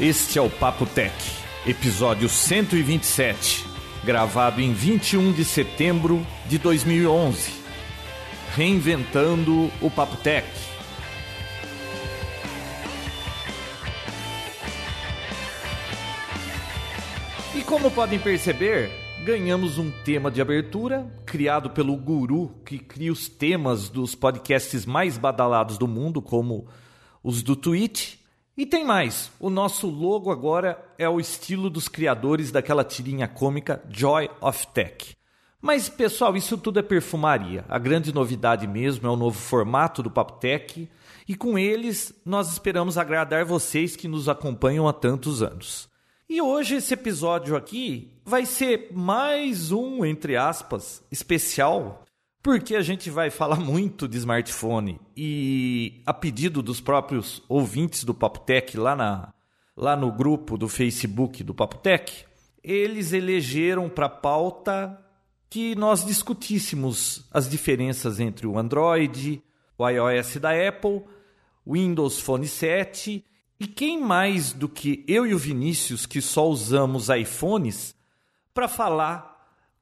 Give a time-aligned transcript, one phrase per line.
[0.00, 1.12] Este é o Papo Tech,
[1.66, 3.66] episódio 127,
[4.04, 7.52] gravado em 21 de setembro de 2011.
[8.54, 10.46] Reinventando o Papo Tech.
[17.56, 18.92] E como podem perceber,
[19.24, 25.18] ganhamos um tema de abertura criado pelo guru que cria os temas dos podcasts mais
[25.18, 26.68] badalados do mundo, como
[27.20, 28.17] os do Twitch
[28.58, 33.80] e tem mais, o nosso logo agora é o estilo dos criadores daquela tirinha cômica
[33.88, 35.16] Joy of Tech.
[35.62, 37.64] Mas pessoal, isso tudo é perfumaria.
[37.68, 40.90] A grande novidade mesmo é o novo formato do Papo Tech
[41.28, 45.88] e com eles nós esperamos agradar vocês que nos acompanham há tantos anos.
[46.28, 52.04] E hoje esse episódio aqui vai ser mais um, entre aspas, especial
[52.48, 54.98] porque a gente vai falar muito de smartphone?
[55.14, 59.34] E a pedido dos próprios ouvintes do Papotec lá, na,
[59.76, 62.24] lá no grupo do Facebook do Papotec,
[62.64, 64.98] eles elegeram para pauta
[65.50, 69.42] que nós discutíssemos as diferenças entre o Android,
[69.76, 71.04] o iOS da Apple,
[71.66, 73.22] o Windows Phone 7
[73.60, 77.94] e quem mais do que eu e o Vinícius que só usamos iPhones
[78.54, 79.37] para falar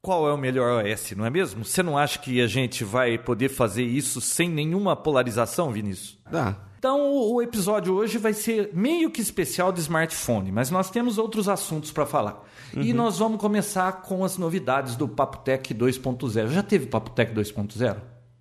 [0.07, 1.65] qual é o melhor OS, não é mesmo?
[1.65, 6.17] Você não acha que a gente vai poder fazer isso sem nenhuma polarização, Vinícius?
[6.31, 6.57] Dá.
[6.79, 11.49] Então, o episódio hoje vai ser meio que especial de smartphone, mas nós temos outros
[11.49, 12.41] assuntos para falar.
[12.73, 12.83] Uhum.
[12.83, 16.51] E nós vamos começar com as novidades do Papotec 2.0.
[16.51, 17.97] Já teve Papotec 2.0?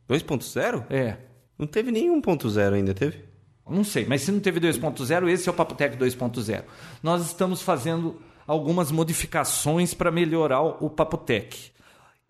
[0.07, 0.83] 2.0?
[0.91, 1.17] É.
[1.57, 3.23] Não teve nenhum 1.0 ainda, teve?
[3.67, 6.63] Não sei, mas se não teve 2.0, esse é o Papotec 2.0.
[7.01, 11.71] Nós estamos fazendo algumas modificações para melhorar o Papotec.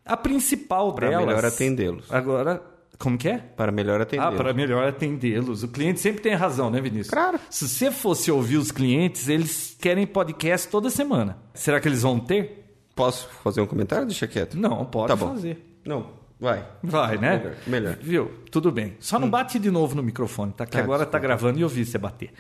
[0.05, 1.25] A principal pra delas...
[1.25, 2.11] Para melhor atendê-los.
[2.11, 2.61] Agora,
[2.97, 3.37] como que é?
[3.37, 4.33] Para melhor atendê-los.
[4.33, 5.63] Ah, para melhor atendê-los.
[5.63, 7.09] O cliente sempre tem razão, né, Vinícius?
[7.09, 7.39] Claro.
[7.49, 11.37] Se você fosse ouvir os clientes, eles querem podcast toda semana.
[11.53, 12.63] Será que eles vão ter?
[12.95, 14.05] Posso fazer um comentário?
[14.05, 14.57] Deixa quieto.
[14.57, 15.79] Não, pode tá fazer.
[15.85, 16.65] Não, vai.
[16.81, 17.37] Vai, né?
[17.37, 17.55] Melhor.
[17.67, 17.97] melhor.
[17.99, 18.31] Viu?
[18.49, 18.95] Tudo bem.
[18.99, 19.31] Só não hum.
[19.31, 20.65] bate de novo no microfone, tá?
[20.65, 21.19] Que tá, agora tá desculpa.
[21.19, 22.31] tá gravando e eu vi você bater.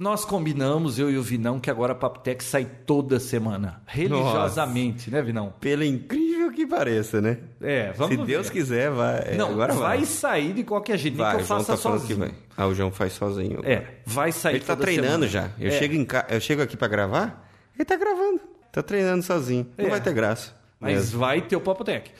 [0.00, 3.82] Nós combinamos, eu e o Vinão, que agora a Papotec sai toda semana.
[3.86, 5.20] Religiosamente, Nossa.
[5.20, 5.52] né, Vinão?
[5.60, 7.36] Pelo incrível que pareça, né?
[7.60, 9.18] É, vamos Se Deus quiser, vai.
[9.26, 9.98] É, Não, agora vai.
[9.98, 12.18] vai sair de qualquer jeito, vai, nem que eu faça tá sozinho.
[12.18, 12.32] vai.
[12.56, 13.60] Ah, o João faz sozinho.
[13.62, 15.28] É, vai sair Ele tá treinando semana.
[15.28, 15.50] já.
[15.62, 15.78] Eu, é.
[15.78, 16.24] chego em ca...
[16.30, 18.40] eu chego aqui para gravar, ele tá gravando.
[18.72, 19.66] Tá treinando sozinho.
[19.76, 19.90] Não é.
[19.90, 20.54] vai ter graça.
[20.80, 21.20] Mas mesmo.
[21.20, 22.10] vai ter o Papotec.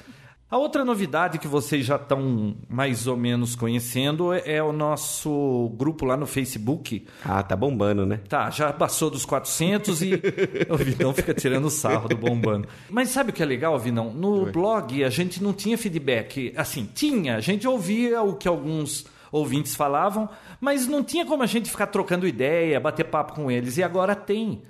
[0.50, 6.04] A outra novidade que vocês já estão mais ou menos conhecendo é o nosso grupo
[6.04, 7.06] lá no Facebook.
[7.24, 8.18] Ah, tá bombando, né?
[8.28, 10.14] Tá, já passou dos 400 e
[10.68, 12.66] o Vinão fica tirando sarro do bombando.
[12.88, 14.12] Mas sabe o que é legal, Vinão?
[14.12, 14.50] No Oi.
[14.50, 16.52] blog a gente não tinha feedback.
[16.56, 20.28] Assim, tinha, a gente ouvia o que alguns ouvintes falavam,
[20.60, 23.78] mas não tinha como a gente ficar trocando ideia, bater papo com eles.
[23.78, 24.62] E agora tem.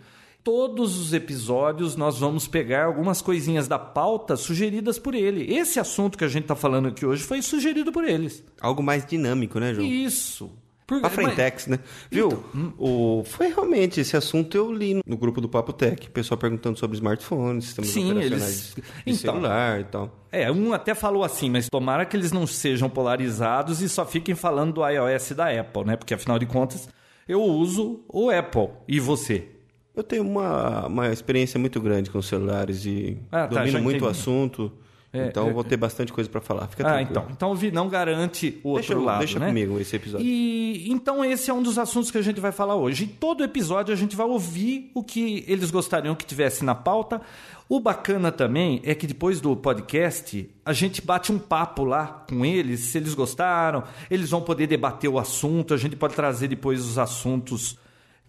[0.42, 5.54] Todos os episódios nós vamos pegar algumas coisinhas da pauta sugeridas por ele.
[5.54, 8.42] Esse assunto que a gente está falando aqui hoje foi sugerido por eles.
[8.60, 9.86] Algo mais dinâmico, né, João?
[9.86, 10.50] Isso.
[10.90, 11.04] Por...
[11.06, 11.78] A Frentex, né?
[12.10, 12.26] Viu?
[12.26, 12.72] Então, hum.
[12.76, 13.24] o...
[13.24, 16.08] Foi realmente esse assunto eu li no grupo do Papo Tech.
[16.08, 18.74] O pessoal perguntando sobre smartphones, sistemas Sim, operacionais eles...
[18.74, 20.26] de então, celular e tal.
[20.32, 24.34] É, um até falou assim, mas tomara que eles não sejam polarizados e só fiquem
[24.34, 25.96] falando do iOS da Apple, né?
[25.96, 26.88] Porque afinal de contas,
[27.28, 28.70] eu uso o Apple.
[28.88, 29.46] E você?
[29.94, 34.08] Eu tenho uma, uma experiência muito grande com celulares e ah, tá, domino muito o
[34.08, 34.72] assunto.
[35.12, 36.68] É, então é, vou ter bastante coisa para falar.
[36.68, 37.10] Fica ah, tranquilo.
[37.10, 37.26] então.
[37.32, 39.48] Então o não garante o deixa, outro lado, Deixa né?
[39.48, 40.24] comigo esse episódio.
[40.24, 43.04] E então esse é um dos assuntos que a gente vai falar hoje.
[43.04, 47.20] E todo episódio a gente vai ouvir o que eles gostariam que tivesse na pauta.
[47.68, 52.44] O bacana também é que depois do podcast a gente bate um papo lá com
[52.44, 56.84] eles, se eles gostaram, eles vão poder debater o assunto, a gente pode trazer depois
[56.84, 57.76] os assuntos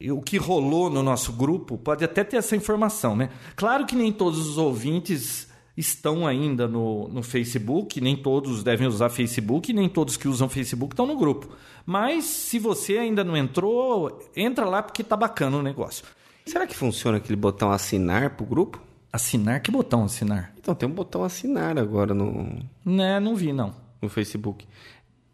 [0.09, 3.29] o que rolou no nosso grupo pode até ter essa informação, né?
[3.55, 9.09] Claro que nem todos os ouvintes estão ainda no, no Facebook, nem todos devem usar
[9.09, 11.49] Facebook, nem todos que usam Facebook estão no grupo.
[11.85, 16.05] Mas se você ainda não entrou, entra lá porque tá bacana o negócio.
[16.45, 18.81] Será que funciona aquele botão assinar pro grupo?
[19.11, 19.61] Assinar?
[19.61, 20.53] Que botão assinar?
[20.59, 22.59] Então tem um botão assinar agora no.
[22.85, 23.73] Né, não vi não.
[24.01, 24.65] No Facebook.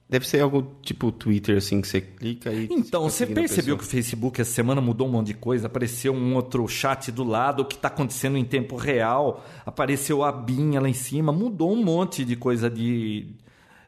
[0.10, 2.70] Deve ser algo tipo Twitter, assim, que você clica e.
[2.72, 5.68] Então, você percebeu que o Facebook essa semana mudou um monte de coisa?
[5.68, 10.32] Apareceu um outro chat do lado, o que está acontecendo em tempo real, apareceu a
[10.32, 13.28] binha lá em cima, mudou um monte de coisa de.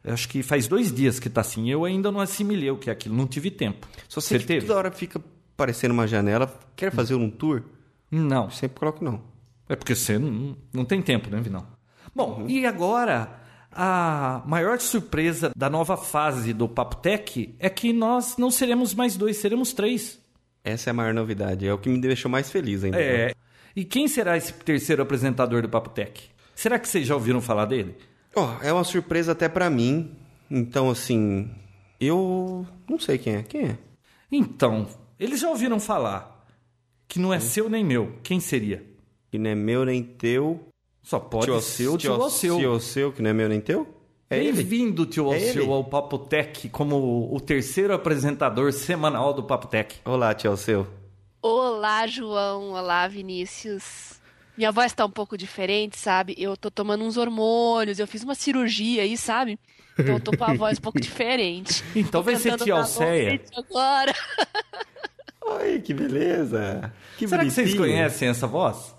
[0.04, 1.70] Acho que faz dois dias que está assim.
[1.70, 3.88] Eu ainda não assimilei o que é aquilo, não tive tempo.
[4.10, 4.66] Só sei você que teve?
[4.66, 5.22] toda hora fica
[5.54, 6.54] aparecendo uma janela.
[6.76, 7.64] Quer fazer um tour?
[8.12, 8.50] Não.
[8.50, 9.22] Sempre coloco não.
[9.70, 11.66] É porque você não, não tem tempo, né, Vinão?
[12.14, 12.50] Bom, uhum.
[12.50, 13.39] e agora
[13.72, 19.16] a maior surpresa da nova fase do Papo Tech é que nós não seremos mais
[19.16, 20.20] dois, seremos três.
[20.64, 23.00] Essa é a maior novidade, é o que me deixou mais feliz ainda.
[23.00, 23.34] É.
[23.76, 26.30] E quem será esse terceiro apresentador do Papo Tech?
[26.56, 27.96] Será que vocês já ouviram falar dele?
[28.36, 30.12] Ó, é uma surpresa até pra mim.
[30.52, 31.50] Então, assim,
[32.00, 33.44] eu não sei quem é.
[33.44, 33.78] Quem é?
[34.32, 34.88] Então,
[35.20, 36.46] eles já ouviram falar
[37.08, 38.20] que não é seu nem meu.
[38.24, 38.84] Quem seria?
[39.32, 40.69] Que não é meu nem teu.
[41.10, 42.58] Só pode Tio- ser o tio tio- Alceu.
[42.60, 43.88] Tio Alceu, que não é meu nem teu?
[44.30, 44.38] É?
[44.42, 45.72] Bem-vindo, tio É Alceu, ele?
[45.72, 49.96] ao Papo Tech como o terceiro apresentador semanal do Papo Tech.
[50.06, 50.86] Olá, tio Alceu.
[51.42, 52.74] Olá, João.
[52.74, 54.20] Olá, Vinícius.
[54.56, 56.36] Minha voz tá um pouco diferente, sabe?
[56.38, 59.58] Eu tô tomando uns hormônios, eu fiz uma cirurgia aí, sabe?
[59.98, 61.84] Então eu tô com a voz um pouco diferente.
[61.96, 63.42] Então vai ser tia dar Alceia.
[63.58, 64.14] Agora.
[65.60, 66.94] Oi, que beleza.
[67.18, 67.96] Que Será que vocês bonitinho.
[67.96, 68.94] conhecem essa voz?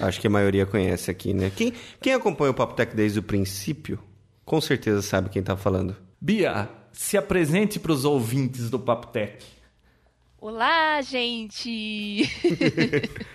[0.00, 1.50] Acho que a maioria conhece aqui, né?
[1.54, 3.98] Quem, quem acompanha o Papo Tech desde o princípio,
[4.44, 5.96] com certeza sabe quem tá falando.
[6.20, 9.44] Bia, se apresente para os ouvintes do Papo Tech.
[10.38, 12.28] Olá, gente.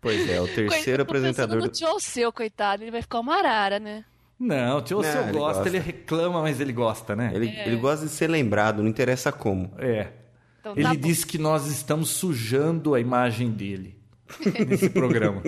[0.00, 1.72] Pois é, o terceiro Tô pensando apresentador no do...
[1.72, 2.84] tio Alceu, coitado.
[2.84, 4.04] Ele vai ficar uma arara, né?
[4.38, 5.68] Não, o tio Não, ele gosta, gosta.
[5.68, 7.32] ele reclama, mas ele gosta, né?
[7.34, 9.72] Ele, ele gosta de ser lembrado, não interessa como.
[9.76, 10.12] É.
[10.60, 11.00] Então Ele tá bom.
[11.00, 13.97] disse que nós estamos sujando a imagem dele
[14.68, 15.42] nesse programa.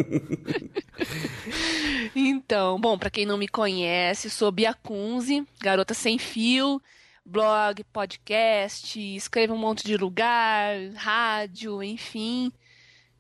[2.15, 6.81] Então, bom, pra quem não me conhece, sou Bia Kunze, garota sem fio,
[7.25, 12.53] blog, podcast, escrevo um monte de lugar, rádio, enfim,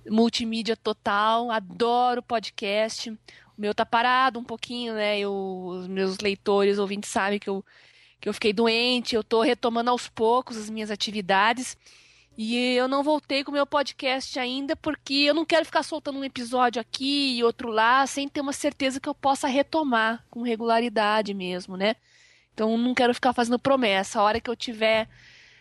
[0.09, 3.11] multimídia total, adoro podcast.
[3.11, 3.17] O
[3.57, 5.19] meu tá parado um pouquinho, né?
[5.19, 7.65] Eu, os meus leitores, ouvintes sabem que eu,
[8.21, 11.77] que eu fiquei doente, eu tô retomando aos poucos as minhas atividades.
[12.43, 16.21] E eu não voltei com o meu podcast ainda porque eu não quero ficar soltando
[16.21, 20.41] um episódio aqui e outro lá sem ter uma certeza que eu possa retomar com
[20.41, 21.97] regularidade mesmo, né?
[22.55, 24.19] Então não quero ficar fazendo promessa.
[24.19, 25.07] A hora que eu tiver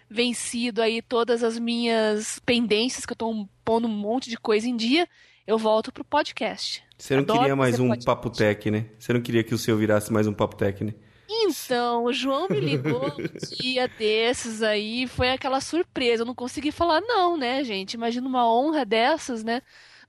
[0.09, 4.77] vencido aí todas as minhas pendências, que eu tô pondo um monte de coisa em
[4.77, 5.05] dia,
[5.45, 6.81] eu volto pro podcast.
[6.97, 8.05] Você não Adoro queria mais um podcast.
[8.05, 8.85] Papo Tech, né?
[8.97, 10.93] Você não queria que o seu virasse mais um Papo Tech, né?
[11.31, 13.17] Então, o João me ligou um
[13.61, 16.23] dia desses aí, foi aquela surpresa.
[16.23, 17.93] Eu não consegui falar não, né, gente?
[17.93, 19.61] Imagina uma honra dessas, né?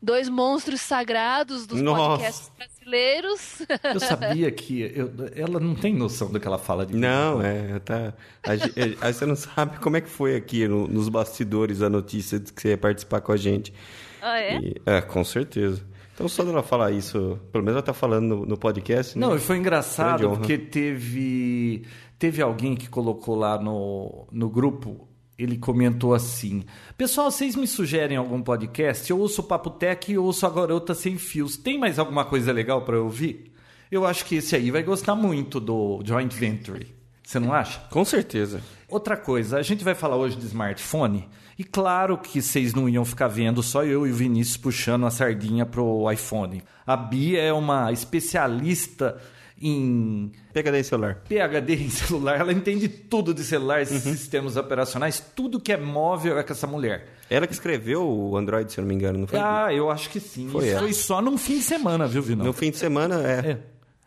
[0.03, 1.99] Dois monstros sagrados dos Nossa.
[2.09, 3.59] podcasts brasileiros.
[3.93, 7.01] Eu sabia que eu- ela não tem noção do que ela fala de mim.
[7.01, 8.15] Não, é, tá.
[8.47, 12.41] é, Aí você não sabe como é que foi aqui no- nos bastidores a notícia
[12.41, 13.75] de que você ia participar com a gente.
[14.23, 14.57] Ah, é?
[14.59, 15.83] E- é, com certeza.
[16.21, 19.27] Então só dela falar isso, pelo menos ela tá falando no, no podcast, né?
[19.27, 21.87] Não, e foi engraçado porque teve
[22.19, 25.09] teve alguém que colocou lá no, no grupo,
[25.39, 26.63] ele comentou assim:
[26.99, 29.11] Pessoal, vocês me sugerem algum podcast?
[29.11, 31.57] Eu ouço o Papo Tech e ouço a Garota Sem Fios.
[31.57, 33.55] Tem mais alguma coisa legal para eu ouvir?
[33.91, 36.87] Eu acho que esse aí vai gostar muito do Joint Venture.
[37.25, 37.81] Você não acha?
[37.91, 38.61] Com certeza.
[38.89, 41.29] Outra coisa, a gente vai falar hoje de smartphone
[41.61, 45.11] e claro que vocês não iam ficar vendo só eu e o Vinícius puxando a
[45.11, 46.63] sardinha pro iPhone.
[46.87, 49.19] A Bia é uma especialista
[49.61, 51.17] em Pega daí celular.
[51.29, 56.43] PHD em celular, ela entende tudo de celular, sistemas operacionais, tudo que é móvel é
[56.43, 57.09] com essa mulher.
[57.29, 59.39] Ela que escreveu o Android, se eu não me engano, não foi?
[59.39, 60.49] Ah, eu acho que sim.
[60.49, 60.81] Foi Isso ela.
[60.81, 62.47] foi só num fim de semana, viu, Vinão?
[62.47, 63.51] No fim de semana, é.
[63.51, 63.59] É,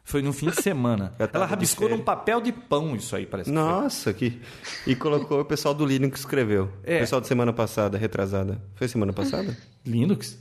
[0.04, 1.14] foi no fim de semana.
[1.34, 3.56] Ela rabiscou num papel de pão isso aí, parece que.
[3.56, 4.42] Nossa, que.
[4.86, 6.70] E colocou o pessoal do Linux que escreveu.
[6.84, 6.98] É.
[6.98, 8.62] O pessoal de semana passada, retrasada.
[8.75, 9.58] Foi semana passada?
[9.86, 10.38] Linux?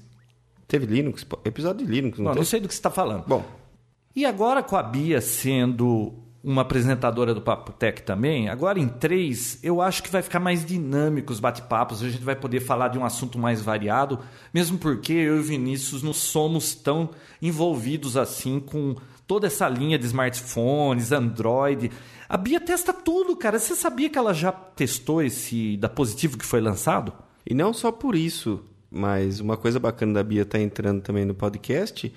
[0.67, 1.25] Teve Linux?
[1.45, 3.25] Episódio de Linux, não, Não, não sei do que você está falando.
[3.27, 3.45] Bom,
[4.17, 9.61] E agora com a Bia sendo uma apresentadora do Papo Tech também, agora em três,
[9.63, 12.99] eu acho que vai ficar mais dinâmico os bate-papos, a gente vai poder falar de
[12.99, 14.19] um assunto mais variado,
[14.53, 17.11] mesmo porque eu e o Vinícius não somos tão
[17.41, 18.97] envolvidos assim com
[19.33, 21.91] toda essa linha de smartphones, Android.
[22.29, 23.59] A Bia testa tudo, cara.
[23.59, 27.15] Você sabia que ela já testou esse da positivo que foi lançado?
[27.49, 31.35] E não só por isso, mas uma coisa bacana da Bia estar entrando também no
[31.35, 32.13] podcast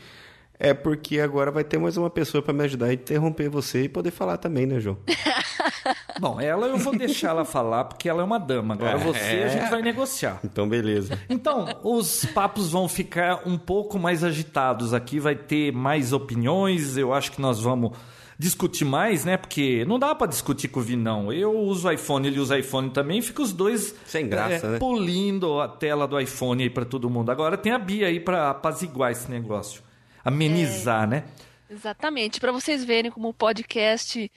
[0.59, 3.89] é porque agora vai ter mais uma pessoa para me ajudar a interromper você e
[3.89, 4.97] poder falar também, né, João?
[6.19, 8.73] Bom, ela eu vou deixar ela falar porque ela é uma dama.
[8.73, 10.39] Agora você a gente vai negociar.
[10.43, 11.19] Então, beleza.
[11.29, 17.13] Então, os papos vão ficar um pouco mais agitados aqui, vai ter mais opiniões, eu
[17.13, 17.91] acho que nós vamos
[18.37, 19.37] discutir mais, né?
[19.37, 21.31] Porque não dá pra discutir com o Vinão.
[21.31, 24.79] Eu uso iPhone, ele usa iPhone também, fica os dois Sem graça, é, né?
[24.79, 27.29] polindo a tela do iPhone aí pra todo mundo.
[27.29, 29.81] Agora tem a Bia aí pra apaziguar esse negócio,
[30.25, 31.07] amenizar, É.
[31.07, 31.23] né?
[31.69, 32.39] Exatamente.
[32.39, 34.31] Para vocês verem como o podcast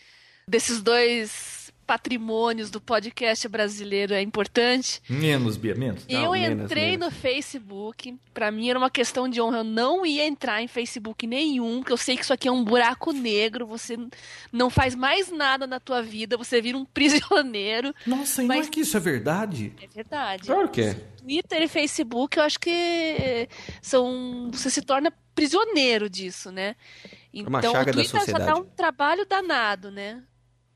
[0.46, 5.00] desses dois patrimônios do podcast brasileiro é importante.
[5.08, 6.04] Menos, Bia, menos.
[6.06, 7.06] eu Não, menos, entrei menos.
[7.06, 9.58] no Facebook, pra mim era uma questão de honra.
[9.58, 12.62] Eu não ia entrar em Facebook nenhum, porque eu sei que isso aqui é um
[12.62, 13.66] buraco negro.
[13.66, 13.96] Você
[14.52, 17.94] não faz mais nada na tua vida, você vira um prisioneiro.
[18.06, 19.72] Nossa, e não Mas- é que isso é verdade?
[19.82, 20.42] É verdade.
[20.46, 20.94] Claro que é.
[20.94, 23.48] Twitter e Facebook, eu acho que
[23.80, 24.50] são.
[24.52, 26.74] Você se torna prisioneiro disso, né?
[27.32, 30.22] Então, uma chaga o da Twitter já dá um trabalho danado, né?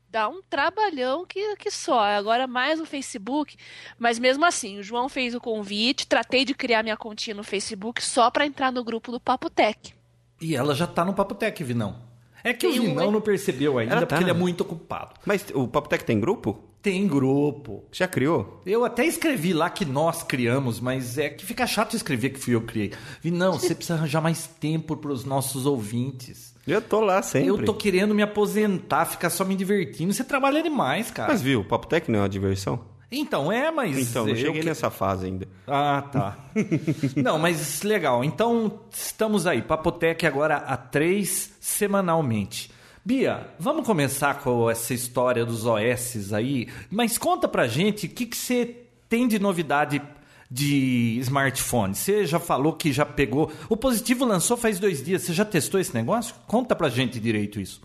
[0.09, 1.99] Dá um trabalhão que, que só.
[2.03, 3.57] Agora mais o Facebook.
[3.97, 8.03] Mas mesmo assim, o João fez o convite, tratei de criar minha continha no Facebook
[8.03, 9.93] só pra entrar no grupo do Papo Tech.
[10.39, 11.99] E ela já tá no Papo Tech, Vinão.
[12.43, 14.61] É que Tem o um- Vinão não percebeu ainda, Ela tá, porque ele é muito
[14.61, 15.15] ocupado.
[15.25, 16.63] Mas o Papo Tech tem grupo?
[16.83, 17.85] Tem grupo.
[17.93, 18.61] Já criou?
[18.65, 22.53] Eu até escrevi lá que nós criamos, mas é que fica chato escrever que fui
[22.55, 22.91] eu que criei.
[23.21, 26.53] Vinão, você precisa arranjar mais tempo pros nossos ouvintes.
[26.67, 27.47] Eu tô lá sempre.
[27.49, 30.13] Eu tô querendo me aposentar, ficar só me divertindo.
[30.13, 31.31] Você trabalha demais, cara.
[31.31, 32.91] Mas viu, o Papo Tech não é uma diversão?
[33.09, 33.97] Então, é, mas.
[34.09, 35.47] Então, não eu cheguei que- nessa fase ainda.
[35.67, 36.37] Ah, tá.
[37.15, 38.23] Não, mas legal.
[38.23, 39.61] Então, estamos aí.
[39.61, 42.71] Papotec agora a três semanalmente.
[43.05, 46.69] Bia, vamos começar com essa história dos OS aí.
[46.89, 48.77] Mas conta pra gente o que, que você
[49.09, 50.01] tem de novidade
[50.49, 51.95] de smartphone.
[51.95, 53.51] Você já falou que já pegou.
[53.67, 55.23] O Positivo lançou faz dois dias.
[55.23, 56.33] Você já testou esse negócio?
[56.47, 57.81] Conta pra gente direito isso.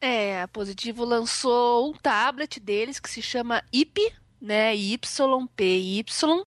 [0.00, 4.76] É, a Positivo lançou um tablet deles que se chama IP, né?
[4.76, 6.04] YPY.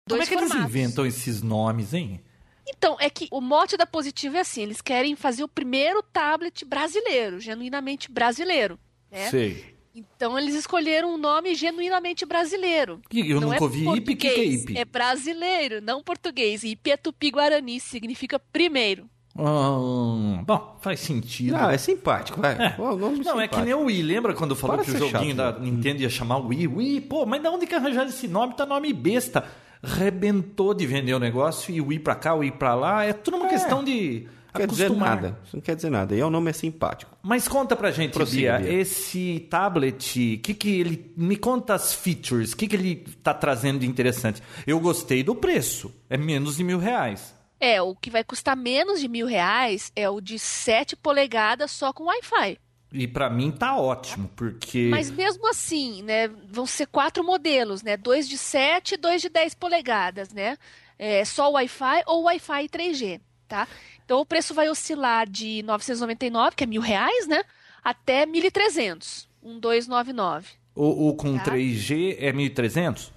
[0.09, 0.57] Como é que eles formatos.
[0.57, 2.21] inventam esses nomes, hein?
[2.69, 6.64] Então, é que o mote da Positivo é assim: eles querem fazer o primeiro tablet
[6.64, 8.78] brasileiro, genuinamente brasileiro.
[9.11, 9.28] Né?
[9.31, 9.73] Sei.
[9.95, 13.00] Então, eles escolheram um nome genuinamente brasileiro.
[13.12, 14.12] E Eu não nunca é ouvi IP.
[14.12, 14.78] O que, é português, IP?
[14.78, 16.64] É brasileiro, não português.
[16.64, 19.07] IP é tupi-guarani, significa primeiro.
[19.38, 21.57] Ah, bom, faz sentido.
[21.57, 22.75] Ah, é simpático, vai.
[22.76, 23.61] Pô, o nome Não, é que simpático.
[23.64, 24.02] nem o Wii.
[24.02, 25.71] Lembra quando falou Para que o joguinho chato, da né?
[25.71, 26.66] Nintendo ia chamar Wii?
[26.69, 28.54] Wii, pô, mas da onde que arranjaram esse nome?
[28.54, 29.47] Tá nome besta.
[29.83, 33.05] Rebentou de vender o negócio e o Wii pra cá, o Wii pra lá.
[33.05, 35.17] É tudo uma questão de Não quer dizer acostumar.
[35.17, 35.39] nada.
[35.45, 36.15] Isso não quer dizer nada.
[36.15, 37.17] E é o nome é simpático.
[37.23, 38.81] Mas conta pra gente, Prossiga, Bia, Bia.
[38.81, 43.81] esse tablet, que que ele me conta as features, o que que ele tá trazendo
[43.81, 44.41] de interessante?
[44.67, 47.35] Eu gostei do preço, é menos de mil reais.
[47.59, 51.93] É, o que vai custar menos de mil reais é o de 7 polegadas só
[51.93, 52.59] com Wi-Fi.
[52.92, 57.96] E pra mim tá ótimo, porque Mas mesmo assim, né, vão ser quatro modelos, né?
[57.96, 60.58] Dois de 7 e dois de 10 polegadas, né?
[60.99, 63.66] É, só Wi-Fi ou Wi-Fi 3G, tá?
[64.04, 67.42] Então o preço vai oscilar de 999, que é mil reais, né?
[67.82, 70.49] Até 1.300, um 299.
[70.75, 71.44] o, o com Tá.
[71.50, 73.11] 3G é 1.300?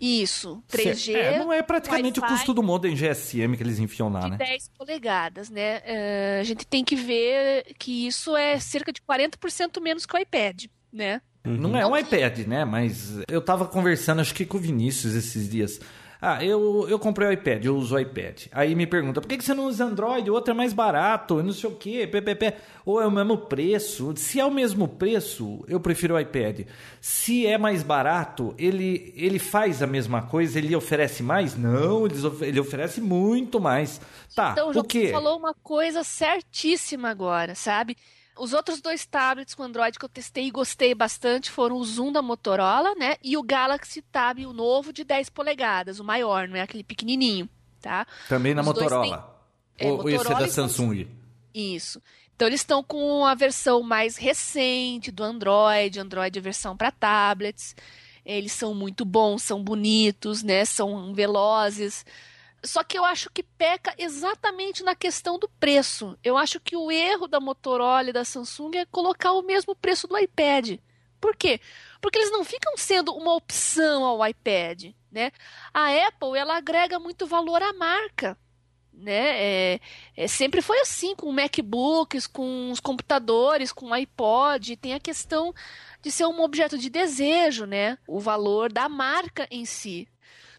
[0.00, 1.14] Isso, 3G.
[1.14, 4.36] É, não é praticamente o custo do modem GSM que eles enfiam lá, de né?
[4.36, 5.80] 10 polegadas, né?
[5.84, 10.18] É, a gente tem que ver que isso é cerca de 40% menos que o
[10.18, 11.20] iPad, né?
[11.44, 12.64] Não é um iPad, né?
[12.64, 15.78] Mas eu tava conversando, acho que com o Vinícius esses dias.
[16.26, 18.46] Ah, eu, eu comprei o iPad, eu uso o iPad.
[18.50, 20.30] Aí me pergunta, por que, que você não usa Android?
[20.30, 22.54] O outro é mais barato, não sei o quê, ppp.
[22.86, 24.14] Ou é o mesmo preço?
[24.16, 26.60] Se é o mesmo preço, eu prefiro o iPad.
[26.98, 31.58] Se é mais barato, ele, ele faz a mesma coisa, ele oferece mais?
[31.58, 34.00] Não, ele, ele oferece muito mais.
[34.34, 35.10] Tá, Então, o quê?
[35.12, 37.96] falou uma coisa certíssima agora, sabe?
[38.36, 42.10] Os outros dois tablets com Android que eu testei e gostei bastante foram o Zoom
[42.10, 43.16] da Motorola, né?
[43.22, 47.48] E o Galaxy Tab, o novo de 10 polegadas, o maior, não é aquele pequenininho,
[47.80, 48.06] tá?
[48.28, 49.38] Também na Os Motorola.
[49.78, 51.04] é, ou, ou esse é Motorola da Samsung.
[51.04, 51.08] Samsung?
[51.54, 52.02] Isso.
[52.34, 57.76] Então eles estão com a versão mais recente do Android, Android é versão para tablets.
[58.26, 60.64] Eles são muito bons, são bonitos, né?
[60.64, 62.04] São velozes.
[62.64, 66.18] Só que eu acho que peca exatamente na questão do preço.
[66.24, 70.08] Eu acho que o erro da Motorola e da Samsung é colocar o mesmo preço
[70.08, 70.78] do iPad.
[71.20, 71.60] Por quê?
[72.00, 75.30] Porque eles não ficam sendo uma opção ao iPad, né?
[75.72, 78.36] A Apple, ela agrega muito valor à marca,
[78.92, 79.42] né?
[79.42, 79.80] É,
[80.16, 84.76] é, sempre foi assim com MacBooks, com os computadores, com iPod.
[84.76, 85.54] Tem a questão
[86.02, 87.98] de ser um objeto de desejo, né?
[88.06, 90.06] O valor da marca em si.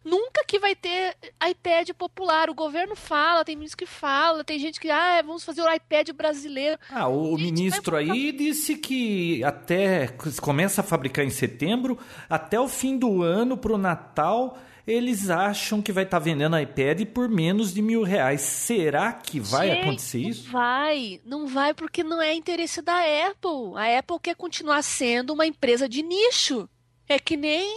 [0.05, 1.17] Nunca que vai ter
[1.49, 2.47] iPad popular.
[2.49, 6.11] O governo fala, tem ministro que fala, tem gente que, ah, vamos fazer o iPad
[6.11, 6.77] brasileiro.
[6.91, 10.07] Ah, o Gente, ministro aí disse que até
[10.39, 11.97] começa a fabricar em setembro,
[12.29, 17.27] até o fim do ano, pro Natal, eles acham que vai estar vendendo iPad por
[17.27, 18.41] menos de mil reais.
[18.41, 20.51] Será que vai Gente, acontecer não isso?
[20.51, 23.75] vai, não vai porque não é interesse da Apple.
[23.75, 26.69] A Apple quer continuar sendo uma empresa de nicho.
[27.09, 27.71] É que nem,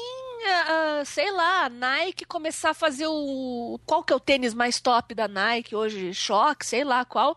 [0.47, 3.78] ah, sei lá, a Nike começar a fazer o.
[3.87, 6.14] Qual que é o tênis mais top da Nike hoje?
[6.14, 7.37] Shock, sei lá qual.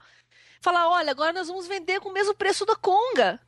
[0.61, 3.39] Falar, olha, agora nós vamos vender com o mesmo preço da Conga.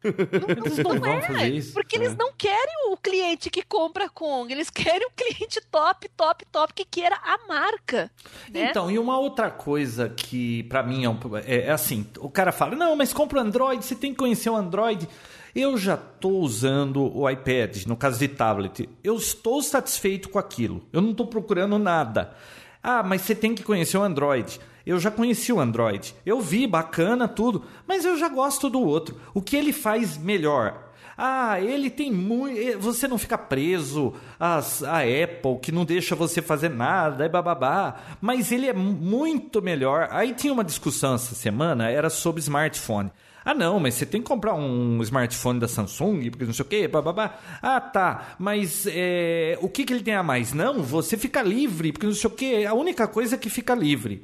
[0.02, 1.98] Não, não, não é, porque é.
[1.98, 6.72] eles não querem o cliente que compra Kong, eles querem o cliente top, top, top
[6.72, 8.10] que queira a marca.
[8.50, 8.70] Né?
[8.70, 12.50] Então, e uma outra coisa que para mim é, um, é, é, assim, o cara
[12.50, 15.06] fala, não, mas compra o Android, você tem que conhecer o Android.
[15.54, 18.88] Eu já estou usando o iPad, no caso de tablet.
[19.02, 20.82] Eu estou satisfeito com aquilo.
[20.92, 22.32] Eu não estou procurando nada.
[22.82, 24.60] Ah, mas você tem que conhecer o Android.
[24.86, 26.14] Eu já conheci o Android.
[26.24, 27.64] Eu vi, bacana, tudo.
[27.86, 29.20] Mas eu já gosto do outro.
[29.34, 30.90] O que ele faz melhor?
[31.22, 32.58] Ah, ele tem muito.
[32.58, 37.28] Eh, você não fica preso às, à Apple, que não deixa você fazer nada, é
[37.28, 37.96] bababá.
[38.22, 40.08] Mas ele é muito melhor.
[40.12, 43.10] Aí tinha uma discussão essa semana, era sobre smartphone.
[43.44, 46.68] Ah, não, mas você tem que comprar um smartphone da Samsung, porque não sei o
[46.68, 47.38] quê, bababá.
[47.62, 50.52] Ah, tá, mas é, o que, que ele tem a mais?
[50.52, 52.66] Não, você fica livre, porque não sei o quê.
[52.68, 54.22] A única coisa é que fica livre.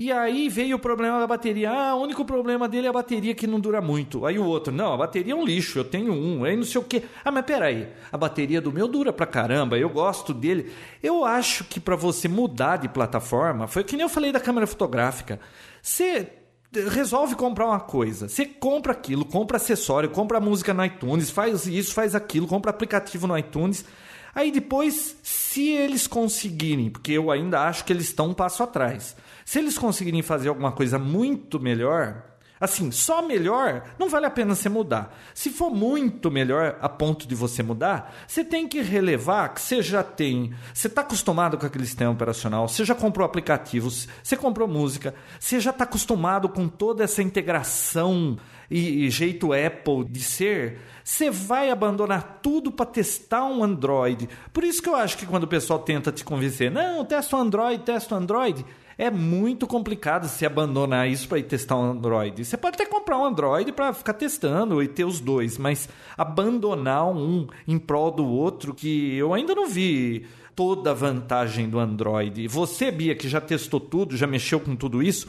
[0.00, 1.70] E aí veio o problema da bateria.
[1.70, 4.24] Ah, o único problema dele é a bateria que não dura muito.
[4.24, 6.80] Aí o outro, não, a bateria é um lixo, eu tenho um, aí não sei
[6.80, 7.02] o quê.
[7.22, 10.72] Ah, mas peraí, a bateria do meu dura pra caramba, eu gosto dele.
[11.02, 14.66] Eu acho que para você mudar de plataforma, foi que nem eu falei da câmera
[14.66, 15.38] fotográfica.
[15.82, 16.32] Você
[16.72, 21.92] resolve comprar uma coisa, você compra aquilo, compra acessório, compra música no iTunes, faz isso,
[21.92, 23.84] faz aquilo, compra aplicativo no iTunes.
[24.32, 29.16] Aí depois, se eles conseguirem, porque eu ainda acho que eles estão um passo atrás,
[29.44, 32.29] se eles conseguirem fazer alguma coisa muito melhor,
[32.60, 35.16] Assim, só melhor, não vale a pena você mudar.
[35.32, 39.80] Se for muito melhor a ponto de você mudar, você tem que relevar que você
[39.80, 40.52] já tem.
[40.74, 45.58] Você está acostumado com aquele sistema operacional, você já comprou aplicativos, você comprou música, você
[45.58, 48.36] já está acostumado com toda essa integração
[48.70, 50.80] e, e jeito Apple de ser.
[51.02, 54.28] Você vai abandonar tudo para testar um Android.
[54.52, 57.40] Por isso que eu acho que quando o pessoal tenta te convencer, não, testa o
[57.40, 58.66] Android, testa o Android
[59.00, 62.44] é muito complicado se abandonar isso para ir testar um Android.
[62.44, 65.88] Você pode até comprar um Android para ficar testando e ter os dois, mas
[66.18, 71.78] abandonar um em prol do outro, que eu ainda não vi toda a vantagem do
[71.78, 72.46] Android.
[72.46, 75.28] Você, Bia, que já testou tudo, já mexeu com tudo isso,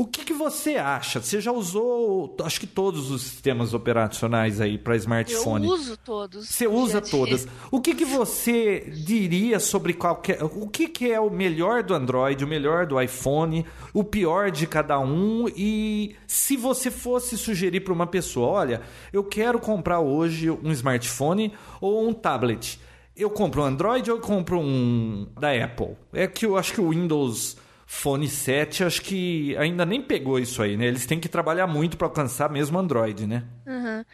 [0.00, 1.20] o que, que, você acha?
[1.20, 5.66] Você já usou, acho que todos os sistemas operacionais aí para smartphone?
[5.66, 6.48] Eu uso todos.
[6.48, 7.46] Você usa todas.
[7.70, 10.42] O que, que você diria sobre qualquer.
[10.42, 14.66] O que, que é o melhor do Android, o melhor do iPhone, o pior de
[14.66, 15.46] cada um?
[15.54, 18.80] E se você fosse sugerir para uma pessoa: olha,
[19.12, 22.80] eu quero comprar hoje um smartphone ou um tablet.
[23.14, 25.94] Eu compro um Android ou eu compro um da Apple?
[26.10, 27.58] É que eu acho que o Windows
[27.92, 30.86] Fone 7, acho que ainda nem pegou isso aí, né?
[30.86, 33.44] Eles têm que trabalhar muito para alcançar mesmo Android, né?
[33.66, 34.04] Uhum.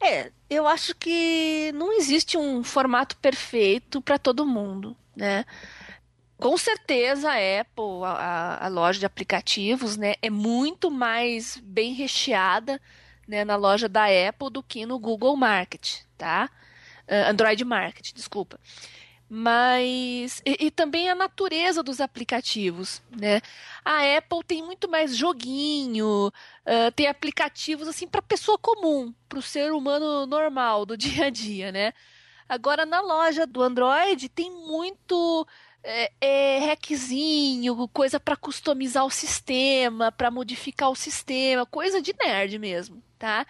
[0.00, 5.44] É, eu acho que não existe um formato perfeito para todo mundo, né?
[6.38, 12.80] Com certeza a Apple, a, a, loja de aplicativos, né, é muito mais bem recheada
[13.28, 16.50] né, na loja da Apple do que no Google Market, tá?
[17.06, 18.58] Uh, Android Market, desculpa
[19.32, 23.40] mas e, e, também a natureza dos aplicativos, né?
[23.84, 29.42] A Apple tem muito mais joguinho, uh, tem aplicativos assim para pessoa comum, para o
[29.42, 31.92] ser humano normal do dia a dia, né?
[32.48, 35.46] Agora na loja do Android tem muito
[35.82, 42.58] é, é, hackzinho, coisa para customizar o sistema, para modificar o sistema, coisa de nerd
[42.58, 43.46] mesmo, tá?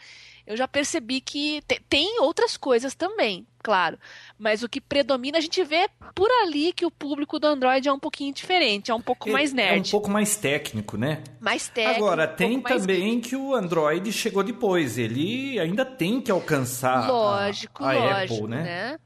[0.51, 3.97] eu já percebi que tem outras coisas também, claro.
[4.37, 7.93] Mas o que predomina, a gente vê por ali que o público do Android é
[7.93, 9.77] um pouquinho diferente, é um pouco é, mais nerd.
[9.77, 11.23] É um pouco mais técnico, né?
[11.41, 12.05] Mais técnico.
[12.05, 14.99] Agora, tem um também que o Android chegou depois.
[14.99, 18.63] Ele ainda tem que alcançar lógico, a, a lógico, Apple, né?
[18.65, 18.99] né?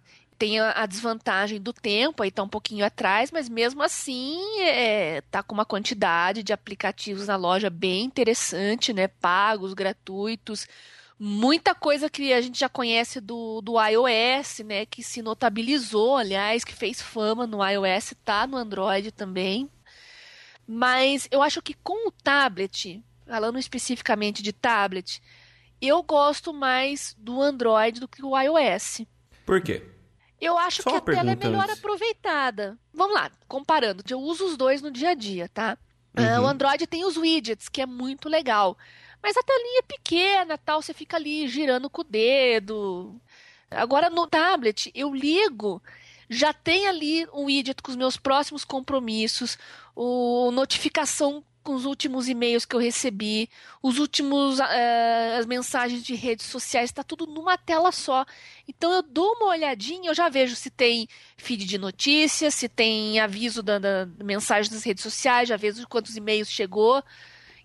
[0.44, 5.42] Tem a desvantagem do tempo, aí tá um pouquinho atrás, mas mesmo assim é, tá
[5.42, 9.09] com uma quantidade de aplicativos na loja bem interessante, né?
[9.09, 10.68] Pagos, gratuitos,
[11.18, 16.62] muita coisa que a gente já conhece do, do iOS, né, que se notabilizou, aliás,
[16.62, 19.70] que fez fama no iOS, tá no Android também.
[20.66, 25.22] Mas eu acho que com o tablet, falando especificamente de tablet,
[25.80, 29.07] eu gosto mais do Android do que o iOS.
[29.46, 29.93] Por quê?
[30.44, 31.78] Eu acho Só que a tela é melhor antes.
[31.78, 32.78] aproveitada.
[32.92, 34.04] Vamos lá, comparando.
[34.09, 35.78] Eu uso os dois no dia a dia, tá?
[36.16, 36.24] Uhum.
[36.24, 38.76] Uh, o Android tem os widgets, que é muito legal.
[39.22, 43.18] Mas a telinha é pequena, tal, você fica ali girando com o dedo.
[43.70, 45.83] Agora no tablet eu ligo,
[46.28, 49.59] já tem ali um widget com os meus próximos compromissos,
[49.96, 53.48] o notificação com os últimos e-mails que eu recebi,
[53.83, 58.27] os últimos uh, as mensagens de redes sociais, está tudo numa tela só.
[58.68, 63.18] Então eu dou uma olhadinha, eu já vejo se tem feed de notícias, se tem
[63.18, 67.03] aviso da, da mensagem das redes sociais, já vejo quantos e-mails chegou.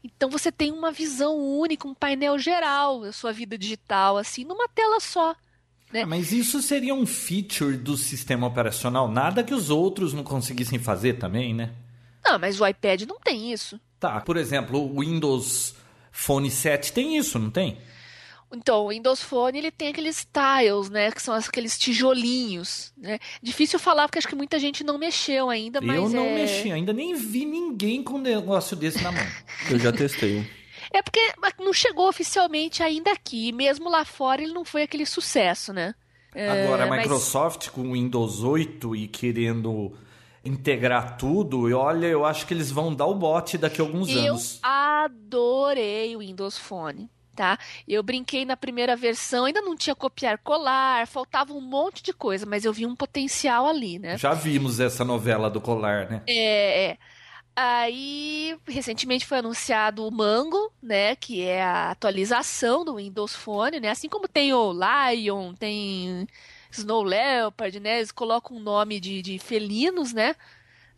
[0.04, 4.68] Então você tem uma visão única, um painel geral da sua vida digital, assim, numa
[4.70, 5.36] tela só.
[5.92, 6.06] Né?
[6.06, 11.14] Mas isso seria um feature do sistema operacional, nada que os outros não conseguissem fazer
[11.14, 11.74] também, né?
[12.24, 13.80] Não, mas o iPad não tem isso.
[14.00, 15.76] Tá, por exemplo, o Windows
[16.12, 17.78] Phone 7 tem isso, não tem?
[18.52, 21.12] Então, o Windows Phone ele tem aqueles tiles, né?
[21.12, 23.20] Que são aqueles tijolinhos, né?
[23.44, 26.34] Difícil falar porque acho que muita gente não mexeu ainda, mas Eu não é...
[26.36, 29.24] mexi, ainda nem vi ninguém com um negócio desse na mão.
[29.70, 30.48] Eu já testei.
[30.92, 31.20] É porque
[31.60, 33.52] não chegou oficialmente ainda aqui.
[33.52, 35.94] Mesmo lá fora ele não foi aquele sucesso, né?
[36.34, 39.96] É, Agora, a mas- Microsoft com o Windows 8 e querendo
[40.44, 44.10] integrar tudo, e olha, eu acho que eles vão dar o bote daqui a alguns
[44.10, 44.60] Eu anos.
[44.62, 47.58] adorei o Windows Phone, tá?
[47.88, 52.46] Eu brinquei na primeira versão, ainda não tinha copiar colar, faltava um monte de coisa,
[52.46, 54.18] mas eu vi um potencial ali, né?
[54.18, 56.22] Já vimos essa novela do colar, né?
[56.28, 56.98] É, é.
[57.62, 63.90] Aí, recentemente foi anunciado o Mango, né, que é a atualização do Windows Phone, né?
[63.90, 66.26] Assim como tem o Lion, tem
[66.72, 67.98] Snow Leopard, né?
[67.98, 70.36] Eles colocam um nome de, de felinos, né,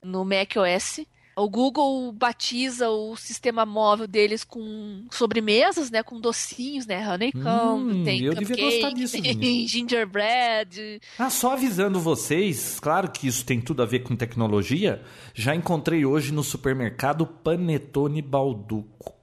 [0.03, 1.01] no macOS.
[1.34, 8.03] O Google batiza o sistema móvel deles com sobremesas, né, com docinhos, né, honeycomb, Hum,
[8.03, 13.45] tem eu devia gostar cupcake, disso, tem gingerbread, Ah, só avisando vocês, claro que isso
[13.45, 15.01] tem tudo a ver com tecnologia,
[15.34, 19.15] já encontrei hoje no supermercado Panetone Balduco.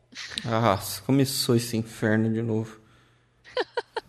[0.47, 2.81] Ah, começou esse inferno de novo.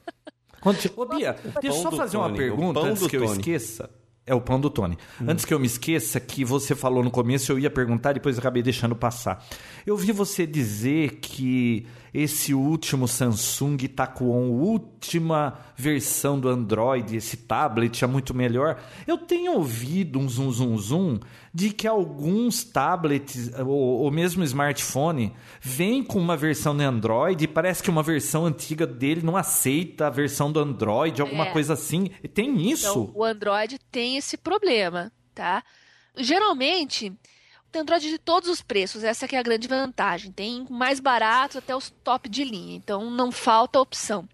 [0.95, 3.33] Ô, Bia, deixa eu só fazer uma Tony, o pergunta antes do que eu Tony.
[3.33, 3.89] esqueça.
[4.25, 4.95] É o pão do Tony.
[5.27, 8.39] Antes que eu me esqueça, que você falou no começo, eu ia perguntar, depois eu
[8.39, 9.43] acabei deixando passar.
[9.87, 18.03] Eu vi você dizer que esse último Samsung a última versão do Android, esse tablet
[18.03, 18.81] é muito melhor.
[19.07, 21.19] Eu tenho ouvido um zum zum zum
[21.53, 27.47] de que alguns tablets ou, ou mesmo smartphone vem com uma versão de Android e
[27.47, 31.51] parece que uma versão antiga dele não aceita a versão do Android, alguma É.
[31.51, 32.09] coisa assim.
[32.33, 32.89] Tem isso?
[32.89, 35.63] Então, o Android tem esse problema, tá?
[36.17, 37.13] Geralmente,
[37.71, 40.31] tem Android de todos os preços, essa que é a grande vantagem.
[40.31, 44.27] Tem mais baratos até os top de linha, então não falta opção.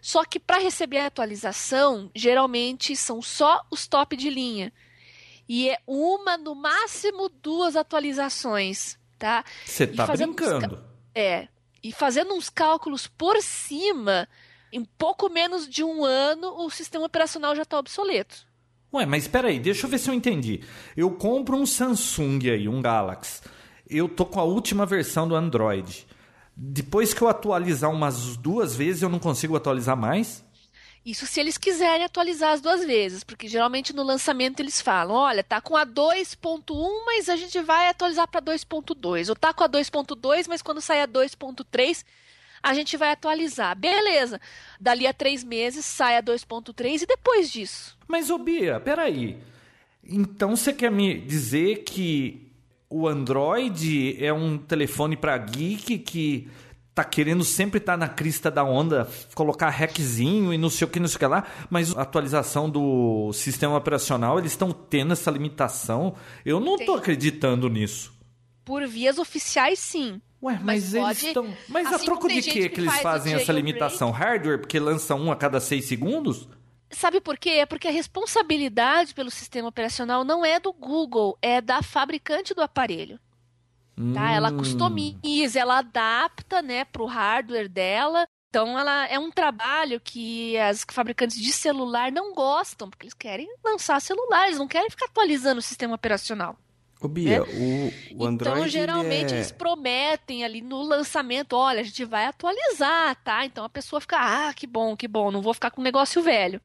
[0.00, 4.72] Só que para receber a atualização, geralmente são só os top de linha.
[5.48, 9.44] E é uma, no máximo duas atualizações, tá?
[9.64, 10.84] Você tá uns brincando.
[11.14, 11.48] É.
[11.82, 14.28] E fazendo uns cálculos por cima,
[14.72, 18.45] em pouco menos de um ano, o sistema operacional já está obsoleto.
[18.96, 20.60] Ué, mas espera aí, deixa eu ver se eu entendi.
[20.96, 23.42] Eu compro um Samsung aí, um Galaxy.
[23.88, 26.06] Eu tô com a última versão do Android.
[26.56, 30.42] Depois que eu atualizar umas duas vezes, eu não consigo atualizar mais?
[31.04, 35.44] Isso se eles quiserem atualizar as duas vezes, porque geralmente no lançamento eles falam: olha,
[35.44, 39.28] tá com a 2.1, mas a gente vai atualizar para 2.2.
[39.28, 42.02] Ou tá com a 2.2, mas quando sair a 2.3,
[42.62, 43.76] a gente vai atualizar.
[43.76, 44.40] Beleza.
[44.80, 47.96] Dali a três meses sai a 2.3 e depois disso.
[48.08, 49.38] Mas, ô Bia, peraí.
[50.04, 52.52] Então você quer me dizer que
[52.88, 56.48] o Android é um telefone pra geek que
[56.94, 60.98] tá querendo sempre estar na crista da onda, colocar hackzinho e não sei o que,
[60.98, 65.30] não sei o que lá, mas a atualização do sistema operacional, eles estão tendo essa
[65.30, 66.14] limitação.
[66.42, 66.94] Eu não Tem.
[66.96, 68.14] acreditando nisso.
[68.64, 70.22] Por vias oficiais, sim.
[70.42, 71.56] Ué, mas, Mas eles estão.
[71.68, 74.10] Mas a assim troco como de tem que que eles faz fazem essa limitação?
[74.10, 76.48] Hardware, porque lança um a cada seis segundos?
[76.90, 77.50] Sabe por quê?
[77.50, 82.60] É porque a responsabilidade pelo sistema operacional não é do Google, é da fabricante do
[82.62, 83.18] aparelho.
[84.12, 84.30] Tá?
[84.30, 84.58] Ela Hum.
[84.58, 88.26] customiza, ela adapta, né, para o hardware dela.
[88.50, 93.48] Então, ela é um trabalho que as fabricantes de celular não gostam, porque eles querem
[93.64, 96.56] lançar celular, eles não querem ficar atualizando o sistema operacional.
[97.00, 98.58] Ô, Bia, o, o Android.
[98.58, 99.36] então, geralmente, ele é...
[99.36, 103.44] eles prometem ali no lançamento, olha, a gente vai atualizar, tá?
[103.44, 106.22] Então a pessoa fica, ah, que bom, que bom, não vou ficar com um negócio
[106.22, 106.60] velho.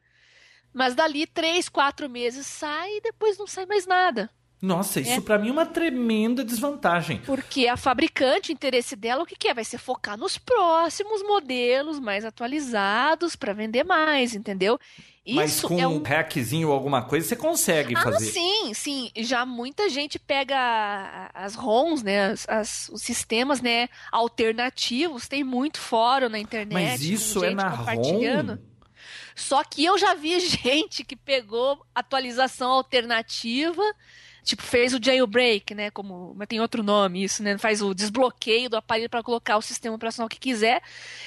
[0.74, 4.30] Mas dali três, quatro meses sai e depois não sai mais nada.
[4.62, 5.22] Nossa, isso É.
[5.22, 7.20] pra mim é uma tremenda desvantagem.
[7.26, 9.54] Porque a fabricante, o interesse dela, o que, que é?
[9.56, 14.80] Vai ser focar nos próximos modelos mais atualizados para vender mais, entendeu?
[15.27, 18.25] Mas Isso com é um hackzinho ou alguma coisa, você consegue Ah, fazer.
[18.31, 19.12] sim, sim.
[19.17, 22.31] Já muita gente pega as ROMs, né?
[22.31, 23.88] As, as- os sistemas, né?
[24.12, 25.27] Alternativos.
[25.27, 26.73] Tem muito fórum na internet.
[26.73, 28.53] Mas isso é na compartilhando.
[28.53, 28.71] ROM?
[29.36, 33.84] Só que eu já vi gente que pegou atualização alternativa,
[34.43, 35.91] tipo, fez o jailbreak, né?
[35.91, 37.58] Como, mas tem outro nome isso, né?
[37.58, 40.82] Faz o desbloqueio do aparelho para colocar o sistema operacional que quiser.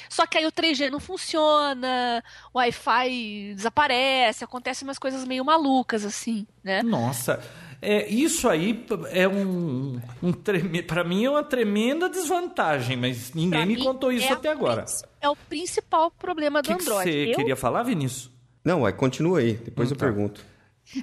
[0.08, 2.22] Só que aí o 3G não funciona,
[2.52, 6.82] o Wi-Fi desaparece, acontecem umas coisas meio malucas assim, né?
[6.82, 7.40] Nossa.
[7.82, 10.82] É, isso aí é um, um treme...
[10.82, 14.86] para mim é uma tremenda desvantagem, mas ninguém Pra me contou isso é até agora.
[15.20, 17.10] É o principal problema do que, que Android.
[17.12, 18.30] você Eu- queria falar, Vinícius?
[18.64, 19.52] Não, ué, continua aí.
[19.54, 20.06] Depois eu Tá.
[20.06, 20.42] pergunto.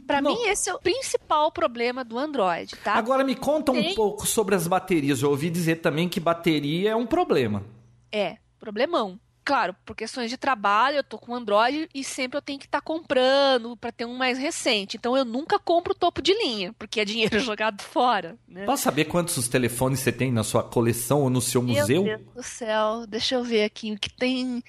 [0.05, 0.35] Pra Não.
[0.35, 2.93] mim, esse é o principal problema do Android, tá?
[2.93, 3.95] Agora me conta um Tem.
[3.95, 5.21] pouco sobre as baterias.
[5.21, 7.63] Eu ouvi dizer também que bateria é um problema.
[8.11, 9.19] É, problemão.
[9.43, 12.79] Claro, por questões de trabalho, eu tô com Android e sempre eu tenho que estar
[12.79, 14.97] comprando pra ter um mais recente.
[14.97, 18.65] Então eu nunca compro topo de linha, porque é dinheiro jogado fora, né?
[18.65, 22.03] Posso saber quantos telefones você tem na sua coleção ou no seu museu?
[22.03, 24.63] Meu Deus do céu, deixa eu ver aqui o que tem.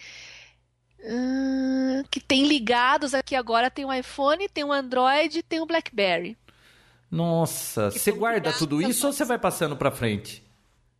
[1.05, 6.37] Hum, que tem ligados aqui agora tem o iPhone, tem o Android, tem o BlackBerry.
[7.11, 10.43] Nossa, Que você guarda tudo isso ou você vai passando pra frente?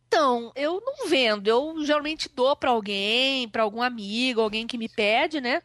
[0.07, 4.87] Então, eu não vendo, eu geralmente dou pra alguém, pra algum amigo, alguém que me
[4.87, 5.61] pede, né?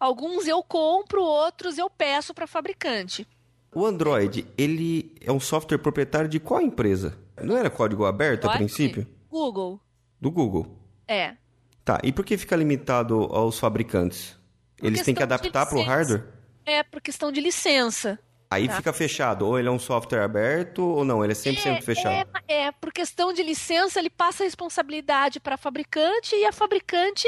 [0.00, 3.26] Alguns eu compro, outros eu peço pra fabricante.
[3.74, 7.18] O Android, ele é um software proprietário de qual empresa?
[7.42, 9.06] Não era código aberto a princípio?
[9.30, 9.78] Google,
[10.20, 10.78] Do Google.
[11.06, 11.36] é.
[11.84, 14.36] Tá, e por que fica limitado aos fabricantes?
[14.80, 16.24] Eles têm que adaptar para o hardware?
[16.64, 18.18] É por questão de licença.
[18.50, 18.76] Aí Tá.
[18.76, 19.46] fica fechado.
[19.46, 22.28] Ou ele é um software aberto, ou não, ele é 100% fechado.
[22.46, 26.52] É, é, por questão de licença, ele passa a responsabilidade para a fabricante e a
[26.52, 27.26] fabricante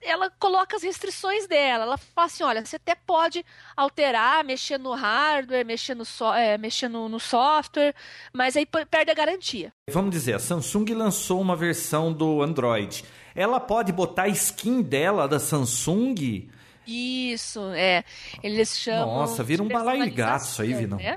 [0.00, 1.84] ela coloca as restrições dela.
[1.84, 3.44] Ela fala assim: olha, você até pode
[3.76, 7.94] alterar, mexer no hardware, mexer no, so- é, mexer no, no software,
[8.32, 9.72] mas aí perde a garantia.
[9.90, 13.04] Vamos dizer, a Samsung lançou uma versão do Android.
[13.34, 16.48] Ela pode botar a skin dela da Samsung?
[16.86, 18.04] Isso, é.
[18.42, 19.06] Eles chamam.
[19.06, 20.98] Nossa, vira um balaio de gato isso aí, Vinão.
[20.98, 21.16] né?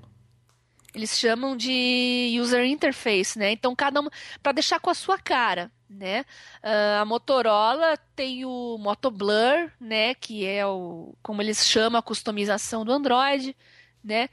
[0.96, 3.52] Eles chamam de user interface, né?
[3.52, 4.10] Então cada uma
[4.42, 6.26] para deixar com a sua cara, né?
[6.64, 10.16] Ah, a Motorola tem o Moto Blur, né?
[10.16, 13.56] Que é o como eles chamam a customização do Android,
[14.04, 14.30] né?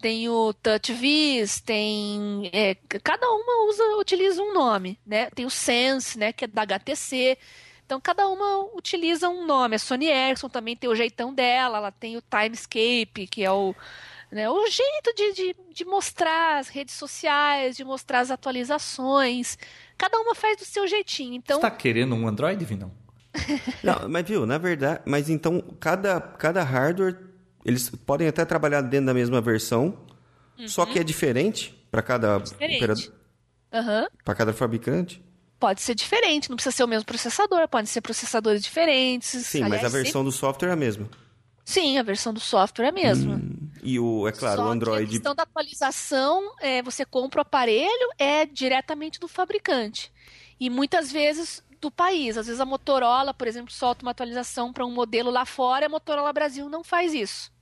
[0.00, 5.28] Tem o TouchWiz, tem é, cada uma usa utiliza um nome, né?
[5.30, 6.32] Tem o Sense, né?
[6.32, 7.36] Que é da HTC.
[7.84, 9.76] Então cada uma utiliza um nome.
[9.76, 11.78] A Sony Ericsson também tem o jeitão dela.
[11.78, 13.74] Ela tem o Timescape, que é o
[14.30, 19.56] né, o jeito de, de, de mostrar as redes sociais, de mostrar as atualizações.
[19.96, 21.34] Cada uma faz do seu jeitinho.
[21.34, 22.92] Então, Você tá querendo um Android, Vinão?
[23.82, 27.16] Não, mas viu, na verdade, mas então cada, cada hardware,
[27.68, 29.96] eles podem até trabalhar dentro da mesma versão,
[30.66, 32.42] só que é diferente para cada Uhum.
[32.44, 32.76] Diferente.
[32.76, 33.12] operador,
[33.72, 35.22] aham, para cada fabricante.
[35.60, 39.44] pode ser diferente, não precisa ser o mesmo processador, podem ser processadores diferentes.
[39.46, 41.04] Sim, mas Aliás, a versão do software é a mesma.
[41.04, 41.18] sempre-
[41.64, 43.40] Sim, a versão do software é a mesma.
[43.82, 47.40] E o, é claro, Só o que a Android questão da atualização, é, você compra
[47.40, 50.10] o aparelho, é diretamente do fabricante.
[50.58, 52.36] E muitas vezes do país.
[52.36, 55.86] Às vezes a Motorola, por exemplo, solta uma atualização para um modelo lá fora e
[55.86, 57.52] a Motorola Brasil não faz isso.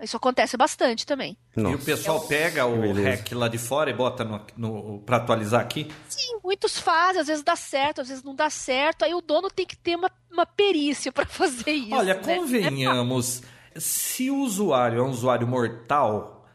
[0.00, 1.36] Isso acontece bastante também.
[1.56, 1.76] E Nossa.
[1.76, 5.90] o pessoal pega o hack lá de fora e bota no, no, pra atualizar aqui?
[6.08, 9.04] Sim, muitos fazem, às vezes dá certo, às vezes não dá certo.
[9.04, 11.94] Aí o dono tem que ter uma, uma perícia para fazer isso.
[11.94, 12.20] Olha, né?
[12.22, 13.42] convenhamos,
[13.74, 16.46] se o usuário é um usuário mortal,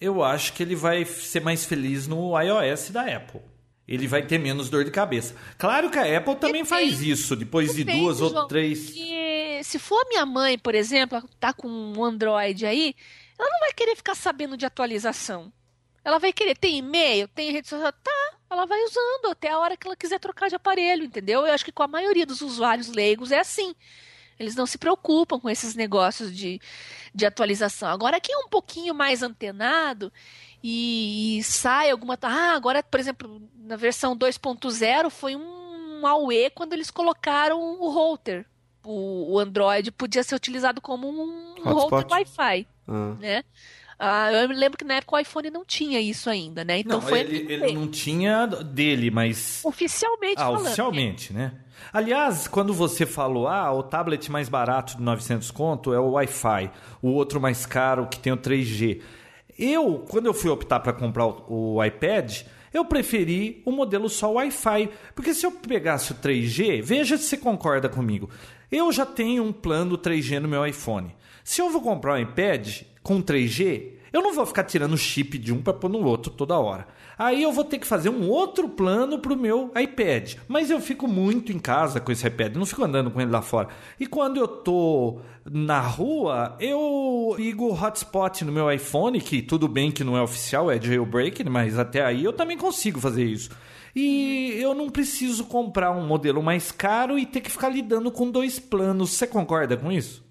[0.00, 3.40] eu acho que ele vai ser mais feliz no iOS da Apple.
[3.86, 5.34] Ele vai ter menos dor de cabeça.
[5.56, 6.68] Claro que a Apple também Depende.
[6.68, 8.92] faz isso, depois de Depende, duas ou João, três.
[9.62, 12.94] Se for minha mãe, por exemplo, tá com um Android aí,
[13.38, 15.52] ela não vai querer ficar sabendo de atualização.
[16.04, 19.76] Ela vai querer, tem e-mail, tem rede social, tá, ela vai usando até a hora
[19.76, 21.46] que ela quiser trocar de aparelho, entendeu?
[21.46, 23.74] Eu acho que com a maioria dos usuários leigos é assim.
[24.38, 26.60] Eles não se preocupam com esses negócios de,
[27.14, 27.88] de atualização.
[27.88, 30.12] Agora, quem é um pouquinho mais antenado
[30.62, 32.16] e, e sai alguma.
[32.22, 38.46] Ah, agora, por exemplo, na versão 2.0 foi um AUE quando eles colocaram o router.
[38.84, 41.72] O, o Android podia ser utilizado como um, Hotspot.
[41.72, 43.14] router Wi-Fi, Ah.
[43.20, 43.42] né?
[44.00, 46.78] Ah, eu me lembro que na época o iPhone não tinha isso ainda, né?
[46.78, 50.60] Então não, foi ele, ele não tinha dele, mas oficialmente Ah, falando.
[50.62, 50.66] né?
[50.68, 51.52] oficialmente, né?
[51.92, 56.70] Aliás, quando você falou, ah, o tablet mais barato de 900 conto é o Wi-Fi,
[57.02, 59.00] o outro mais caro que tem o 3G.
[59.58, 64.30] Eu, quando eu fui optar para comprar o, o iPad, eu preferi o modelo só
[64.32, 68.30] Wi-Fi, porque se eu pegasse o 3G, veja se você concorda comigo.
[68.70, 71.14] Eu já tenho um plano 3G no meu iPhone.
[71.42, 75.54] Se eu vou comprar um iPad com 3G, eu não vou ficar tirando chip de
[75.54, 76.86] um para pôr no outro toda hora.
[77.18, 80.34] Aí eu vou ter que fazer um outro plano para o meu iPad.
[80.46, 83.40] Mas eu fico muito em casa com esse iPad, não fico andando com ele lá
[83.40, 83.68] fora.
[83.98, 89.66] E quando eu tô na rua, eu ligo o hotspot no meu iPhone, que tudo
[89.66, 93.50] bem que não é oficial, é jailbreak, mas até aí eu também consigo fazer isso.
[93.94, 98.30] E eu não preciso comprar um modelo mais caro e ter que ficar lidando com
[98.30, 99.10] dois planos.
[99.10, 100.24] Você concorda com isso?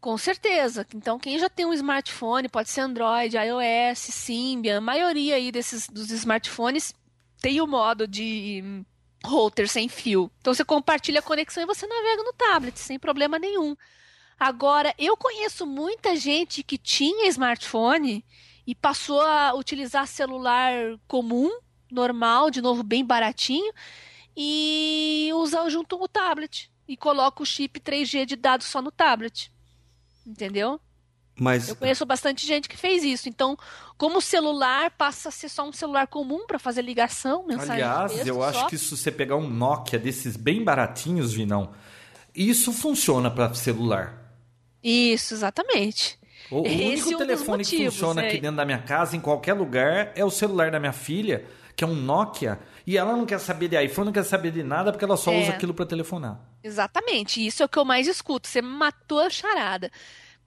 [0.00, 0.86] Com certeza.
[0.94, 5.88] Então, quem já tem um smartphone, pode ser Android, iOS, Symbian, a maioria aí desses
[5.88, 6.94] dos smartphones
[7.40, 8.84] tem o modo de
[9.24, 10.30] router sem fio.
[10.40, 13.76] Então, você compartilha a conexão e você navega no tablet, sem problema nenhum.
[14.38, 18.24] Agora, eu conheço muita gente que tinha smartphone
[18.64, 20.72] e passou a utilizar celular
[21.08, 21.50] comum,
[21.90, 23.72] normal, de novo bem baratinho,
[24.36, 26.70] e usa junto o tablet.
[26.86, 29.52] E coloca o chip 3G de dados só no tablet.
[30.26, 30.80] Entendeu?
[31.38, 33.28] Mas Eu conheço bastante gente que fez isso.
[33.28, 33.56] Então,
[33.96, 38.12] como o celular passa a ser só um celular comum para fazer ligação, mensagem Aliás,
[38.12, 38.66] texto eu acho só.
[38.66, 41.70] que se você pegar um Nokia desses bem baratinhos, Vinão,
[42.34, 44.32] isso funciona para celular.
[44.82, 46.18] Isso, exatamente.
[46.50, 48.28] O, o único é um telefone que funciona é.
[48.28, 51.44] aqui dentro da minha casa, em qualquer lugar, é o celular da minha filha,
[51.78, 54.64] que é um Nokia, e ela não quer saber de iPhone, não quer saber de
[54.64, 55.42] nada, porque ela só É.
[55.42, 56.40] usa aquilo para telefonar.
[56.60, 57.46] Exatamente.
[57.46, 58.48] Isso é o que eu mais escuto.
[58.48, 59.88] Você matou a charada.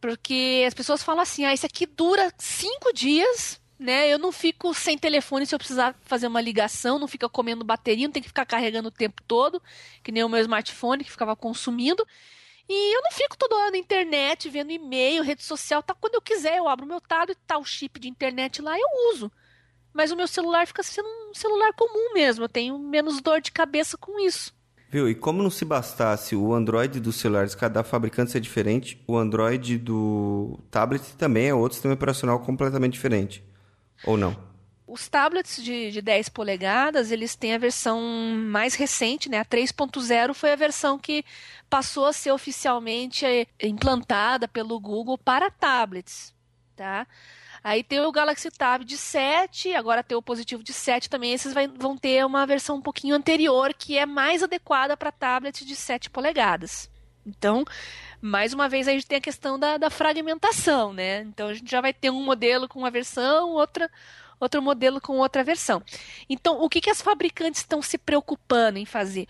[0.01, 4.11] Porque as pessoas falam assim: ah, isso aqui dura cinco dias, né?
[4.11, 8.07] Eu não fico sem telefone se eu precisar fazer uma ligação, não fica comendo bateria,
[8.07, 9.61] não tem que ficar carregando o tempo todo,
[10.03, 12.05] que nem o meu smartphone que ficava consumindo.
[12.67, 15.93] E eu não fico toda hora na internet, vendo e-mail, rede social, tá?
[15.93, 19.31] Quando eu quiser, eu abro meu tablet, tá o chip de internet lá, eu uso.
[19.93, 22.45] Mas o meu celular fica sendo um celular comum mesmo.
[22.45, 24.53] Eu tenho menos dor de cabeça com isso.
[24.91, 25.09] Viu?
[25.09, 29.77] E como não se bastasse o Android dos celulares, cada fabricante ser diferente, o Android
[29.77, 33.41] do tablet também é outro sistema operacional completamente diferente.
[34.03, 34.35] Ou não?
[34.85, 38.01] Os tablets de, de 10 polegadas, eles têm a versão
[38.35, 39.39] mais recente, né?
[39.39, 41.23] A 3.0 foi a versão que
[41.69, 46.33] passou a ser oficialmente eh, implantada pelo Google para tablets,
[46.75, 47.07] tá?
[47.63, 51.31] Aí tem o Galaxy Tab de 7, agora tem o positivo de 7 também.
[51.33, 55.65] Esses vai- vão ter uma versão um pouquinho anterior, que é mais adequada para tablets
[55.65, 56.89] de 7 polegadas.
[57.23, 57.63] Então,
[58.19, 61.21] mais uma vez, a gente tem a questão da, da fragmentação, né?
[61.21, 63.91] Então, a gente já vai ter um modelo com uma versão, outra,
[64.39, 65.83] outro modelo com outra versão.
[66.27, 69.27] Então, o que, que as fabricantes estão se preocupando em fazer?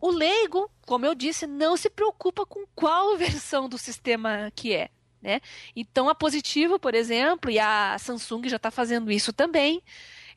[0.00, 4.90] O leigo, como eu disse, não se preocupa com qual versão do sistema que é.
[5.22, 5.40] Né?
[5.76, 9.82] Então, a Positivo, por exemplo, e a Samsung já está fazendo isso também,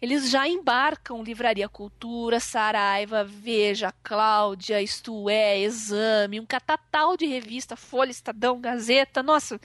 [0.01, 7.77] eles já embarcam Livraria Cultura, Saraiva, Veja, Cláudia, Isto É, Exame, um catatal de revista,
[7.77, 9.23] Folha, Estadão, Gazeta.
[9.23, 9.57] Nossa,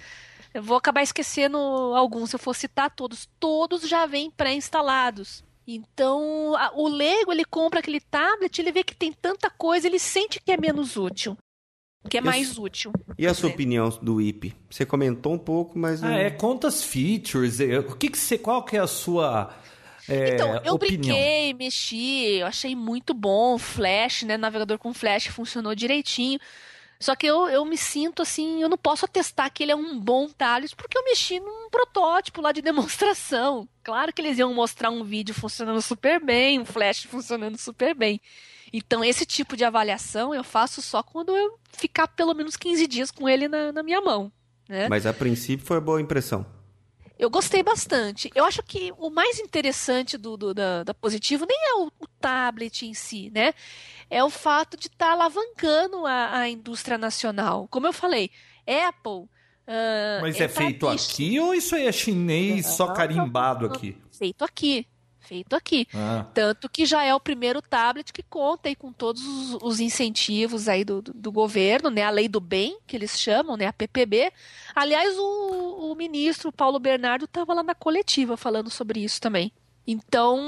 [0.55, 3.29] eu vou acabar esquecendo alguns, se eu for citar todos.
[3.41, 5.43] Todos já vêm pré-instalados.
[5.67, 9.99] Então, a- o leigo, ele compra aquele tablet, ele vê que tem tanta coisa, ele
[9.99, 11.37] sente que é menos útil.
[12.09, 12.93] Que é mais útil.
[13.17, 14.55] E a sua opinião do IP?
[14.71, 16.09] Você comentou um pouco, mas não...
[16.09, 17.61] Ah, é quantas features?
[17.61, 19.55] é, O que que você, qual que é a sua
[20.09, 21.15] é, Então, eu opinião?
[21.15, 23.55] brinquei, mexi, eu achei muito bom.
[23.55, 24.37] o Flash, né?
[24.37, 26.39] Navegador com Flash funcionou direitinho.
[27.01, 30.01] Só que eu, eu me sinto assim, eu não posso atestar que ele é um
[30.01, 33.69] bom tablet, porque eu mexi num protótipo lá de demonstração.
[33.85, 38.21] Claro que eles iam mostrar um vídeo funcionando super bem, um flash funcionando super bem.
[38.73, 43.11] Então, esse tipo de avaliação eu faço só quando eu ficar pelo menos 15 dias
[43.11, 44.31] com ele na, na minha mão.
[44.69, 44.89] Né?
[44.89, 46.45] Mas a princípio foi boa impressão.
[47.19, 48.31] Eu gostei bastante.
[48.33, 52.07] Eu acho que o mais interessante do, do- da, da Positivo nem é o, o
[52.21, 53.55] tablet em si, né?
[54.09, 57.67] É o fato de estar alavancando a, a indústria nacional.
[57.69, 58.31] Como eu falei,
[58.65, 59.29] Apple.
[59.67, 63.97] ah, Mas é entra feito aqui ou isso aí é chinês só carimbado aqui?
[64.13, 64.87] Feito aqui.
[65.29, 65.87] Feito aqui.
[65.95, 66.25] Ah.
[66.33, 70.69] Tanto que já é o primeiro tablet que conta aí com todos os, os incentivos
[70.69, 72.03] aí do, do, do governo, né?
[72.03, 73.67] A lei do bem, que eles chamam, né?
[73.67, 74.33] A PPB.
[74.75, 79.53] Aliás, o, o ministro Paulo Bernardo estava lá na coletiva falando sobre isso também.
[79.87, 80.39] Então,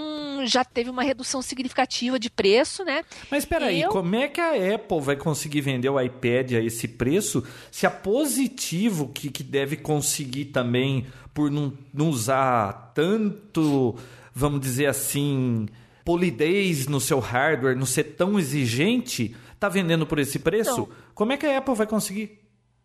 [0.44, 3.02] já teve uma redução significativa de preço, né?
[3.30, 6.86] Mas peraí, Eu- como é que a Apple vai conseguir vender o iPad a esse
[6.86, 13.96] preço se a Positivo, que, que deve conseguir também por não, não usar tanto,
[14.34, 15.66] vamos dizer assim,
[16.04, 20.82] polidez no seu hardware, não ser tão exigente, tá vendendo por esse preço?
[20.82, 20.88] Então.
[21.14, 22.40] Como é que a Apple vai conseguir?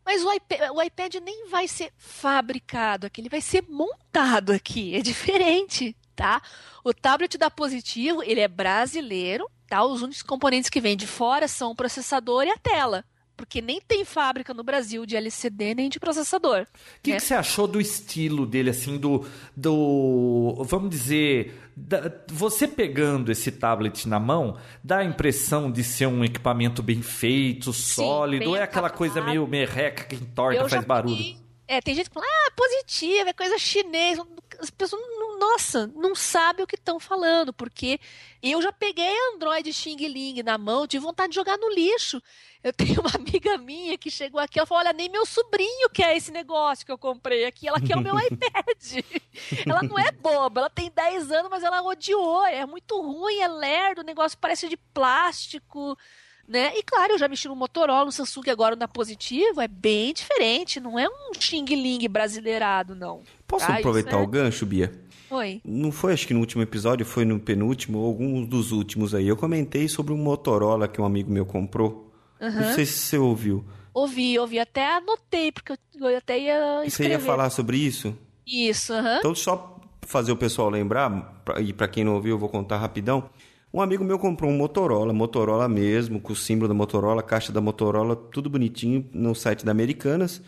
[0.05, 4.95] Mas o iPad, o iPad nem vai ser fabricado aqui, ele vai ser montado aqui.
[4.95, 6.41] É diferente, tá?
[6.83, 9.83] O tablet da Positivo, ele é brasileiro, tá?
[9.83, 13.03] Os únicos componentes que vêm de fora são o processador e a tela.
[13.37, 16.61] Porque nem tem fábrica no Brasil de LCD nem de processador.
[16.61, 17.17] O que, né?
[17.17, 19.25] que você achou do estilo dele, assim, do.
[19.55, 21.61] do vamos dizer.
[21.75, 27.01] da- você pegando esse tablet na mão, dá a impressão de ser um equipamento bem
[27.01, 28.97] feito, sólido, bem ou é aquela acabado.
[28.97, 31.35] coisa meio merreca que entorta, Eu faz barulho?
[31.67, 34.25] É, tem gente que fala, ah, positivo, é coisa chinesa.
[34.59, 37.99] As pessoas não, nossa, não sabe o que estão falando, porque
[38.41, 42.21] eu já peguei Android Xing Ling na mão, tive vontade de jogar no lixo.
[42.63, 46.17] Eu tenho uma amiga minha que chegou aqui, ela falou: Olha, nem meu sobrinho quer
[46.17, 49.03] esse negócio que eu comprei aqui, ela quer o meu iPad.
[49.65, 53.47] ela não é boba, ela tem 10 anos, mas ela odiou, é muito ruim, é
[53.47, 55.97] lerdo, o negócio parece de plástico.
[56.47, 56.77] Né?
[56.77, 60.79] E claro, eu já mexi no Motorola, no Samsung agora na Positivo, é bem diferente,
[60.79, 63.23] não é um Xing Ling brasileirado, não.
[63.47, 63.77] Posso tá?
[63.77, 64.21] aproveitar é...
[64.21, 64.91] o gancho, Bia?
[65.35, 65.61] Oi.
[65.65, 69.27] Não foi, acho que no último episódio, foi no penúltimo, ou algum dos últimos aí.
[69.27, 72.13] Eu comentei sobre um Motorola que um amigo meu comprou.
[72.39, 72.51] Uhum.
[72.51, 73.65] Não sei se você ouviu.
[73.93, 74.59] Ouvi, ouvi.
[74.59, 76.89] Até anotei, porque eu até ia escrever.
[76.89, 78.15] Você ia falar sobre isso?
[78.47, 79.11] Isso, aham.
[79.11, 79.17] Uhum.
[79.19, 83.29] Então, só fazer o pessoal lembrar, e para quem não ouviu, eu vou contar rapidão.
[83.73, 87.59] Um amigo meu comprou um Motorola, Motorola mesmo, com o símbolo da Motorola, caixa da
[87.59, 90.41] Motorola, tudo bonitinho no site da Americanas.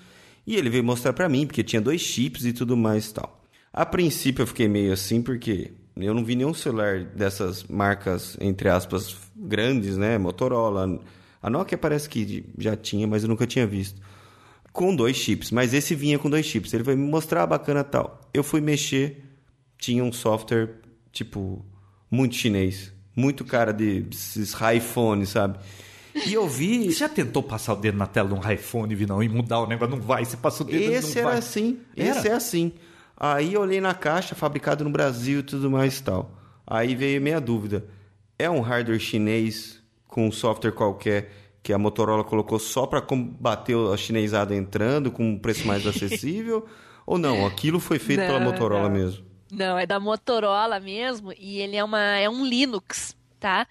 [0.45, 3.36] E ele veio mostrar para mim, porque tinha dois chips e tudo mais e tal.
[3.77, 8.69] A princípio eu fiquei meio assim, porque eu não vi nenhum celular dessas marcas, entre
[8.69, 10.17] aspas, grandes, né?
[10.17, 10.99] Motorola.
[11.41, 14.01] A Nokia parece que já tinha, mas eu nunca tinha visto.
[14.71, 16.73] Com dois chips, mas esse vinha com dois chips.
[16.73, 18.21] Ele foi me mostrar bacana tal.
[18.33, 19.23] Eu fui mexer,
[19.77, 20.69] tinha um software,
[21.11, 21.63] tipo,
[22.09, 25.57] muito chinês muito cara de esses iPhone, sabe?
[26.27, 26.85] E eu vi.
[26.85, 29.67] Você já tentou passar o dedo na tela de um iPhone, Vinão, e mudar o
[29.67, 29.95] negócio?
[29.95, 31.39] Não vai, você passa o dedo Esse não era vai.
[31.39, 31.79] assim.
[31.95, 32.09] Era?
[32.09, 32.71] Esse é assim.
[33.19, 36.31] Aí eu olhei na caixa, fabricado no Brasil e tudo mais e tal.
[36.65, 37.85] Aí veio minha dúvida.
[38.37, 41.31] É um hardware chinês com um software qualquer
[41.63, 46.67] que a Motorola colocou só para combater a chinesada entrando com um preço mais acessível?
[47.07, 47.47] ou não?
[47.47, 48.95] Aquilo foi feito não, pela Motorola não.
[48.95, 49.25] mesmo?
[49.49, 53.65] Não, é da Motorola mesmo e ele é, uma, é um Linux, tá?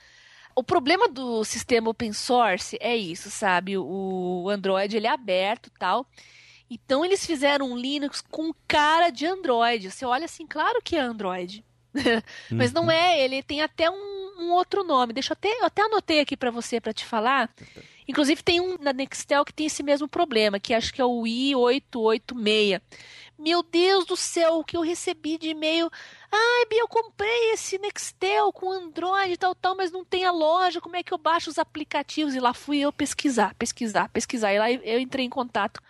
[0.54, 3.76] O problema do sistema open source é isso, sabe?
[3.76, 6.06] O Android ele é aberto tal.
[6.68, 9.90] Então eles fizeram um Linux com cara de Android.
[9.90, 11.64] Você olha assim, claro que é Android.
[12.50, 12.90] Mas não uhum.
[12.90, 15.12] é, ele tem até um, um outro nome.
[15.12, 17.50] Deixa eu até, eu até anotei aqui para você para te falar.
[18.08, 21.22] Inclusive tem um na Nextel que tem esse mesmo problema, que acho que é o
[21.22, 22.80] i886.
[23.38, 25.90] Meu Deus do céu, o que eu recebi de e-mail.
[26.32, 30.30] Ai, Bia, eu comprei esse Nextel com Android e tal, tal, mas não tem a
[30.30, 30.80] loja.
[30.80, 32.34] Como é que eu baixo os aplicativos?
[32.34, 34.54] E lá fui eu pesquisar, pesquisar, pesquisar.
[34.54, 35.82] E lá eu entrei em contato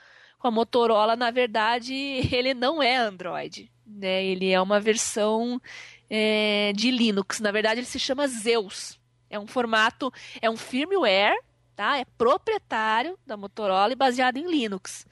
[0.47, 1.17] com a Motorola.
[1.17, 1.93] Na verdade,
[2.33, 4.25] ele não é Android, né?
[4.25, 5.61] Ele é uma versão
[6.09, 7.41] é, de Linux.
[7.41, 8.99] Na verdade, ele se chama Zeus.
[9.29, 11.37] É um formato, é um firmware,
[11.75, 11.99] tá?
[11.99, 15.05] É proprietário da Motorola e baseado em Linux.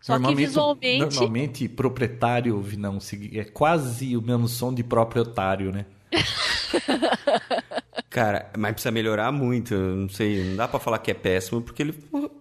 [0.00, 0.98] Só que visualmente.
[0.98, 2.98] Normalmente, proprietário não,
[3.32, 5.86] é quase o mesmo som de proprietário, né?
[8.12, 9.74] Cara, mas precisa melhorar muito.
[9.74, 11.94] Não sei, não dá para falar que é péssimo, porque ele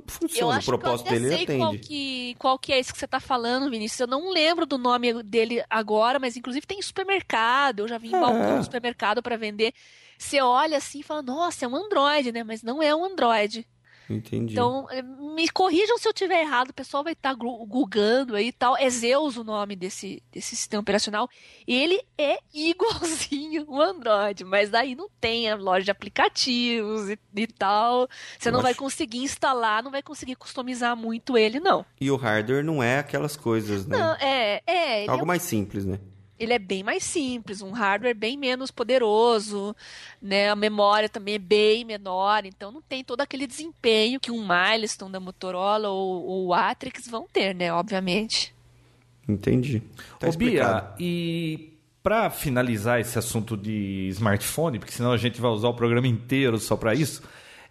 [0.05, 0.59] funciona.
[0.59, 1.59] o propósito dele sei atende.
[1.59, 4.01] Qual que, qual que é isso que você tá falando, Vinícius?
[4.01, 7.79] Eu não lembro do nome dele agora, mas inclusive tem supermercado.
[7.79, 8.19] Eu já vi em é.
[8.19, 9.73] balcão supermercado para vender.
[10.17, 12.43] Você olha assim e fala, nossa, é um Android, né?
[12.43, 13.65] Mas não é um Android.
[14.11, 14.53] Entendi.
[14.53, 18.47] Então, eh, me corrijam se eu tiver errado, o pessoal vai estar tá googando aí
[18.47, 18.77] e tal.
[18.77, 21.29] É Zeus o nome desse, desse sistema operacional.
[21.67, 27.47] Ele é igualzinho o Android, mas daí não tem a loja de aplicativos e, e
[27.47, 28.07] tal.
[28.37, 28.63] Você eu não acho...
[28.63, 31.85] vai conseguir instalar, não vai conseguir customizar muito ele, não.
[31.99, 33.97] E o hardware não é aquelas coisas, né?
[33.97, 34.61] Não, é.
[34.65, 35.27] é Algo é...
[35.27, 35.99] mais simples, né?
[36.41, 39.75] Ele é bem mais simples, um hardware bem menos poderoso,
[40.19, 40.49] né?
[40.49, 45.11] A memória também é bem menor, então não tem todo aquele desempenho que um Milestone
[45.11, 47.71] da Motorola ou, o Atrix vão ter, né?
[47.71, 48.53] Obviamente.
[49.29, 49.83] Entendi.
[50.19, 55.51] Tá Ô, Bia, e para finalizar esse assunto de smartphone, porque senão a gente vai
[55.51, 57.21] usar o programa inteiro só para isso,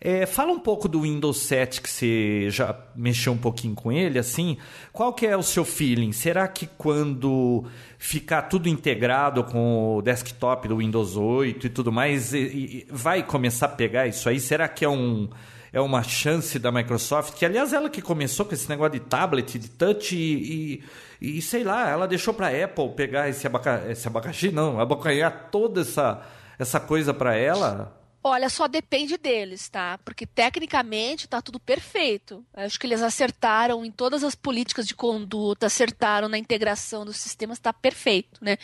[0.01, 4.19] é, fala um pouco do Windows 7 que você já mexeu um pouquinho com ele,
[4.19, 4.57] assim.
[4.93, 6.11] Qual que é o seu feeling?
[6.13, 7.65] Será que quando
[7.99, 13.23] ficar tudo integrado com o desktop do Windows 8 e tudo mais, e, e vai
[13.23, 14.41] começar a pegar isso aí?
[14.41, 15.29] Será que é um
[15.73, 19.57] é uma chance da Microsoft, que aliás ela que começou com esse negócio de tablet,
[19.57, 20.83] de touch e,
[21.21, 25.49] e, e sei lá, ela deixou para Apple pegar esse, abaca, esse abacaxi, não, abocanhar
[25.53, 26.23] toda essa,
[26.59, 28.00] essa coisa para ela.
[28.23, 29.99] Olha, só depende deles, tá?
[30.05, 32.45] Porque tecnicamente está tudo perfeito.
[32.53, 37.57] Acho que eles acertaram em todas as políticas de conduta, acertaram na integração dos sistemas,
[37.57, 38.59] está perfeito, né?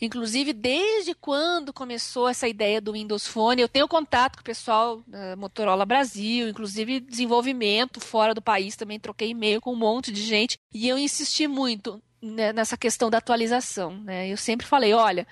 [0.00, 5.00] Inclusive, desde quando começou essa ideia do Windows Phone, eu tenho contato com o pessoal
[5.06, 10.22] da Motorola Brasil, inclusive desenvolvimento fora do país, também troquei e-mail com um monte de
[10.22, 14.28] gente, e eu insisti muito né, nessa questão da atualização, né?
[14.28, 15.26] Eu sempre falei, olha,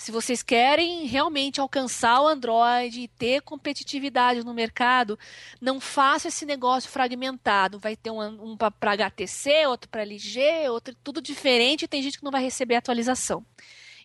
[0.00, 5.18] se vocês querem realmente alcançar o Android e ter competitividade no mercado,
[5.60, 7.78] não faça esse negócio fragmentado.
[7.78, 12.16] Vai ter um, um para HTC, outro para LG, outro tudo diferente e tem gente
[12.16, 13.44] que não vai receber atualização.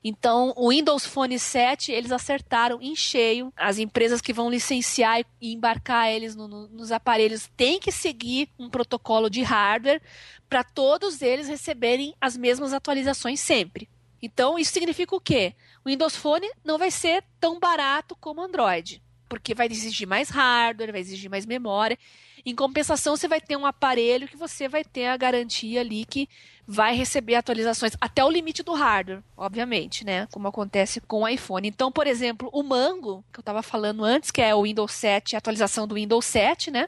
[0.03, 3.53] Então, o Windows Phone 7, eles acertaram em cheio.
[3.55, 8.49] As empresas que vão licenciar e embarcar eles no, no, nos aparelhos têm que seguir
[8.59, 10.01] um protocolo de hardware
[10.49, 13.87] para todos eles receberem as mesmas atualizações sempre.
[14.25, 15.53] Então, isso significa o quê?
[15.85, 18.99] O Windows Phone não vai ser tão barato como o Android,
[19.29, 21.97] porque vai exigir mais hardware, vai exigir mais memória.
[22.43, 26.27] Em compensação, você vai ter um aparelho que você vai ter a garantia ali que
[26.67, 30.27] vai receber atualizações até o limite do hardware, obviamente, né?
[30.31, 31.67] Como acontece com o iPhone.
[31.67, 35.35] Então, por exemplo, o Mango, que eu estava falando antes, que é o Windows 7,
[35.35, 36.87] a atualização do Windows 7, né?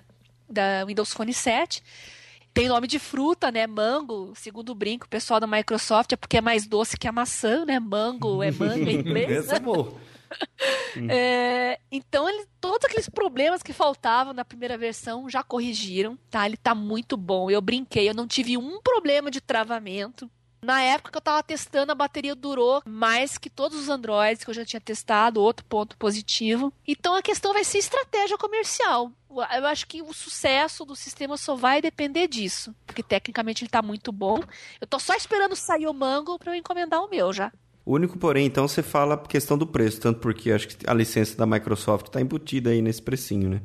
[0.50, 1.84] Da Windows Phone 7
[2.54, 3.68] tem nome de fruta, né?
[3.68, 7.12] Mango, segundo o brinco, o pessoal da Microsoft é porque é mais doce que a
[7.12, 7.80] maçã, né?
[7.80, 9.30] Mango é mango em inglês.
[9.30, 9.60] Essa é
[11.10, 16.46] é, então, ele, todos aqueles problemas que faltavam na primeira versão já corrigiram, tá?
[16.46, 17.50] Ele tá muito bom.
[17.50, 20.30] Eu brinquei, eu não tive um problema de travamento.
[20.62, 24.50] Na época que eu estava testando, a bateria durou mais que todos os Androids que
[24.50, 26.74] eu já tinha testado, outro ponto positivo.
[26.88, 29.12] Então a questão vai ser estratégia comercial.
[29.30, 33.82] Eu acho que o sucesso do sistema só vai depender disso, porque tecnicamente ele está
[33.82, 34.40] muito bom.
[34.82, 37.52] Eu estou só esperando sair o Mango para eu encomendar o meu já.
[37.86, 40.94] O único, porém, então, você fala a questão do preço, tanto porque acho que a
[40.94, 43.62] licença da Microsoft está embutida aí nesse precinho, né?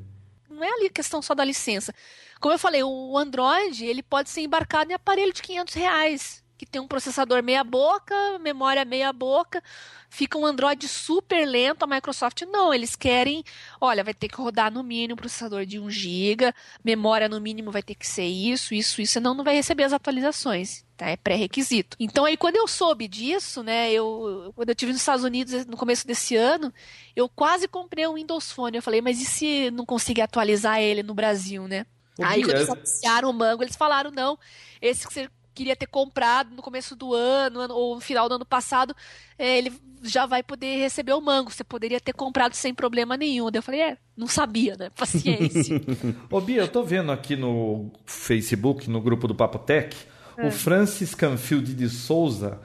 [0.49, 1.93] Não é ali questão só da licença.
[2.39, 6.71] Como eu falei, o Android ele pode ser embarcado em aparelho de 500 reais que
[6.71, 9.61] tem um processador meia boca, memória meia boca,
[10.09, 11.83] fica um Android super lento.
[11.83, 13.43] A Microsoft não, eles querem,
[13.81, 16.55] olha, vai ter que rodar no mínimo um processador de 1 GB,
[16.85, 19.93] memória no mínimo vai ter que ser isso, isso, isso, senão não vai receber as
[19.93, 20.85] atualizações.
[20.97, 21.09] Tá?
[21.09, 21.97] É pré-requisito.
[21.99, 25.77] Então aí quando eu soube disso, né, eu quando eu tive nos Estados Unidos no
[25.77, 26.73] começo desse ano,
[27.17, 28.77] eu quase comprei um Windows Phone.
[28.77, 31.87] Eu falei, mas e se não conseguir atualizar ele no Brasil, né?
[32.23, 34.39] Aí quando eles anunciaram o Mango, eles falaram, não,
[34.81, 38.45] esse que você queria ter comprado no começo do ano ou no final do ano
[38.45, 38.95] passado,
[39.39, 39.73] é, ele
[40.03, 41.51] já vai poder receber o mango.
[41.51, 43.51] Você poderia ter comprado sem problema nenhum.
[43.51, 44.91] Daí eu falei, é, não sabia, né?
[44.97, 45.81] Paciência.
[46.31, 49.97] Ô Bia, eu tô vendo aqui no Facebook, no grupo do Papotec,
[50.37, 50.47] é.
[50.47, 52.61] o Francis Canfield de Souza,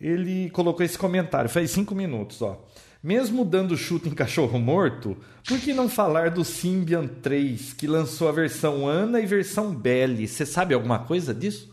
[0.00, 2.64] ele colocou esse comentário, faz cinco minutos, ó.
[3.00, 5.16] Mesmo dando chute em cachorro morto,
[5.46, 10.26] por que não falar do Symbian 3, que lançou a versão Ana e versão Belly?
[10.26, 11.72] Você sabe alguma coisa disso?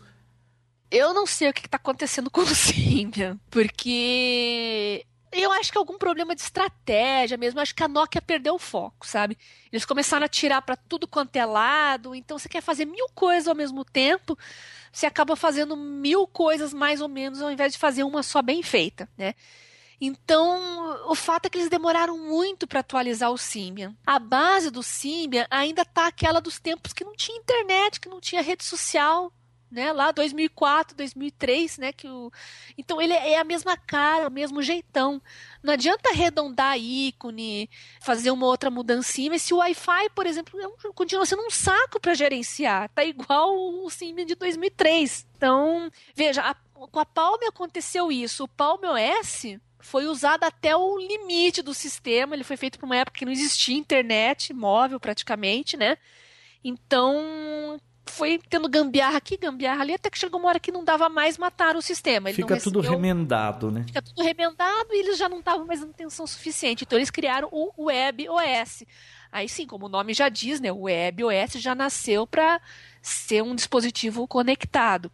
[0.90, 5.80] Eu não sei o que está acontecendo com o Symbian, porque eu acho que é
[5.80, 7.58] algum problema de estratégia mesmo.
[7.58, 9.36] Eu acho que a Nokia perdeu o foco, sabe?
[9.70, 12.14] Eles começaram a tirar para tudo quanto é lado.
[12.14, 14.38] Então você quer fazer mil coisas ao mesmo tempo,
[14.92, 18.62] você acaba fazendo mil coisas mais ou menos ao invés de fazer uma só bem
[18.62, 19.34] feita, né?
[19.98, 23.96] Então, o fato é que eles demoraram muito para atualizar o Symbian.
[24.06, 28.20] A base do Symbian ainda tá aquela dos tempos que não tinha internet, que não
[28.20, 29.32] tinha rede social,
[29.70, 29.92] né?
[29.92, 31.92] Lá 2004, 2003, né?
[31.92, 32.30] Que o...
[32.76, 35.20] Então ele é a mesma cara, o mesmo jeitão.
[35.62, 37.68] Não adianta arredondar ícone,
[38.00, 41.50] fazer uma outra mudancinha, mas se o Wi-Fi, por exemplo, é um, continua sendo um
[41.50, 45.26] saco para gerenciar, tá igual o Symbian de 2003.
[45.36, 48.44] Então, veja, a, com a Palm aconteceu isso.
[48.44, 52.34] O Palm OS foi usado até o limite do sistema.
[52.34, 55.96] Ele foi feito para uma época que não existia internet móvel praticamente, né?
[56.62, 61.08] Então, foi tendo gambiarra aqui, gambiarra ali, até que chegou uma hora que não dava
[61.08, 62.28] mais matar o sistema.
[62.28, 63.84] Ele Fica tudo remendado, né?
[63.86, 66.84] Fica tudo remendado e eles já não estavam mais dando atenção suficiente.
[66.84, 68.84] Então eles criaram o Web OS.
[69.30, 72.60] Aí sim, como o nome já diz, né, o Web OS já nasceu para
[73.02, 75.10] ser um dispositivo conectado.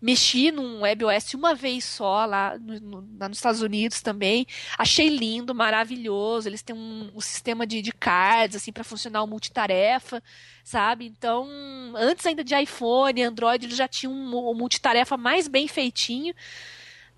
[0.00, 4.46] Mexi num WebOS uma vez só, lá, no, no, lá nos Estados Unidos também.
[4.76, 6.48] Achei lindo, maravilhoso.
[6.48, 10.22] Eles têm um, um sistema de, de cards, assim, para funcionar o multitarefa,
[10.64, 11.06] sabe?
[11.06, 11.48] Então,
[11.96, 16.34] antes ainda de iPhone, Android, eles já tinham um, um multitarefa mais bem feitinho.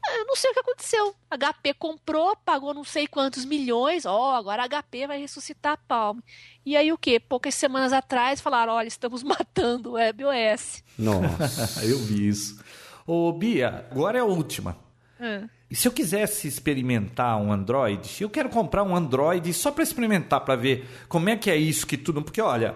[0.09, 1.14] Eu não sei o que aconteceu.
[1.30, 4.07] HP comprou, pagou não sei quantos milhões.
[4.07, 6.20] Ó, oh, agora a HP vai ressuscitar a Palm.
[6.64, 7.20] E aí o que?
[7.20, 10.82] Poucas semanas atrás falaram: olha, estamos matando o WebOS.
[10.98, 12.62] Nossa, eu vi isso.
[13.07, 14.76] Ô, Bia, agora é a última.
[15.18, 15.44] É.
[15.70, 20.40] E se eu quisesse experimentar um Android, eu quero comprar um Android só para experimentar,
[20.40, 22.22] para ver como é que é isso que tudo.
[22.22, 22.74] Porque, olha,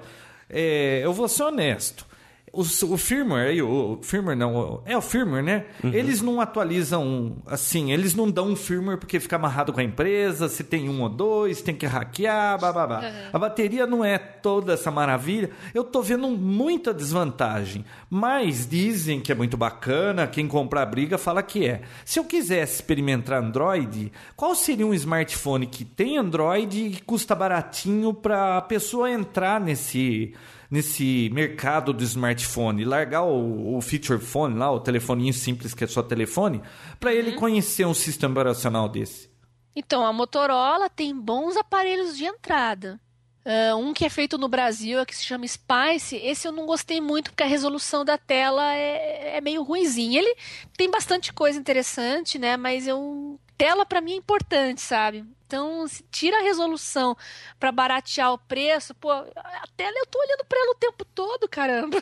[0.49, 2.07] é, eu vou ser honesto
[2.55, 5.65] o, o firmware, o, o firmware não, é o firmware, né?
[5.83, 5.93] Uhum.
[5.93, 10.49] Eles não atualizam assim, eles não dão um firmware porque fica amarrado com a empresa,
[10.49, 13.01] se tem um ou dois, tem que hackear, babá.
[13.01, 13.31] Uhum.
[13.33, 15.51] A bateria não é toda essa maravilha.
[15.75, 21.19] Eu tô vendo muita desvantagem, mas dizem que é muito bacana, quem comprar a briga
[21.19, 21.83] fala que é.
[22.05, 28.13] Se eu quisesse experimentar Android, qual seria um smartphone que tem Android e custa baratinho
[28.15, 30.35] para a pessoa entrar nesse
[30.71, 35.87] nesse mercado do smartphone, largar o, o feature phone lá, o telefoninho simples que é
[35.87, 36.63] só telefone,
[36.99, 39.31] para ele conhecer um sistema operacional desse?
[39.77, 43.01] Então, a Motorola tem bons aparelhos de entrada.
[43.45, 46.17] Uh, um que é feito no Brasil, é que se chama Spice.
[46.17, 50.21] Esse eu não gostei muito porque a resolução da tela é, é meio ruimzinha.
[50.21, 50.35] Ele
[50.79, 52.57] tem bastante coisa interessante, né?
[52.57, 55.25] Mas eu tela para mim é importante, sabe?
[55.47, 57.17] Então, se tira a resolução
[57.59, 61.49] para baratear o preço, pô, a tela eu tô olhando para ela o tempo todo,
[61.49, 61.99] caramba.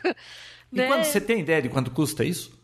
[0.71, 0.87] E né?
[0.87, 2.59] quando você tem ideia de quanto custa isso?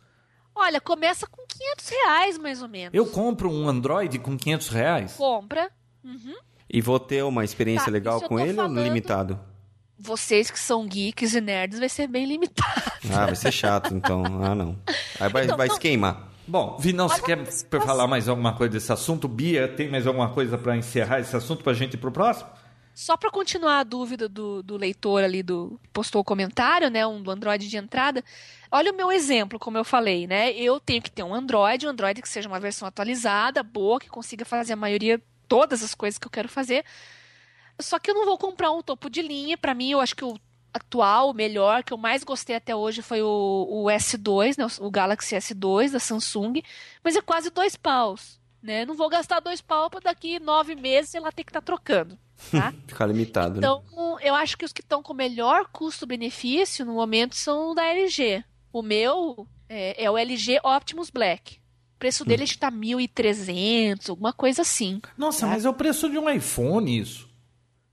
[0.55, 2.93] Olha, começa com 500 reais mais ou menos.
[2.93, 5.13] Eu compro um Android com 500 reais?
[5.13, 5.71] Compra.
[6.03, 6.35] Uhum.
[6.67, 8.77] E vou ter uma experiência tá, legal com ele falando...
[8.77, 9.39] ou limitado?
[9.97, 12.91] Vocês que são geeks e nerds vai ser bem limitado.
[13.13, 14.23] Ah, vai ser chato, então.
[14.43, 14.77] Ah, não.
[15.19, 16.28] Aí vai, então, vai se queimar.
[16.49, 17.63] Bom, Vinão, você quer mas...
[17.85, 19.27] falar mais alguma coisa desse assunto?
[19.27, 22.49] Bia, tem mais alguma coisa para encerrar esse assunto para a gente ir pro próximo?
[22.95, 27.21] Só para continuar a dúvida do, do leitor ali do postou o comentário, né, um
[27.21, 28.23] do Android de entrada.
[28.71, 30.51] Olha o meu exemplo, como eu falei, né?
[30.53, 34.09] Eu tenho que ter um Android, um Android que seja uma versão atualizada, boa, que
[34.09, 36.83] consiga fazer a maioria todas as coisas que eu quero fazer.
[37.79, 39.55] Só que eu não vou comprar um topo de linha.
[39.55, 40.35] Para mim, eu acho que o
[40.73, 44.89] atual, o melhor, que eu mais gostei até hoje foi o, o S2, né, o
[44.89, 46.61] Galaxy S2 da Samsung.
[47.03, 48.39] Mas é quase dois paus.
[48.61, 48.85] Né?
[48.85, 52.17] Não vou gastar dois pau para daqui nove meses ela ter que estar tá trocando.
[52.51, 52.73] Tá?
[52.87, 53.53] Ficar limitado.
[53.53, 53.59] Né?
[53.59, 54.21] Então, né?
[54.21, 58.43] eu acho que os que estão com melhor custo-benefício no momento são da LG.
[58.71, 61.57] O meu é, é o LG Optimus Black.
[61.95, 62.45] O preço dele hum.
[62.45, 65.01] está 1.300, alguma coisa assim.
[65.17, 65.47] Nossa, tá?
[65.47, 67.28] mas é o preço de um iPhone isso.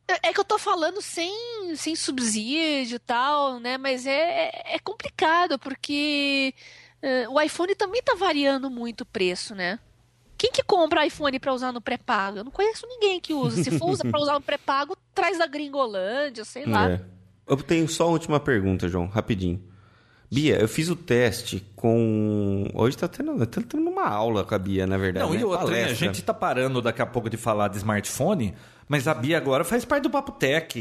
[0.09, 1.35] É, que eu tô falando sem,
[1.75, 3.77] sem subsídio e tal, né?
[3.77, 6.55] Mas é, é, é complicado, porque
[7.03, 9.81] uh, o iPhone também tá variando muito o preço, né?
[10.39, 12.39] Quem que compra iPhone para usar no pré-pago?
[12.39, 13.65] Eu não conheço ninguém que usa.
[13.65, 16.91] Se for para usar no pré-pago, traz da Gringolândia, sei lá.
[16.91, 17.01] É.
[17.49, 19.63] Eu tenho só uma última pergunta, João, rapidinho.
[20.31, 22.69] Bia, eu fiz o teste com.
[22.75, 25.25] Hoje tá tendo, tá tendo uma aula com a Bia, na verdade.
[25.25, 25.41] Não, né?
[25.41, 28.55] e outra, a gente tá parando daqui a pouco de falar de smartphone,
[28.89, 30.79] mas a Bia agora faz parte do Papo Tech.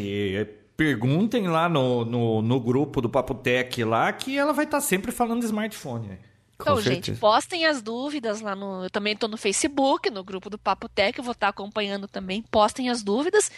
[0.77, 4.81] Perguntem lá no, no, no grupo do Papo Tech lá que ela vai estar tá
[4.81, 6.19] sempre falando de smartphone.
[6.59, 8.85] Então, gente, postem as dúvidas lá no.
[8.85, 12.07] Eu também estou no Facebook, no grupo do Papo Tech, eu vou estar tá acompanhando
[12.07, 12.41] também.
[12.49, 13.51] Postem as dúvidas.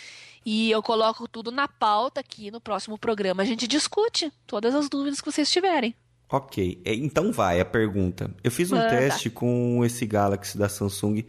[0.45, 3.43] E eu coloco tudo na pauta aqui no próximo programa.
[3.43, 5.93] A gente discute todas as dúvidas que vocês tiverem.
[6.30, 8.32] Ok, é, então vai a pergunta.
[8.43, 11.24] Eu fiz um teste com esse Galaxy da Samsung,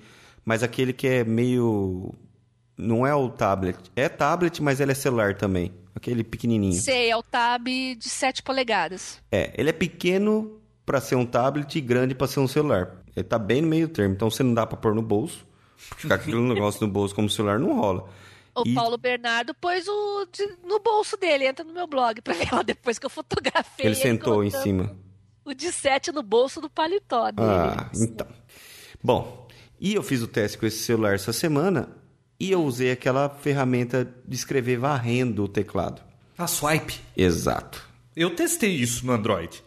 [0.44, 2.14] mas aquele que é meio.
[2.78, 3.76] Não é o tablet.
[3.96, 5.72] É tablet, mas ele é celular também.
[5.96, 6.80] Aquele pequenininho.
[6.80, 9.20] Sei, é o Tab de 7 polegadas.
[9.32, 13.02] É, ele é pequeno para ser um tablet e grande para ser um celular.
[13.16, 15.44] Ele tá bem no meio termo, então você não dá para pôr no bolso.
[15.76, 18.08] Ficar aquele negócio no bolso como celular não rola.
[18.54, 18.74] O e...
[18.74, 22.62] Paulo Bernardo pôs o de, no bolso dele, entra no meu blog pra ver lá
[22.62, 23.86] depois que eu fotografei.
[23.86, 24.96] Ele, ele sentou em cima.
[25.44, 27.48] O de 7 no bolso do paletó dele.
[27.48, 28.26] Ah, então.
[29.02, 29.48] Bom,
[29.80, 31.97] e eu fiz o teste com esse celular essa semana
[32.40, 36.02] e eu usei aquela ferramenta de escrever varrendo o teclado.
[36.36, 37.00] A swipe.
[37.16, 37.82] Exato.
[38.14, 39.62] Eu testei isso no Android.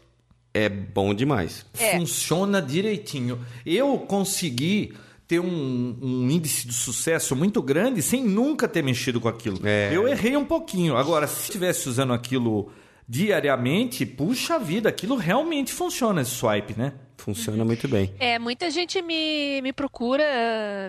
[0.53, 1.65] É bom demais.
[1.77, 1.97] É.
[1.97, 3.39] Funciona direitinho.
[3.65, 4.93] Eu consegui
[5.27, 9.59] ter um, um, índice de sucesso muito grande sem nunca ter mexido com aquilo.
[9.63, 9.89] É.
[9.93, 10.97] Eu errei um pouquinho.
[10.97, 12.69] Agora, se estivesse usando aquilo
[13.07, 16.93] diariamente, puxa vida, aquilo realmente funciona esse swipe, né?
[17.21, 18.11] Funciona muito bem.
[18.17, 20.23] É, muita gente me, me procura,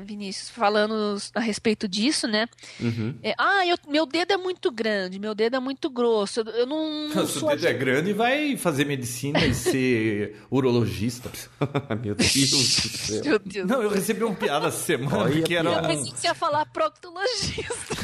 [0.03, 2.49] Vinícius, falando a respeito disso, né?
[2.81, 3.15] Uhum.
[3.23, 6.41] É, ah, eu, meu dedo é muito grande, meu dedo é muito grosso.
[6.41, 7.09] Eu, eu não.
[7.15, 11.31] não Se o dedo é grande, e vai fazer medicina e ser urologista.
[12.03, 13.25] meu Deus do céu.
[13.25, 15.71] Meu Deus não, eu recebi uma piada essa semana Olha que era.
[15.71, 17.95] Eu pensei que você ia falar proctologista.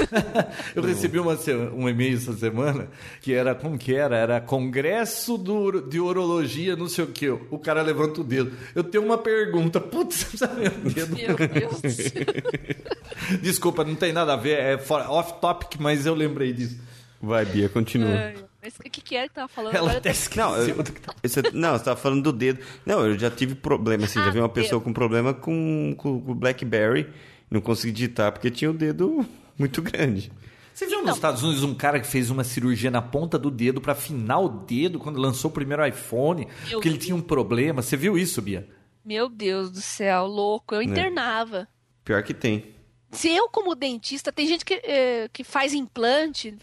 [0.77, 1.39] eu recebi uma,
[1.75, 2.91] um e-mail essa semana
[3.23, 4.19] que era como que era?
[4.19, 7.31] Era Congresso do, de Urologia, não sei o que.
[7.31, 8.53] O cara levanta o dedo.
[8.75, 9.81] Eu tenho uma pergunta.
[9.81, 11.17] Putz, você sabe meu dedo?
[11.17, 13.39] Meu Deus do céu.
[13.43, 14.59] Desculpa, não tem nada a ver.
[14.59, 16.79] É off-topic, mas eu lembrei disso.
[17.21, 18.11] Vai, Bia, continua.
[18.11, 19.75] É, mas o que, que era que tava falando?
[19.75, 20.77] Ela até Não, eu,
[21.23, 22.61] você, não, você tava falando do dedo.
[22.87, 24.21] Não, eu já tive problema, assim.
[24.21, 27.09] Ah, já vi uma pessoa com problema com, com o BlackBerry.
[27.51, 29.27] Não consegui digitar porque tinha o dedo
[29.59, 30.31] muito grande.
[30.79, 33.81] Você viu nos Estados Unidos um cara que fez uma cirurgia na ponta do dedo
[33.81, 37.83] para afinar o dedo quando lançou o primeiro iPhone, porque ele tinha um problema.
[37.83, 38.69] Você viu isso, Bia?
[39.05, 40.77] Meu Deus do céu, louco.
[40.77, 40.85] Eu né?
[40.85, 41.63] internava.
[41.63, 41.67] É.
[42.05, 42.77] Pior que tem.
[43.11, 46.57] Se eu, como dentista, tem gente que, eh, que faz implante,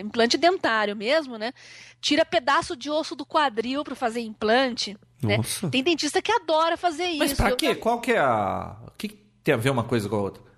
[0.00, 1.52] implante dentário mesmo, né?
[2.00, 4.96] Tira pedaço de osso do quadril para fazer implante.
[5.22, 5.38] Né?
[5.70, 7.42] Tem dentista que adora fazer Mas isso.
[7.42, 7.66] Mas pra quê?
[7.66, 7.76] Eu...
[7.76, 8.74] Qual que é a.
[8.86, 9.08] O que
[9.42, 10.53] tem a ver uma coisa com a outra?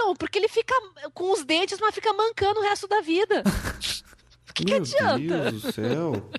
[0.00, 0.72] Então, porque ele fica
[1.12, 3.42] com os dentes, mas fica mancando o resto da vida.
[4.54, 5.18] que, que Meu adianta?
[5.50, 6.12] Deus do céu.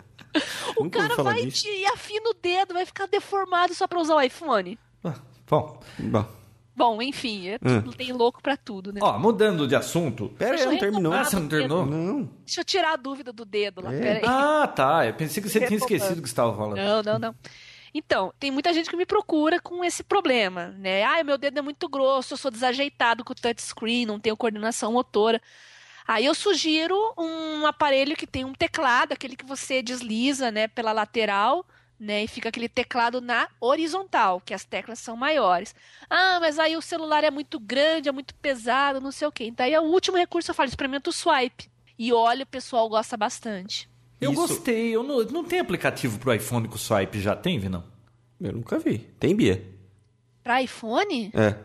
[0.77, 1.63] O Nunca cara vai disso.
[1.63, 4.77] te afina o dedo, vai ficar deformado só pra usar o iPhone.
[5.03, 5.15] Ah,
[5.49, 6.25] Bom, Bom,
[6.75, 7.81] Bom, enfim, é Hum.
[7.81, 8.99] tudo- tem louco pra tudo, né?
[9.03, 10.29] ó, mudando de assunto.
[10.37, 11.11] pera aí, não terminou.
[11.13, 11.83] Ah, você não terminou?
[11.83, 12.29] Não.
[12.45, 13.99] Deixa eu tirar a dúvida do dedo lá, É.
[13.99, 14.23] peraí.
[14.25, 15.07] Ah, tá.
[15.07, 16.77] Eu pensei que você tinha esquecido o que você estava falando.
[16.77, 17.35] Não, não, não.
[17.93, 21.03] Então, tem muita gente que me procura com esse problema, né?
[21.03, 24.93] Ah, meu dedo é muito grosso, eu sou desajeitado com o touchscreen, não tenho coordenação
[24.93, 25.41] motora.
[26.07, 30.91] Aí eu sugiro um aparelho que tem um teclado, aquele que você desliza, né, pela
[30.91, 31.65] lateral,
[31.99, 35.75] né, e fica aquele teclado na horizontal, que as teclas são maiores.
[36.09, 39.45] Ah, mas aí o celular é muito grande, é muito pesado, não sei o quê.
[39.45, 41.69] Então aí é o último recurso, eu falo, experimenta o swipe.
[41.97, 43.89] E olha, o pessoal gosta bastante.
[44.21, 44.95] Eu Isso- gostei.
[44.95, 47.83] Eu não, não tem aplicativo pro iPhone com swipe, já tem, Vinão?
[48.39, 48.99] Eu nunca vi.
[49.19, 49.63] Tem, Bia?
[50.43, 51.31] Pra iPhone?
[51.33, 51.55] É.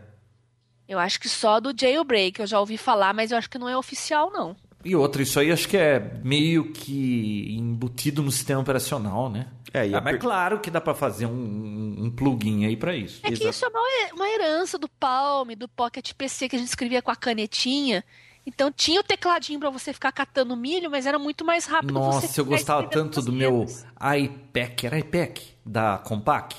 [0.88, 3.68] Eu acho que só do jailbreak, eu já ouvi falar, mas eu acho que não
[3.68, 4.54] é oficial, não.
[4.84, 9.46] E outra, isso aí acho que é meio que embutido no sistema operacional, né?
[9.72, 12.94] É, e ah, mas per- claro que dá pra fazer um, um plugin aí pra
[12.94, 13.18] isso.
[13.22, 13.48] É que Exato.
[13.50, 13.80] isso é uma,
[14.14, 18.04] uma herança do Palm, do Pocket PC, que a gente escrevia com a canetinha.
[18.46, 22.00] Então tinha o tecladinho pra você ficar catando milho, mas era muito mais rápido você
[22.26, 23.84] Nossa, eu gostava tanto do meu dedos.
[24.18, 24.86] iPac.
[24.86, 25.42] Era iPac?
[25.64, 26.54] Da Compaq?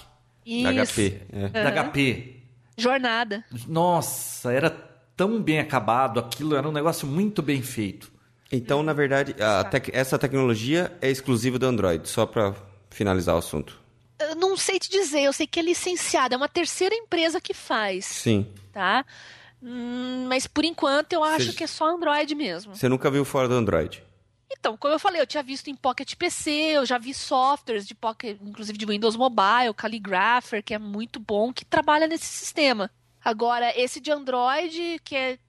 [0.46, 0.64] Isso.
[0.74, 1.22] Da HP.
[1.32, 1.50] É.
[1.50, 1.90] Da Aham.
[1.90, 2.36] HP.
[2.78, 3.46] Jornada.
[3.68, 4.70] Nossa, era
[5.16, 8.12] tão bem acabado aquilo, era um negócio muito bem feito.
[8.52, 12.54] Então, na verdade, a tec- essa tecnologia é exclusiva do Android, só pra
[12.90, 13.80] finalizar o assunto.
[14.20, 17.54] Eu não sei te dizer, eu sei que é licenciada, é uma terceira empresa que
[17.54, 18.48] faz, Sim.
[18.72, 19.06] tá?
[19.68, 22.76] Hum, mas por enquanto eu acho Seja- que é só Android mesmo.
[22.76, 24.04] Você nunca viu fora do Android?
[24.52, 27.96] Então, como eu falei, eu tinha visto em Pocket PC, eu já vi softwares de
[27.96, 32.92] Pocket, inclusive de Windows Mobile, Calligrapher, que é muito bom, que trabalha nesse sistema.
[33.24, 35.40] Agora, esse de Android, que é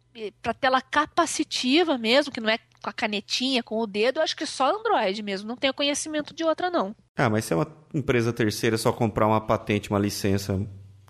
[0.40, 4.34] para tela capacitiva mesmo, que não é com a canetinha, com o dedo, eu acho
[4.34, 6.96] que é só Android mesmo, não tenho conhecimento de outra não.
[7.16, 10.58] Ah, mas se é uma empresa terceira, é só comprar uma patente, uma licença,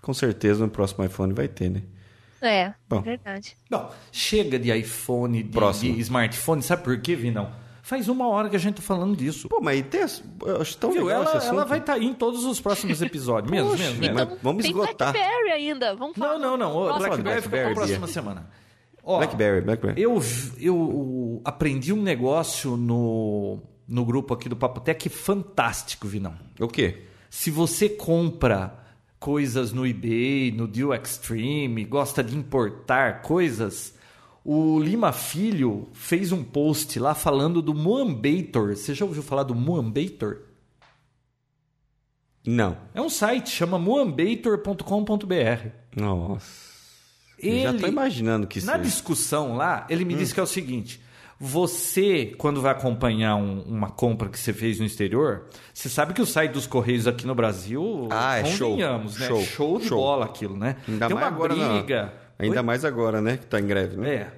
[0.01, 1.83] com certeza no próximo iPhone vai ter, né?
[2.41, 2.99] É, Bom.
[2.99, 3.57] é verdade.
[3.69, 5.95] Bom, chega de iPhone, de, Próximo.
[5.95, 7.51] de smartphone, sabe por quê, Vinão?
[7.81, 9.47] Faz uma hora que a gente tá falando disso.
[9.47, 10.01] Pô, mas tem,
[10.45, 11.05] eu acho tão Viu?
[11.05, 14.15] legal Ela, ela vai estar em todos os próximos episódios, mesmo, Poxa, mesmo, mesmo.
[14.15, 15.13] mas vamos tem esgotar.
[15.13, 16.37] BlackBerry ainda, vamos falar.
[16.37, 16.71] Não, não, não.
[16.75, 17.07] O Próximo.
[17.07, 18.49] BlackBerry fica pra BlackBerry, próxima semana.
[19.01, 20.01] Ó, Blackberry, Blackberry.
[20.01, 20.21] Eu,
[20.59, 26.35] eu aprendi um negócio no, no grupo aqui do Papotec fantástico, Vinão.
[26.59, 27.03] O quê?
[27.29, 28.77] Se você compra
[29.19, 33.95] coisas no eBay, no Deal Extreme, gosta de importar coisas,
[34.45, 38.75] o Lima Filho fez um post lá falando do Moambator.
[38.75, 40.41] Você já ouviu falar do Moambator?
[42.45, 42.77] Não.
[42.93, 45.69] É um site, chama moambator.com.br.
[45.95, 46.67] Nossa.
[47.39, 48.83] Eu já tô Ele- imaginando que Na seja.
[48.85, 50.07] discussão lá, ele Hum.
[50.07, 51.01] me disse que é o seguinte:
[51.39, 56.21] você, quando vai acompanhar um- uma compra que você fez no exterior, você sabe que
[56.21, 58.75] o site dos Correios aqui no Brasil, Ah, é show.
[58.77, 59.07] né?
[59.09, 59.41] Show.
[59.43, 59.97] Show de Show.
[59.99, 60.77] bola aquilo, né?
[60.87, 61.77] Ainda Tem mais uma agora não.
[61.77, 62.13] briga.
[62.39, 62.63] Ainda Oi?
[62.65, 63.37] mais agora, né?
[63.37, 64.13] Que tá em greve, né?
[64.15, 64.31] É.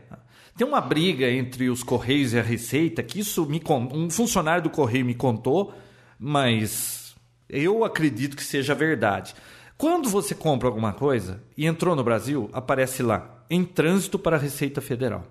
[0.58, 4.64] Tem uma briga entre os Correios e a Receita, que isso me con- um funcionário
[4.64, 5.74] do Correio me contou,
[6.18, 7.16] mas
[7.50, 9.34] eu acredito que seja verdade.
[9.78, 14.39] Quando você compra alguma coisa e entrou no Brasil, aparece lá, em trânsito para a
[14.39, 15.24] Receita Federal.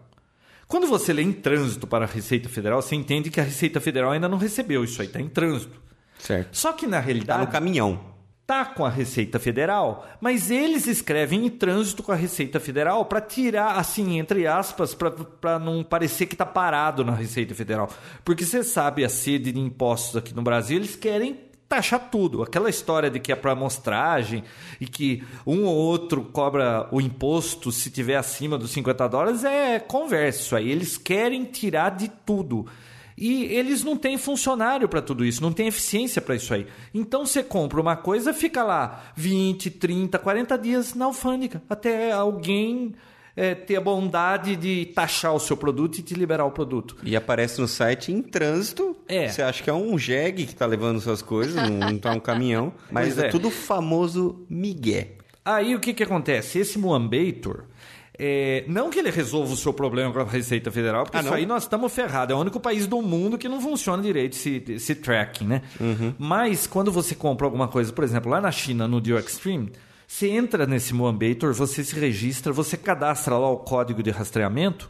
[0.68, 4.12] Quando você lê em trânsito para a Receita Federal, você entende que a Receita Federal
[4.12, 5.80] ainda não recebeu isso aí, está em trânsito.
[6.18, 6.54] Certo.
[6.54, 7.98] Só que na realidade no caminhão.
[8.48, 13.20] tá com a Receita Federal, mas eles escrevem em trânsito com a Receita Federal para
[13.20, 17.90] tirar, assim, entre aspas, para não parecer que tá parado na Receita Federal.
[18.24, 22.42] Porque você sabe a sede de impostos aqui no Brasil, eles querem taxar tudo.
[22.42, 24.42] Aquela história de que é para amostragem
[24.80, 29.78] e que um ou outro cobra o imposto se tiver acima dos 50 dólares é
[29.78, 30.56] converso.
[30.56, 32.66] Aí eles querem tirar de tudo.
[33.20, 36.68] E eles não têm funcionário para tudo isso, não tem eficiência para isso aí.
[36.94, 42.94] Então você compra uma coisa, fica lá 20, 30, 40 dias na alfândega, até alguém
[43.38, 46.96] é, ter a bondade de taxar o seu produto e te liberar o produto.
[47.04, 48.96] E aparece no site em trânsito.
[49.06, 49.28] É.
[49.28, 52.18] Você acha que é um jegue que tá levando suas coisas, não, não tá um
[52.18, 52.72] caminhão.
[52.90, 53.26] Mas é.
[53.26, 53.28] é.
[53.28, 55.12] tudo famoso migué.
[55.44, 56.58] Aí o que, que acontece?
[56.58, 57.66] Esse Moambator,
[58.18, 61.32] é, não que ele resolva o seu problema com a Receita Federal, porque Ah, isso
[61.32, 62.34] aí nós estamos ferrados.
[62.34, 65.62] É o único país do mundo que não funciona direito esse, esse tracking, né?
[65.80, 66.12] Uhum.
[66.18, 69.70] Mas quando você compra alguma coisa, por exemplo, lá na China, no Deal Extreme,
[70.10, 74.88] você entra nesse Moambator, você se registra, você cadastra lá o código de rastreamento,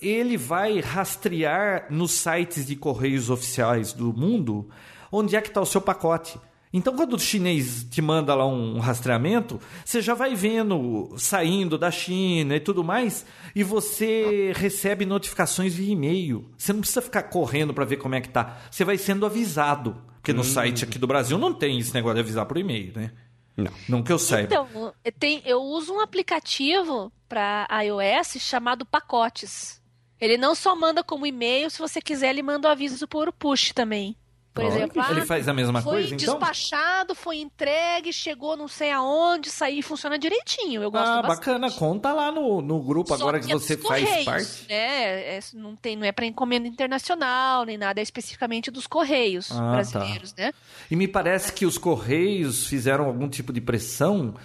[0.00, 4.68] ele vai rastrear nos sites de correios oficiais do mundo
[5.10, 6.38] onde é que está o seu pacote.
[6.72, 11.90] Então, quando o chinês te manda lá um rastreamento, você já vai vendo saindo da
[11.90, 13.26] China e tudo mais,
[13.56, 16.48] e você recebe notificações via e-mail.
[16.56, 18.58] Você não precisa ficar correndo para ver como é que tá.
[18.70, 19.96] Você vai sendo avisado.
[20.14, 20.44] Porque no hum.
[20.44, 23.10] site aqui do Brasil não tem esse negócio de avisar por e-mail, né?
[23.56, 23.72] Não.
[23.88, 24.46] Não que eu saiba.
[24.46, 29.82] Então, tem, eu uso um aplicativo para iOS chamado Pacotes.
[30.20, 33.72] Ele não só manda como e-mail, se você quiser, ele manda o aviso por push
[33.72, 34.16] também.
[34.54, 36.38] Por Olha, exemplo, ele ah, faz a mesma foi coisa, então?
[36.38, 40.80] despachado, foi entregue, chegou não sei aonde, saiu funciona direitinho.
[40.80, 41.38] Eu gosto ah, bastante.
[41.38, 41.70] bacana.
[41.72, 44.66] Conta lá no, no grupo Só agora que, que é você faz correios, parte.
[44.68, 45.36] Né?
[45.36, 49.56] É, não, tem, não é para encomenda internacional, nem nada, é especificamente dos Correios ah,
[49.56, 49.72] tá.
[49.72, 50.44] brasileiros, tá.
[50.44, 50.52] né?
[50.88, 54.36] E me parece que os Correios fizeram algum tipo de pressão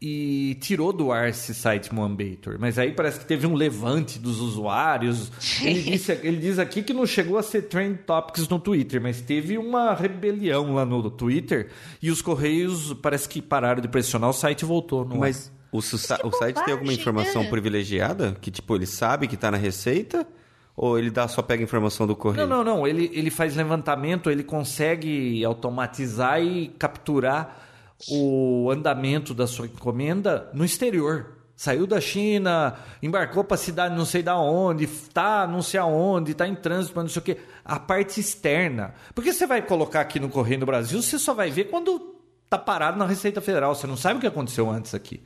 [0.00, 2.56] e tirou do ar esse site Moambator.
[2.58, 5.32] Mas aí parece que teve um levante dos usuários.
[5.60, 9.20] Ele, disse, ele diz aqui que não chegou a ser trend topics no Twitter, mas
[9.20, 11.70] teve uma rebelião lá no Twitter
[12.00, 15.04] e os Correios parece que pararam de pressionar, o site voltou.
[15.04, 17.50] No mas o, o site tem alguma informação né?
[17.50, 18.36] privilegiada?
[18.40, 20.26] Que tipo, ele sabe que está na receita?
[20.76, 22.46] Ou ele dá, só pega informação do correio?
[22.46, 22.86] Não, não, não.
[22.86, 27.67] Ele, ele faz levantamento, ele consegue automatizar e capturar
[28.06, 31.34] o andamento da sua encomenda no exterior.
[31.56, 36.32] Saiu da China, embarcou para a cidade não sei da onde, tá não sei aonde,
[36.32, 37.38] tá em trânsito para não sei o quê.
[37.64, 38.94] A parte externa.
[39.12, 42.14] Porque você vai colocar aqui no Correio do Brasil, você só vai ver quando
[42.48, 43.74] tá parado na Receita Federal.
[43.74, 45.20] Você não sabe o que aconteceu antes aqui.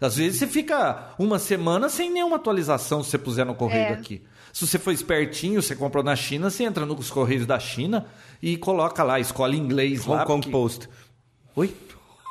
[0.00, 3.92] Às vezes você fica uma semana sem nenhuma atualização se você puser no correio é.
[3.92, 4.22] aqui.
[4.52, 8.06] Se você for espertinho, você comprou na China, você entra nos correios da China
[8.40, 10.24] e coloca lá, escolhe inglês Hong lá.
[10.24, 10.50] Kong porque...
[10.50, 10.88] Post.
[11.54, 11.74] Oi?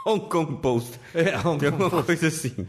[0.05, 0.99] Hong Kong Post.
[1.15, 2.67] É, Hong Tem alguma coisa assim.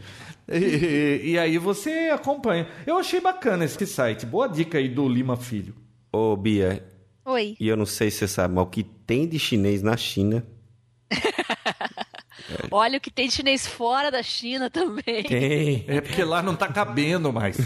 [0.49, 2.67] E, e, aí você acompanha.
[2.85, 4.25] Eu achei bacana esse site.
[4.25, 5.75] Boa dica aí do Lima Filho.
[6.11, 6.83] Ô, Bia.
[7.25, 7.55] Oi.
[7.59, 10.43] E eu não sei se você sabe, mas o que tem de chinês na China.
[11.11, 11.17] é.
[12.71, 15.23] Olha o que tem de chinês fora da China também.
[15.23, 15.85] Tem.
[15.87, 17.57] É porque lá não tá cabendo mais.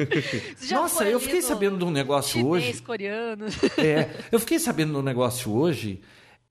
[0.70, 2.66] Nossa, eu fiquei sabendo de um negócio chinês, hoje.
[2.66, 3.46] Chinês, coreano.
[3.76, 6.00] É, eu fiquei sabendo de um negócio hoje.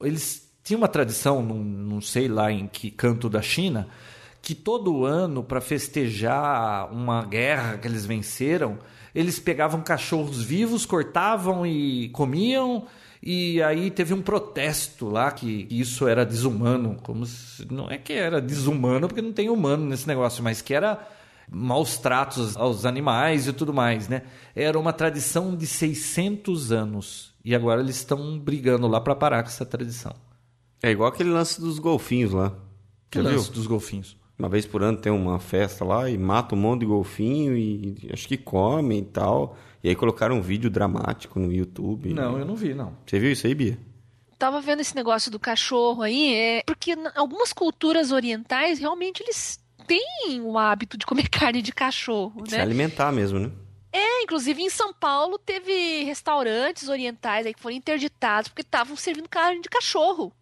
[0.02, 3.88] Eles tinha uma tradição, não, não sei lá em que canto da China,
[4.42, 8.80] que todo ano, para festejar uma guerra que eles venceram,
[9.14, 12.86] eles pegavam cachorros vivos, cortavam e comiam.
[13.22, 18.14] E aí teve um protesto lá que isso era desumano, como se, não é que
[18.14, 21.08] era desumano porque não tem humano nesse negócio, mas que era
[21.52, 24.24] maus tratos aos animais e tudo mais, né?
[24.56, 29.50] Era uma tradição de 600 anos e agora eles estão brigando lá para parar com
[29.50, 30.16] essa tradição.
[30.82, 32.54] É igual aquele lance dos golfinhos lá.
[33.10, 33.54] Que Já lance viu?
[33.54, 34.18] dos golfinhos?
[34.38, 38.10] Uma vez por ano tem uma festa lá e mata um monte de golfinho e
[38.12, 39.56] acho que come e tal.
[39.84, 42.14] E aí colocaram um vídeo dramático no YouTube.
[42.14, 42.98] Não, eu não vi, não.
[43.06, 43.78] Você viu isso aí, Bia?
[44.40, 50.42] Tava vendo esse negócio do cachorro aí, é porque algumas culturas orientais realmente eles têm
[50.42, 52.62] o hábito de comer carne de cachorro, Se né?
[52.64, 53.52] alimentar mesmo, né?
[53.94, 59.30] É, inclusive em São Paulo teve restaurantes orientais aí que foram interditados porque estavam servindo
[59.30, 60.34] carne de cachorro.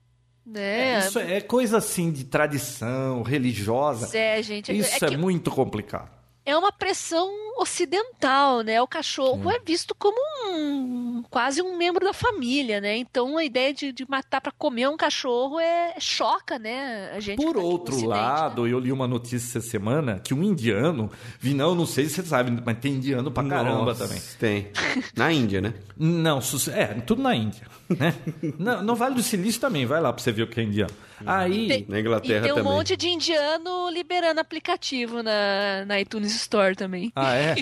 [0.49, 0.95] Né?
[0.95, 4.17] É, isso é coisa assim de tradição religiosa.
[4.17, 4.75] É, gente.
[4.75, 6.19] Isso é, é muito complicado
[6.49, 7.29] é uma pressão
[7.59, 8.81] ocidental, né?
[8.81, 9.55] O cachorro Sim.
[9.55, 12.97] é visto como um, quase um membro da família, né?
[12.97, 17.11] Então a ideia de, de matar para comer um cachorro é choca, né?
[17.13, 18.71] A gente Por tá outro lado, né?
[18.71, 22.23] eu li uma notícia essa semana que um indiano, vi não, não sei se você
[22.23, 24.21] sabe, mas tem indiano pra caramba Nossa, também.
[24.39, 24.71] Tem.
[25.15, 25.73] Na Índia, né?
[25.95, 26.39] Não,
[26.73, 27.67] é, tudo na Índia,
[27.97, 28.13] né?
[28.57, 30.93] no, no Vale do Silício também, vai lá para você ver o que é indiano.
[31.25, 32.71] Aí, tem, na Inglaterra e tem um também.
[32.71, 37.11] monte de indiano liberando aplicativo na, na iTunes Store também.
[37.15, 37.55] Ah, é?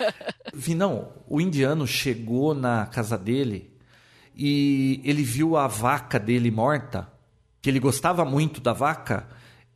[0.54, 3.70] Vinão, o indiano chegou na casa dele
[4.34, 7.10] e ele viu a vaca dele morta,
[7.60, 9.28] que ele gostava muito da vaca,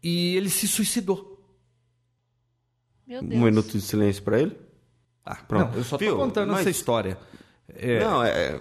[0.03, 1.39] e ele se suicidou.
[3.07, 3.41] Meu Deus.
[3.41, 4.57] Um minuto de silêncio para ele?
[5.25, 5.73] Ah, pronto.
[5.73, 6.61] Não, eu só tô contando mas...
[6.61, 7.19] essa história.
[7.69, 8.01] É...
[8.01, 8.61] Não, é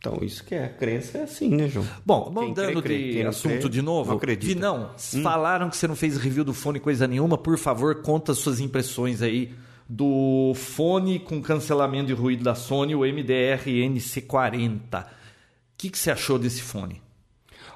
[0.00, 0.64] então, isso que é.
[0.64, 1.86] A crença é assim, né, João?
[2.06, 4.08] Bom, mudando de assunto crê, de novo.
[4.08, 4.54] Não acredita.
[4.54, 5.22] Vinão, hum.
[5.22, 7.36] falaram que você não fez review do fone coisa nenhuma.
[7.36, 9.54] Por favor, conta suas impressões aí
[9.86, 15.02] do fone com cancelamento de ruído da Sony, o MDR NC40.
[15.02, 15.06] O
[15.76, 17.02] que, que você achou desse fone?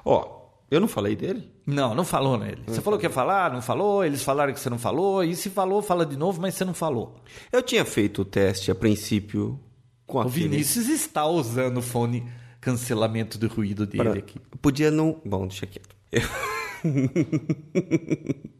[0.03, 1.51] Ó, oh, eu não falei dele?
[1.63, 2.63] Não, não falou nele.
[2.65, 5.51] Você falou que ia falar, não falou, eles falaram que você não falou, e se
[5.51, 7.15] falou, fala de novo, mas você não falou.
[7.51, 9.59] Eu tinha feito o teste a princípio
[10.05, 12.25] com o Vinícius está usando o fone
[12.61, 14.19] cancelamento do ruído dele pra...
[14.19, 14.39] aqui.
[14.61, 15.21] Podia não.
[15.25, 15.95] Bom, deixa quieto.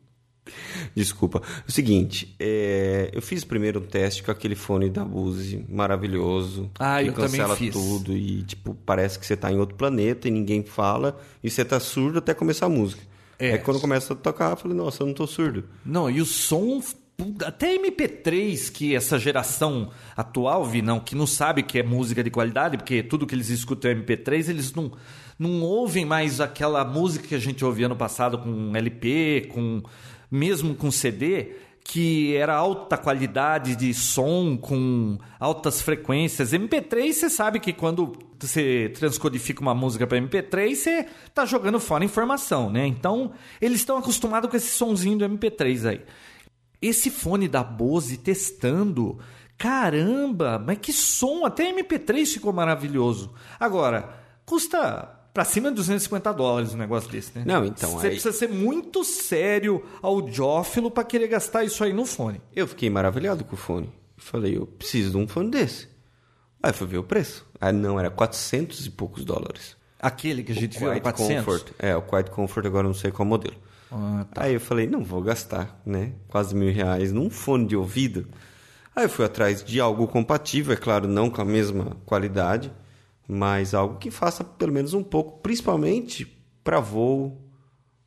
[0.96, 1.42] Desculpa.
[1.68, 6.70] O seguinte, é, eu fiz primeiro um teste com aquele fone da Bose, maravilhoso.
[6.80, 10.28] Ah, que eu também cancela tudo e, tipo, parece que você tá em outro planeta
[10.28, 13.02] e ninguém fala e você tá surdo até começar a música.
[13.38, 13.54] É.
[13.54, 15.66] Aí quando começa a tocar, eu falei, nossa, eu não tô surdo.
[15.86, 16.82] Não, e o som,
[17.46, 22.78] até MP3, que essa geração atual, Vinão, que não sabe que é música de qualidade,
[22.78, 24.92] porque tudo que eles escutam é MP3, eles não,
[25.40, 29.82] não ouvem mais aquela música que a gente ouvia no passado com LP, com
[30.30, 36.52] mesmo com CD, que era alta qualidade de som, com altas frequências.
[36.52, 42.04] MP3, você sabe que quando você transcodifica uma música para MP3, você tá jogando fora
[42.04, 42.86] informação, né?
[42.88, 46.02] Então, eles estão acostumados com esse sonzinho do MP3 aí.
[46.82, 49.18] Esse fone da Bose testando,
[49.58, 51.46] caramba, mas que som!
[51.46, 53.34] Até MP3 ficou maravilhoso.
[53.60, 54.10] Agora,
[54.46, 57.44] custa pra cima de 250 dólares um negócio desse, né?
[57.46, 62.06] Não, então, Você aí- precisa ser muito sério audiófilo pra querer gastar isso aí no
[62.06, 62.42] fone.
[62.56, 63.92] Eu fiquei maravilhado com o fone.
[64.18, 65.90] Falei, eu preciso de um fone desse.
[66.64, 67.46] Aí fui ver o preço.
[67.60, 69.76] Ah, não, era 400 e poucos dólares.
[70.00, 71.46] Aquele que a gente viu era Quiet 400.
[71.46, 71.74] Comfort.
[71.80, 73.56] É, o Quiet Comfort agora não sei qual modelo.
[73.98, 76.14] Ah, Aí eu falei, não vou gastar, né?
[76.28, 78.28] Quase mil reais num fone de ouvido.
[78.94, 82.72] Aí eu fui atrás de algo compatível, é claro, não com a mesma qualidade,
[83.28, 86.26] mas algo que faça pelo menos um pouco, principalmente
[86.64, 87.42] para voo,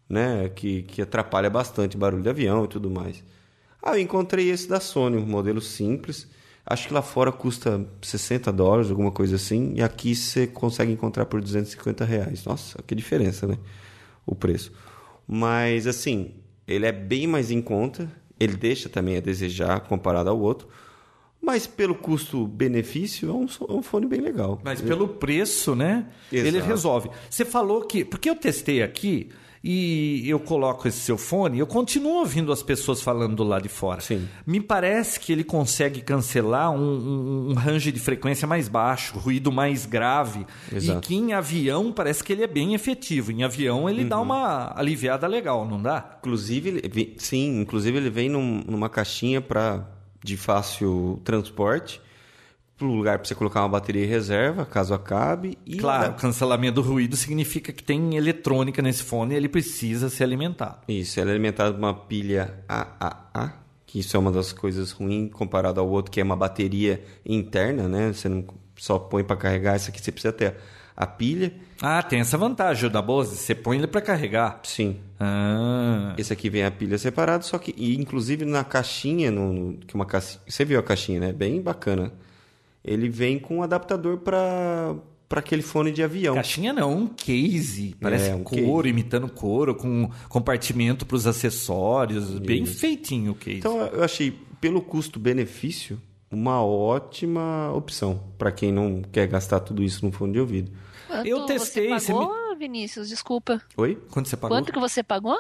[0.09, 0.51] né?
[0.51, 3.25] Que, que atrapalha bastante barulho de avião e tudo mais.
[3.83, 6.29] Aí eu encontrei esse da Sony, um modelo simples.
[6.67, 11.25] Acho que lá fora custa 60 dólares, alguma coisa assim, e aqui você consegue encontrar
[11.27, 12.45] por 250 reais.
[12.45, 13.57] Nossa, que diferença, né?
[14.27, 14.73] O preço.
[15.29, 18.11] Mas, assim, ele é bem mais em conta,
[18.41, 20.67] ele deixa também a desejar comparado ao outro,
[21.41, 24.61] mas pelo custo-benefício é um, é um fone bem legal.
[24.65, 26.07] Mas pelo preço, né?
[26.33, 26.67] Ele Exato.
[26.67, 27.11] resolve.
[27.31, 28.05] Você falou que.
[28.05, 29.31] Porque eu testei aqui
[29.63, 33.69] e eu coloco esse seu fone, eu continuo ouvindo as pessoas falando do lado de
[33.69, 34.01] fora.
[34.01, 34.29] Sim.
[34.47, 39.51] Me parece que ele consegue cancelar um, um, um range de frequência mais baixo, ruído
[39.51, 40.47] mais grave.
[40.73, 40.99] Exato.
[40.99, 43.33] E que em avião parece que ele é bem efetivo.
[43.33, 44.09] Em avião ele Uhum.
[44.09, 46.17] dá uma aliviada legal, não dá?
[46.21, 49.89] Inclusive, ele vem- sim, inclusive ele vem num- numa caixinha pra,
[50.23, 52.01] de fácil transporte,
[52.79, 55.59] para lugar para você colocar uma bateria em reserva, caso acabe.
[55.67, 60.25] E Claro, cancelamento do ruído significa que tem eletrônica nesse fone e ele precisa ser
[60.25, 60.79] alimentado.
[60.89, 63.53] Isso, ela é alimentada por uma pilha AAA,
[63.85, 67.89] que isso é uma das coisas ruins comparado ao outro, que é uma bateria interna,
[67.89, 68.13] né?
[68.13, 68.45] Você não
[68.77, 70.55] só põe para carregar, essa aqui você precisa ter
[70.97, 71.53] a pilha.
[71.81, 73.37] Ah, tem essa vantagem da Bose.
[73.37, 74.61] Você põe ele para carregar.
[74.65, 74.99] Sim.
[75.19, 79.79] Ah, Esse aqui vem a pilha separada, só que, e inclusive na caixinha, no, no-
[79.79, 81.33] que uma caixinha, você viu a caixinha, né?
[81.33, 82.13] Bem bacana.
[82.85, 84.95] Ele vem com um adaptador para
[85.29, 86.35] para aquele fone de avião.
[86.35, 87.95] caixinha não, um case.
[88.01, 92.39] Parece É, um couro, imitando couro, com compartimento para os acessórios.
[92.39, 92.79] Bem Isso.
[92.79, 93.59] feitinho o case.
[93.59, 96.01] Então eu achei, pelo custo-benefício,
[96.31, 100.73] uma ótima opção para quem não quer gastar tudo isso no fone de ouvido.
[101.07, 103.09] Quanto Eu testei, Você você pagou, Vinícius?
[103.11, 103.61] Desculpa.
[103.77, 103.99] Oi?
[104.11, 104.57] Quanto você pagou?
[104.57, 105.39] Quanto que você pagou?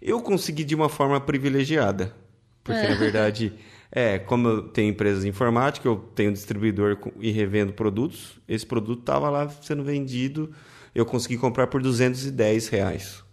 [0.00, 2.14] Eu consegui de uma forma privilegiada.
[2.62, 3.52] Porque, na verdade,
[3.94, 8.40] é, como eu tenho empresas de informática, eu tenho distribuidor e revendo produtos.
[8.48, 10.52] Esse produto estava lá sendo vendido.
[10.92, 13.24] Eu consegui comprar por 210 reais.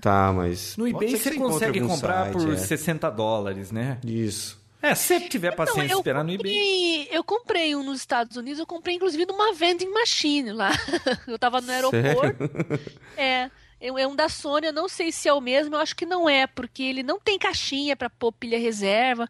[0.00, 0.78] Tá, mas.
[0.78, 2.56] No eBay você consegue comprar site, por é.
[2.56, 3.98] 60 dólares, né?
[4.02, 4.58] Isso.
[4.80, 6.54] É, se tiver paciência de eu esperar no eBay.
[6.54, 10.70] comprei, eu comprei um nos Estados Unidos, eu comprei inclusive numa vending machine lá.
[11.28, 12.50] Eu tava no aeroporto.
[13.14, 16.06] É, é um da Sony, eu não sei se é o mesmo, eu acho que
[16.06, 19.28] não é, porque ele não tem caixinha para pôr pilha reserva.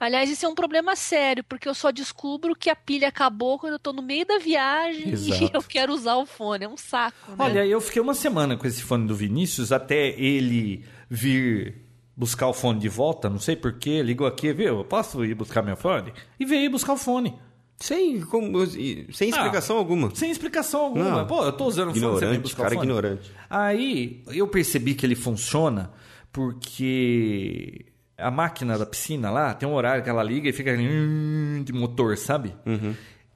[0.00, 3.72] Aliás, isso é um problema sério, porque eu só descubro que a pilha acabou quando
[3.72, 5.44] eu tô no meio da viagem Exato.
[5.44, 6.64] e eu quero usar o fone.
[6.64, 7.36] É um saco, né?
[7.38, 11.82] Olha, eu fiquei uma semana com esse fone do Vinícius até ele vir
[12.16, 14.78] buscar o fone de volta, não sei porquê, ligou aqui, viu?
[14.78, 16.12] Eu posso ir buscar meu fone?
[16.38, 17.34] E veio buscar o fone.
[17.76, 18.66] Sem, como-
[19.12, 20.12] sem explicação alguma.
[20.14, 21.10] Sem explicação alguma.
[21.18, 21.26] Não.
[21.28, 22.86] Pô, eu tô usando o fone, você vem Ignorante, buscar cara o fone.
[22.90, 23.30] ignorante.
[23.48, 25.92] Aí eu percebi que ele funciona
[26.32, 27.86] porque
[28.18, 31.72] a máquina da piscina lá tem um horário que ela liga e fica hum, de
[31.72, 32.54] motor, sabe?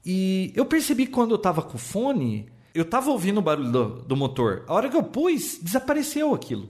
[0.04, 3.84] E eu percebi quando eu tava com o fone, eu tava ouvindo o barulho do,
[4.02, 4.64] do motor.
[4.66, 6.68] A hora que eu pus, desapareceu aquilo.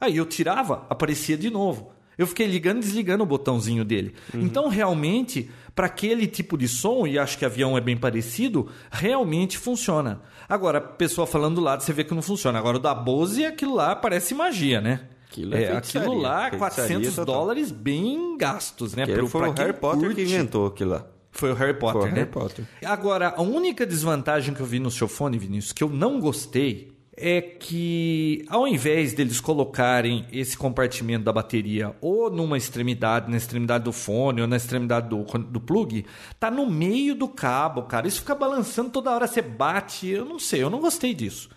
[0.00, 1.92] Aí eu tirava, aparecia de novo.
[2.16, 4.14] Eu fiquei ligando e desligando o botãozinho dele.
[4.34, 9.56] Então, realmente, para aquele tipo de som, e acho que avião é bem parecido, realmente
[9.56, 10.20] funciona.
[10.48, 12.58] Agora, a pessoa falando do lado, você vê que não funciona.
[12.58, 15.08] Agora, o da Bose, aquilo lá parece magia, né?
[15.32, 17.34] Aquilo é feitiçaria, aquilo lá, feitiçaria 400 total.
[17.34, 19.06] dólares bem gastos, né?
[19.06, 20.14] Pro- foi o Harry Potter curte.
[20.16, 21.06] que inventou aquilo lá.
[21.30, 22.18] Foi o Harry Potter, Foi o né?
[22.20, 22.64] Harry Potter.
[22.84, 26.92] Agora, a única desvantagem que eu vi no seu fone, Vinícius, que eu não gostei,
[27.16, 33.84] é que ao invés deles colocarem esse compartimento da bateria ou numa extremidade, na extremidade
[33.84, 36.04] do fone ou na extremidade do, do plug,
[36.40, 38.06] tá no meio do cabo, cara.
[38.06, 40.08] Isso fica balançando toda hora, você bate.
[40.08, 41.48] Eu não sei, eu não gostei disso.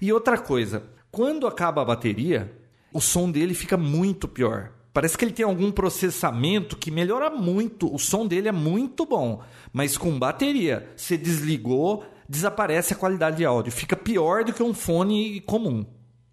[0.00, 2.52] E outra coisa, quando acaba a bateria,
[2.94, 4.72] o som dele fica muito pior.
[4.92, 7.92] Parece que ele tem algum processamento que melhora muito.
[7.92, 9.42] O som dele é muito bom,
[9.72, 13.72] mas com bateria, você desligou, desaparece a qualidade de áudio.
[13.72, 15.84] Fica pior do que um fone comum.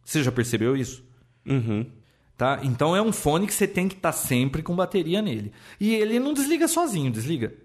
[0.06, 1.04] Você já percebeu isso?
[1.44, 1.88] Uhum.
[2.38, 2.60] Tá?
[2.62, 5.52] Então é um fone que você tem que estar tá sempre com bateria nele.
[5.80, 7.56] E ele não desliga sozinho, desliga.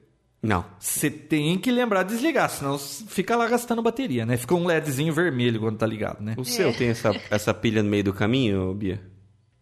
[0.46, 0.64] Não.
[0.78, 4.36] Você tem que lembrar de desligar, senão fica lá gastando bateria, né?
[4.36, 6.34] Fica um LEDzinho vermelho quando tá ligado, né?
[6.38, 9.00] O seu tem essa, essa pilha no meio do caminho, Bia?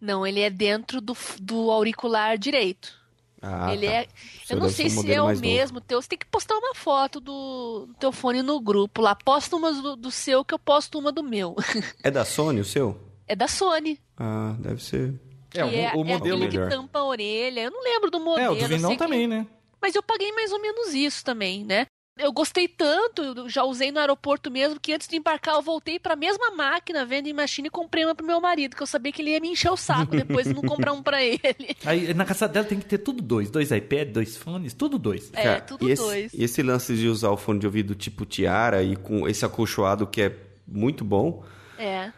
[0.00, 2.92] Não, ele é dentro do, do auricular direito.
[3.40, 3.92] Ah, ele tá.
[3.92, 4.06] é.
[4.48, 5.52] Eu não sei se é o mais novo.
[5.54, 6.00] mesmo teu.
[6.00, 9.14] Você tem que postar uma foto do, do teu fone no grupo lá.
[9.14, 11.54] Posta uma do, do seu que eu posto uma do meu.
[12.02, 12.98] É da Sony o seu?
[13.26, 13.98] É da Sony.
[14.18, 15.14] Ah, deve ser.
[15.54, 16.44] É, o, é, o é modelo.
[16.44, 17.60] aquele que tampa a orelha.
[17.62, 18.52] Eu não lembro do É, modelo.
[18.54, 19.46] o do Vinão sei que- também, né?
[19.84, 21.84] Mas eu paguei mais ou menos isso também, né?
[22.18, 26.16] Eu gostei tanto, já usei no aeroporto mesmo, que antes de embarcar eu voltei pra
[26.16, 29.32] mesma máquina, vending machine, e comprei uma pro meu marido, que eu sabia que ele
[29.32, 31.76] ia me encher o saco depois de não comprar um pra ele.
[31.84, 33.50] Aí na casa dela tem que ter tudo dois.
[33.50, 35.30] Dois iPad, dois fones, tudo dois.
[35.34, 36.32] É, Cara, tudo e esse, dois.
[36.32, 40.06] E esse lance de usar o fone de ouvido tipo tiara e com esse acolchoado
[40.06, 40.34] que é
[40.66, 41.44] muito bom.
[41.76, 42.10] É.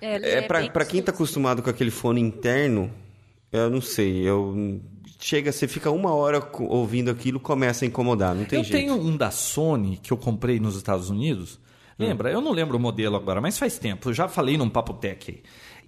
[0.00, 1.38] É, É, pra, bem pra quem tá gostoso.
[1.38, 2.92] acostumado com aquele fone interno,
[3.52, 4.80] eu não sei, eu
[5.22, 8.76] chega, você fica uma hora ouvindo aquilo, começa a incomodar, não tem eu jeito.
[8.76, 11.60] tenho um da Sony que eu comprei nos Estados Unidos.
[11.98, 12.32] Lembra?
[12.32, 14.08] Eu não lembro o modelo agora, mas faz tempo.
[14.08, 15.40] Eu já falei num Papo Tech.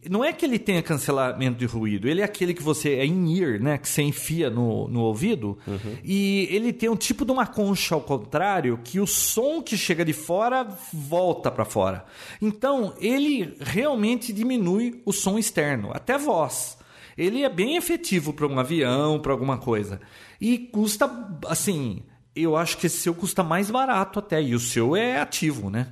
[0.09, 3.61] Não é que ele tenha cancelamento de ruído, ele é aquele que você é in-ear,
[3.61, 3.79] né?
[3.79, 5.59] Que você enfia no, no ouvido.
[6.05, 10.05] E ele tem um tipo de uma concha ao contrário, que o som que chega
[10.05, 12.05] de fora volta para fora.
[12.41, 16.77] Então, ele realmente diminui o som externo, até voz.
[17.17, 20.01] Ele é bem efetivo para um avião, para alguma coisa.
[20.41, 21.11] E custa,
[21.47, 22.03] assim,
[22.35, 24.43] eu acho que esse seu custa mais barato até.
[24.43, 25.89] E o seu é ativo, né?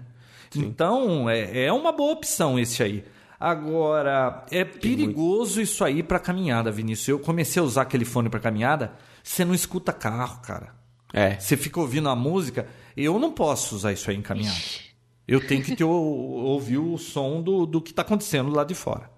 [0.54, 3.04] Então, é, é uma boa opção esse aí.
[3.38, 7.08] Agora, é perigoso isso aí para caminhada, Vinícius.
[7.08, 8.92] Eu comecei a usar aquele fone para caminhada,
[9.22, 10.74] você não escuta carro, cara.
[11.12, 11.38] É.
[11.38, 14.60] Você fica ouvindo a música, eu não posso usar isso aí em caminhada.
[15.26, 19.10] Eu tenho que ter, ouvir o som do, do que está acontecendo lá de fora.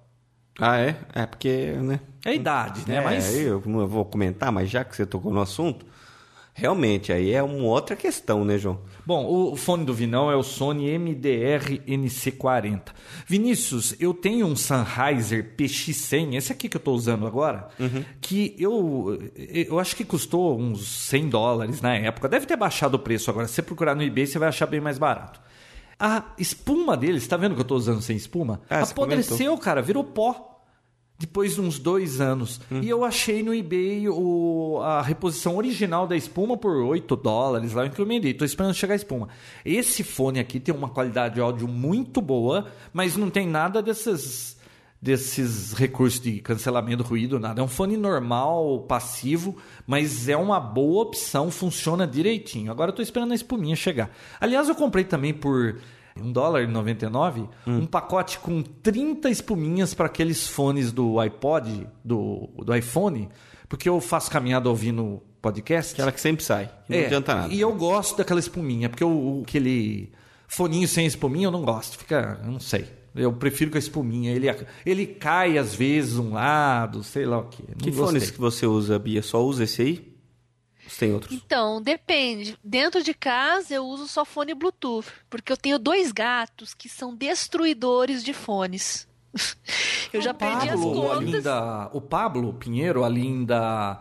[0.58, 0.96] Ah, é?
[1.12, 2.00] É porque, né?
[2.24, 2.96] É a idade, né?
[2.96, 5.84] É, Mas eu não vou comentar, mas já que você tocou no assunto,
[6.54, 8.80] realmente, aí é uma outra questão, né, João?
[9.04, 12.80] Bom, o fone do Vinão é o Sony MDR NC40.
[13.26, 17.68] Vinícius, eu tenho um Sennheiser PX100, esse aqui que eu estou usando agora,
[18.20, 22.28] que eu, eu acho que custou uns 100 dólares na época.
[22.28, 23.48] Deve ter baixado o preço agora.
[23.48, 25.40] Se você procurar no eBay, você vai achar bem mais barato.
[25.98, 28.60] A espuma dele, você tá vendo que eu estou usando sem espuma?
[28.68, 30.50] Ah, Apodreceu, cara, virou pó.
[31.16, 32.60] Depois de uns dois anos.
[32.82, 37.72] E eu achei no eBay o, a reposição original da espuma por 8 dólares.
[37.72, 38.34] Lá eu encomendei.
[38.34, 39.28] Tô esperando chegar a espuma.
[39.64, 44.53] Esse fone aqui tem uma qualidade de áudio muito boa, mas não tem nada desses,
[45.04, 47.60] desses recursos de cancelamento, ruído, nada.
[47.60, 49.54] É um fone normal, passivo,
[49.86, 52.72] mas é uma boa opção, funciona direitinho.
[52.72, 54.10] Agora eu tô esperando a espuminha chegar.
[54.40, 55.78] Aliás, eu comprei também por
[56.18, 62.48] um dólar e 99, um pacote com 30 espuminhas para aqueles fones do iPod, do,
[62.64, 63.28] do iPhone,
[63.68, 65.92] porque eu faço caminhada ouvindo podcast.
[65.92, 67.52] Aquela que sempre sai, não É, adianta nada.
[67.52, 70.12] E eu gosto daquela espuminha, porque o, o- aquele
[70.48, 71.98] foninho sem espuminha eu não gosto.
[71.98, 72.86] Fica, eu não sei.
[73.14, 74.32] Eu prefiro com a espuminha.
[74.32, 74.46] Ele,
[74.84, 77.62] ele cai às vezes um lado, sei lá o quê.
[77.68, 78.04] Não Que gostei.
[78.06, 79.22] fones que você usa, Bia?
[79.22, 80.14] Só usa esse aí?
[80.98, 81.32] Tem outros?
[81.32, 82.58] Então, depende.
[82.62, 87.14] Dentro de casa eu uso só fone Bluetooth, porque eu tenho dois gatos que são
[87.14, 89.06] destruidores de fones.
[90.12, 91.28] Eu já perdi as Pablo, a contas.
[91.34, 94.00] linda, o Pablo Pinheiro, a linda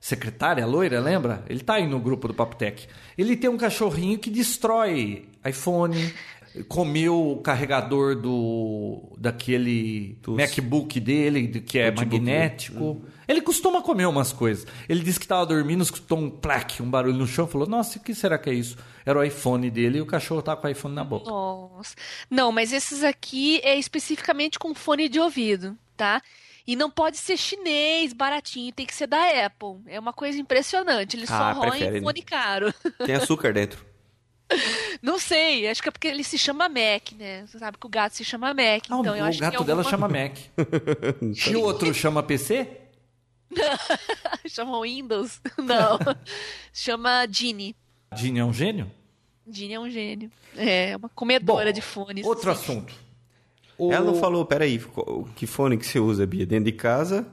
[0.00, 1.44] secretária, a loira, lembra?
[1.48, 2.88] Ele tá aí no grupo do Papo Tech.
[3.16, 6.12] Ele tem um cachorrinho que destrói iPhone,
[6.68, 13.02] comeu o carregador do daquele Dos- MacBook dele, de- que é Notebook, magnético.
[13.26, 14.66] Ele costuma comer umas coisas.
[14.88, 18.02] Ele disse que estava dormindo, escutou um plaque, um barulho no chão, falou: "Nossa, o
[18.02, 18.76] que será que é isso?"
[19.06, 21.30] Era o iPhone dele e o cachorro tá com o iPhone na boca.
[21.30, 21.94] Nossa.
[22.30, 26.20] Não, mas esses aqui é especificamente com fone de ouvido, tá?
[26.64, 29.80] E não pode ser chinês, baratinho, tem que ser da Apple.
[29.86, 31.16] É uma coisa impressionante.
[31.16, 32.00] Eles Ah, só roem né?
[32.00, 32.72] fone caro.
[33.04, 33.84] Tem açúcar dentro.
[35.02, 37.44] Não sei, acho que é porque ele se chama Mac, né?
[37.46, 39.62] Você sabe que o gato se chama Mac, Ah, então eu o acho gato que
[39.62, 39.90] é dela alguma...
[39.90, 40.36] chama Mac.
[41.50, 42.68] e o outro chama PC?
[44.48, 45.40] chama Windows?
[45.58, 45.98] Não.
[46.72, 47.74] chama Genie.
[48.14, 48.90] Dini é um gênio?
[49.50, 50.30] Genie é um gênio.
[50.56, 52.26] É, uma comedora Bom, de fones.
[52.26, 52.60] Outro sim.
[52.60, 52.94] assunto.
[53.78, 54.80] O- Ela não falou, peraí,
[55.34, 56.46] que fone que você usa, Bia?
[56.46, 57.26] Dentro de casa?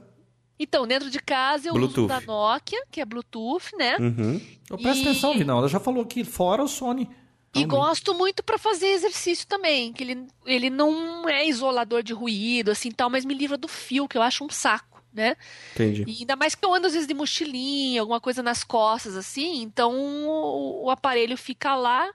[0.62, 2.06] Então, dentro de casa eu uso Bluetooth.
[2.08, 3.96] da Nokia, que é Bluetooth, né?
[3.98, 4.38] Uhum.
[4.68, 5.56] Eu presto E- atenção, Vinão.
[5.58, 7.08] Ela já falou que fora o Sony.
[7.54, 12.70] E gosto muito pra fazer exercício também, que ele, ele não é isolador de ruído,
[12.70, 15.34] assim, tal, mas me livra do fio, que eu acho um saco, né?
[15.74, 16.04] Entendi.
[16.06, 19.62] E ainda mais que eu ando às vezes de mochilinha, alguma coisa nas costas, assim,
[19.62, 22.08] então o, o aparelho fica lá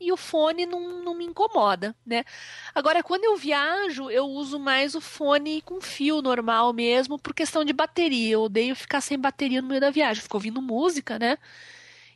[0.00, 2.24] e o fone não, não me incomoda, né?
[2.74, 7.64] Agora, quando eu viajo, eu uso mais o fone com fio normal mesmo, por questão
[7.64, 8.32] de bateria.
[8.32, 11.36] Eu odeio ficar sem bateria no meio da viagem, eu fico ouvindo música, né?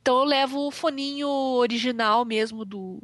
[0.00, 3.02] Então eu levo o foninho original mesmo do,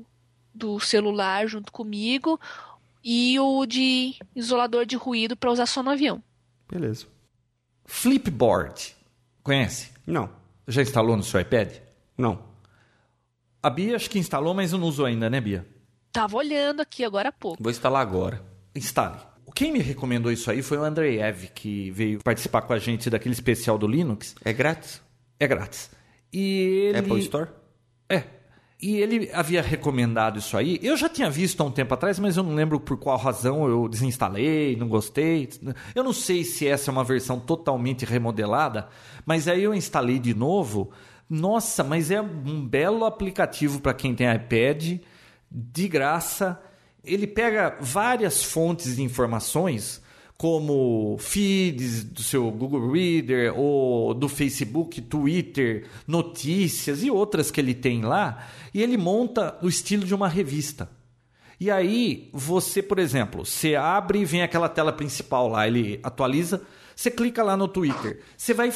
[0.55, 2.41] do celular junto comigo
[3.05, 6.23] e o de isolador de ruído para usar só no avião.
[6.71, 7.07] Beleza.
[7.87, 8.95] Flipboard.
[9.43, 9.91] Conhece?
[10.07, 10.31] Não,
[10.69, 11.77] Já instalou no seu iPad?
[12.17, 12.50] não.
[13.63, 15.67] A Bia acho que instalou, mas não usou ainda, né, Bia?
[16.13, 17.63] Tava olhando aqui agora há pouco.
[17.63, 18.43] Vou instalar agora.
[18.75, 19.21] Instale.
[19.55, 23.11] Quem me recomendou isso aí foi o Andrei Ev, que veio participar com a gente
[23.11, 24.35] daquele especial do Linux.
[24.45, 25.03] É grátis?
[25.39, 25.91] É grátis.
[26.33, 26.99] E ele...
[26.99, 27.51] Apple Store?
[28.09, 28.25] É.
[28.81, 30.79] E ele havia recomendado isso aí.
[30.83, 33.69] Eu já tinha visto há um tempo atrás, mas eu não lembro por qual razão
[33.69, 35.51] eu desinstalei, não gostei.
[35.95, 38.89] Eu não sei se essa é uma versão totalmente remodelada,
[39.27, 40.91] mas aí eu instalei de novo.
[41.31, 44.99] Nossa, mas é um belo aplicativo para quem tem iPad,
[45.49, 46.61] de graça.
[47.05, 50.03] Ele pega várias fontes de informações,
[50.37, 57.75] como feeds do seu Google Reader ou do Facebook, Twitter, notícias e outras que ele
[57.75, 60.91] tem lá, e ele monta o estilo de uma revista.
[61.61, 66.63] E aí, você, por exemplo, você abre e vem aquela tela principal lá, ele atualiza,
[67.01, 68.71] você clica lá no Twitter, você vai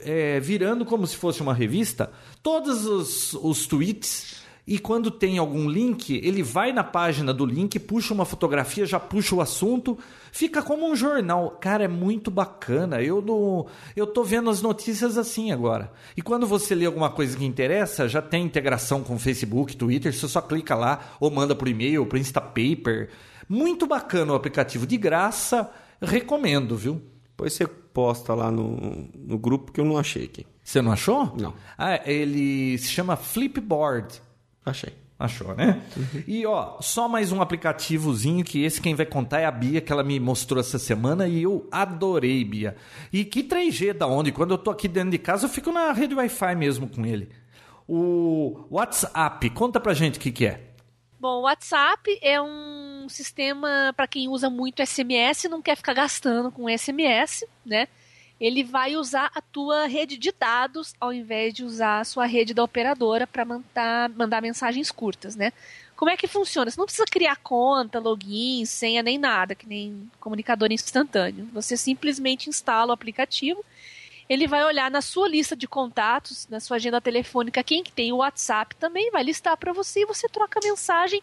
[0.00, 2.10] é, virando como se fosse uma revista,
[2.42, 7.78] todos os, os tweets, e quando tem algum link, ele vai na página do link,
[7.78, 9.98] puxa uma fotografia, já puxa o assunto,
[10.32, 11.58] fica como um jornal.
[11.60, 13.02] Cara, é muito bacana.
[13.02, 15.92] Eu não, eu tô vendo as notícias assim agora.
[16.16, 20.26] E quando você lê alguma coisa que interessa, já tem integração com Facebook, Twitter, você
[20.26, 23.10] só clica lá ou manda por e-mail, por Instapaper.
[23.46, 25.70] Muito bacana o aplicativo, de graça,
[26.00, 27.17] recomendo, viu?
[27.38, 30.44] Depois você posta lá no, no grupo que eu não achei aqui.
[30.60, 31.36] Você não achou?
[31.36, 31.54] Não.
[31.78, 34.20] Ah, ele se chama Flipboard.
[34.66, 34.92] Achei.
[35.16, 35.80] Achou, né?
[36.26, 39.92] E ó, só mais um aplicativozinho que esse quem vai contar é a Bia, que
[39.92, 42.74] ela me mostrou essa semana e eu adorei, Bia.
[43.12, 44.32] E que 3G da onde?
[44.32, 47.28] Quando eu tô aqui dentro de casa, eu fico na rede Wi-Fi mesmo com ele.
[47.86, 50.72] O WhatsApp, conta pra gente o que, que é.
[51.20, 55.94] Bom, o WhatsApp é um sistema para quem usa muito SMS e não quer ficar
[55.94, 57.88] gastando com SMS, né?
[58.40, 62.54] Ele vai usar a tua rede de dados ao invés de usar a sua rede
[62.54, 65.52] da operadora para mandar, mandar mensagens curtas, né?
[65.96, 66.70] Como é que funciona?
[66.70, 71.48] Você não precisa criar conta, login, senha nem nada, que nem comunicador instantâneo.
[71.52, 73.64] Você simplesmente instala o aplicativo
[74.28, 78.12] ele vai olhar na sua lista de contatos, na sua agenda telefônica, quem que tem
[78.12, 81.22] o WhatsApp também, vai listar para você e você troca mensagem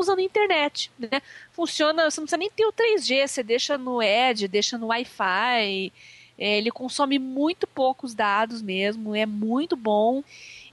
[0.00, 1.20] usando a internet, né?
[1.52, 5.92] Funciona, você não precisa nem ter o 3G, você deixa no Edge, deixa no Wi-Fi,
[6.38, 10.22] é, ele consome muito poucos dados mesmo, é muito bom.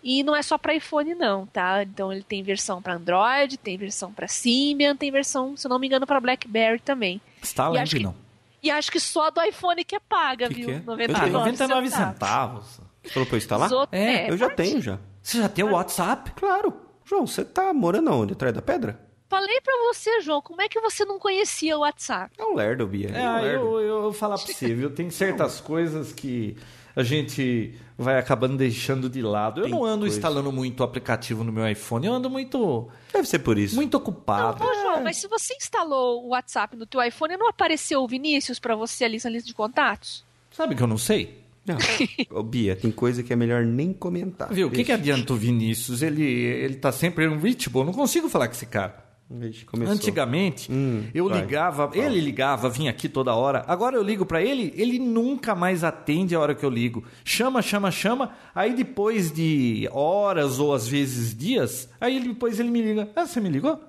[0.04, 1.84] E não é só para iPhone não, tá?
[1.84, 5.88] Então ele tem versão para Android, tem versão para Symbian, tem versão, se não me
[5.88, 7.20] engano, para BlackBerry também.
[7.42, 8.16] Está E leve, acho que- não.
[8.64, 10.66] E acho que só do iPhone que é paga, Que viu?
[10.66, 10.76] que é?
[10.78, 12.14] Ah, 99, 99 centavos.
[12.14, 12.80] centavos.
[13.04, 13.68] Você falou pra eu instalar?
[13.68, 15.00] Os outros- É, eu já tenho já.
[15.22, 16.32] Você já tem o WhatsApp?
[16.32, 16.74] Claro.
[17.06, 18.34] João, você tá morando aonde?
[18.34, 19.00] Atrás da pedra?
[19.30, 22.32] Falei pra você, João, como é que você não conhecia o WhatsApp?
[22.38, 23.10] É um lerdo, Bia.
[23.14, 23.66] É, É, um lerdo.
[23.66, 24.90] eu, eu vou falar pra você, viu?
[24.90, 26.56] Tem certas coisas que
[26.96, 29.60] a gente vai acabando deixando de lado.
[29.62, 30.16] Eu Tem não ando coisa.
[30.16, 33.76] instalando muito aplicativo no meu iPhone, eu ando muito, Deve ser por isso.
[33.76, 34.64] muito ocupado.
[34.64, 38.60] Ô, João, mas se você instalou o WhatsApp no teu iPhone, não apareceu o Vinícius
[38.60, 40.26] pra você ali na lista de contatos?
[40.52, 41.44] Sabe que eu não sei?
[41.66, 41.78] Não.
[42.32, 44.52] Ô, Bia, tem coisa que é melhor nem comentar.
[44.52, 44.70] Viu?
[44.70, 46.02] O que, que adianta o Vinícius?
[46.02, 47.80] Ele, ele tá sempre unreachable.
[47.82, 49.06] Eu não consigo falar com esse cara.
[49.66, 49.94] Começou.
[49.94, 51.98] Antigamente, Hum, eu vai, ligava, fala.
[52.06, 53.64] ele ligava, vinha aqui toda hora.
[53.68, 57.04] Agora eu ligo pra ele, ele nunca mais atende a hora que eu ligo.
[57.26, 58.32] Chama, chama, chama.
[58.56, 63.10] Aí depois de horas ou às vezes dias, aí depois ele me liga.
[63.16, 63.80] Ah, você me ligou?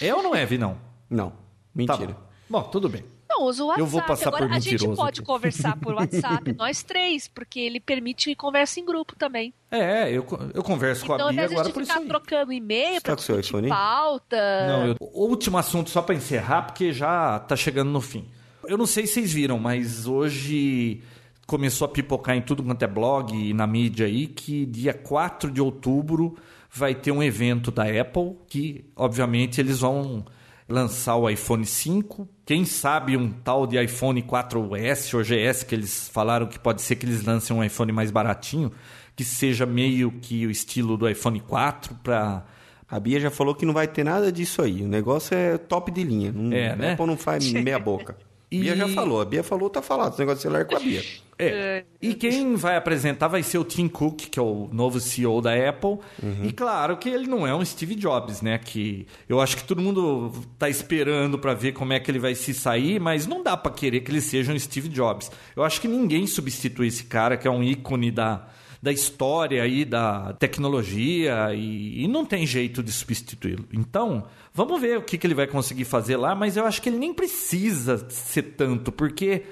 [0.00, 0.78] É ou não é, Vinão?
[1.10, 1.36] Não, Tá
[1.74, 2.06] mentira.
[2.48, 2.60] bom.
[2.60, 3.04] Bom, tudo bem.
[3.36, 3.80] Não, usa o WhatsApp.
[3.80, 5.26] Eu vou passar Agora por a gente mentiroso pode aqui.
[5.26, 9.52] conversar por WhatsApp, nós três, porque ele permite conversa em grupo também.
[9.70, 10.24] É, eu,
[10.54, 12.08] eu converso com então, a ao Bia a agora gente por isso ficar aí.
[12.08, 14.66] trocando e-mail pra tá com seu iPhone pauta...
[14.66, 14.96] Não, eu...
[15.00, 18.28] Último assunto, só para encerrar, porque já tá chegando no fim.
[18.66, 21.02] Eu não sei se vocês viram, mas hoje
[21.46, 25.50] começou a pipocar em tudo quanto é blog e na mídia aí que dia 4
[25.50, 26.36] de outubro
[26.70, 30.24] vai ter um evento da Apple que, obviamente, eles vão
[30.68, 32.28] lançar o iPhone 5.
[32.44, 36.96] Quem sabe um tal de iPhone 4S ou GS, que eles falaram que pode ser
[36.96, 38.72] que eles lancem um iPhone mais baratinho,
[39.14, 42.44] que seja meio que o estilo do iPhone 4 para
[42.88, 44.82] a Bia já falou que não vai ter nada disso aí.
[44.82, 46.32] O negócio é top de linha.
[46.32, 46.92] Não, é, né?
[46.92, 48.16] Apple não faz meia boca.
[48.54, 48.60] E...
[48.60, 49.20] Bia já falou.
[49.20, 50.12] A Bia falou, tá falado.
[50.12, 51.02] Esse negócio de celular é com a Bia.
[51.36, 51.84] É.
[52.00, 55.52] E quem vai apresentar vai ser o Tim Cook, que é o novo CEO da
[55.68, 55.98] Apple.
[56.22, 56.44] Uhum.
[56.44, 58.56] E claro que ele não é um Steve Jobs, né?
[58.56, 62.36] Que eu acho que todo mundo tá esperando para ver como é que ele vai
[62.36, 65.28] se sair, mas não dá para querer que ele seja um Steve Jobs.
[65.56, 68.46] Eu acho que ninguém substitui esse cara, que é um ícone da,
[68.84, 73.64] da história aí, da tecnologia, e, e não tem jeito de substituí-lo.
[73.72, 76.90] Então, vamos ver o que, que ele vai conseguir fazer lá, mas eu acho que
[76.90, 79.44] ele nem precisa ser tanto, porque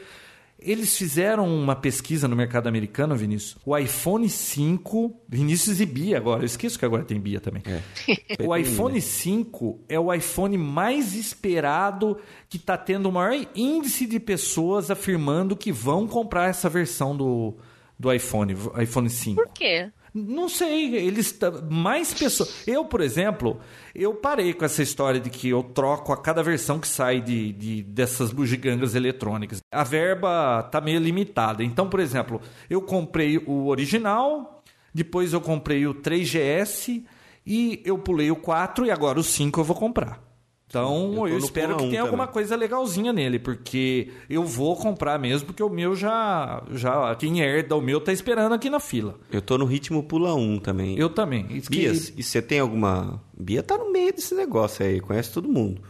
[0.58, 3.56] eles fizeram uma pesquisa no mercado americano, Vinícius.
[3.64, 5.22] O iPhone 5.
[5.26, 6.42] Vinícius e Bia agora.
[6.42, 7.62] Eu esqueço que agora tem Bia também.
[7.64, 7.80] É.
[8.46, 12.18] o iPhone 5 é o iPhone mais esperado
[12.50, 17.56] que está tendo o maior índice de pessoas afirmando que vão comprar essa versão do,
[18.02, 19.40] do iPhone, iPhone 5.
[19.40, 19.90] Por quê?
[20.12, 21.38] Não sei, eles
[21.70, 22.66] mais pessoas.
[22.66, 23.60] Eu, por exemplo,
[23.94, 27.52] eu parei com essa história de que eu troco a cada versão que sai de,
[27.52, 29.60] de dessas bugigangas eletrônicas.
[29.72, 31.64] A verba tá meio limitada.
[31.64, 34.62] Então, por exemplo, eu comprei o original,
[34.92, 37.04] depois eu comprei o 3GS
[37.46, 40.31] e eu pulei o 4 e agora o 5 eu vou comprar.
[40.72, 45.48] Então eu, eu espero que tenha alguma coisa legalzinha nele, porque eu vou comprar mesmo,
[45.48, 46.62] porque o meu já.
[46.70, 49.20] já quem herda o meu tá esperando aqui na fila.
[49.30, 50.98] Eu tô no ritmo pula um também.
[50.98, 51.44] Eu também.
[51.68, 52.14] Bia, que...
[52.16, 53.22] e você tem alguma.
[53.38, 55.82] Bia tá no meio desse negócio aí, conhece todo mundo.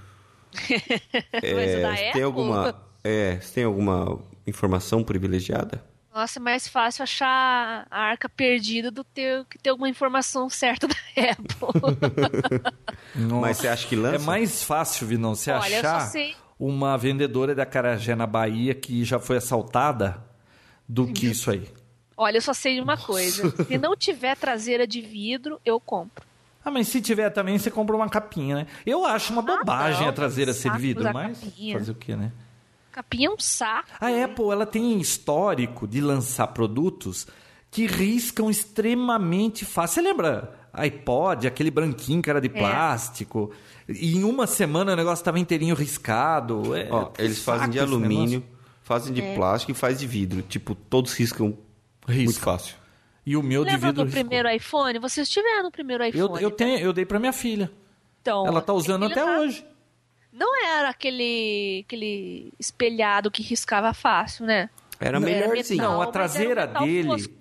[1.33, 2.75] é, tem alguma.
[3.05, 5.92] É, você tem alguma informação privilegiada?
[6.15, 10.87] Nossa, é mais fácil achar a arca perdida do ter, que ter alguma informação certa
[10.87, 10.95] da
[11.33, 11.99] Apple.
[13.41, 14.17] Mas você acha que lança?
[14.17, 16.13] É mais fácil, Vinão, você Olha, achar
[16.59, 20.23] uma vendedora da Carajé na Bahia que já foi assaltada
[20.87, 21.67] do que isso aí.
[22.15, 23.07] Olha, eu só sei de uma Nossa.
[23.07, 23.65] coisa.
[23.65, 26.25] Se não tiver traseira de vidro, eu compro.
[26.65, 28.67] Ah, mas se tiver também, você compra uma capinha, né?
[28.87, 31.79] Eu acho uma ah, bobagem ah, não, a traseira ser de vidro, mas capinha.
[31.79, 32.31] fazer o quê, né?
[32.93, 33.89] Capinha é um saco.
[33.99, 37.27] A Apple ela tem histórico de lançar produtos
[37.71, 40.03] que riscam extremamente fácil.
[40.03, 42.51] Você lembra iPod, aquele branquinho que era de é.
[42.51, 43.51] plástico?
[43.89, 46.77] E em uma semana o negócio estava inteirinho riscado.
[46.77, 48.45] É, Ó, eles fazem de alumínio,
[48.83, 49.35] fazem de é.
[49.35, 50.43] plástico e fazem de vidro.
[50.43, 51.57] Tipo, todos riscam
[52.07, 52.25] Risca.
[52.25, 52.77] muito fácil.
[53.25, 54.21] E o meu Lembra de vidro do riscou.
[54.21, 54.99] primeiro iPhone?
[54.99, 56.21] Vocês tiveram o primeiro iPhone?
[56.21, 56.57] Eu, eu, né?
[56.57, 57.71] tenho, eu dei para minha filha.
[58.21, 59.65] Então, Ela tá usando até hoje
[60.33, 64.71] não era aquele, aquele espelhado que riscava fácil, né?
[64.99, 65.83] Era melhorzinho.
[65.83, 67.35] Não, a traseira dele fosco.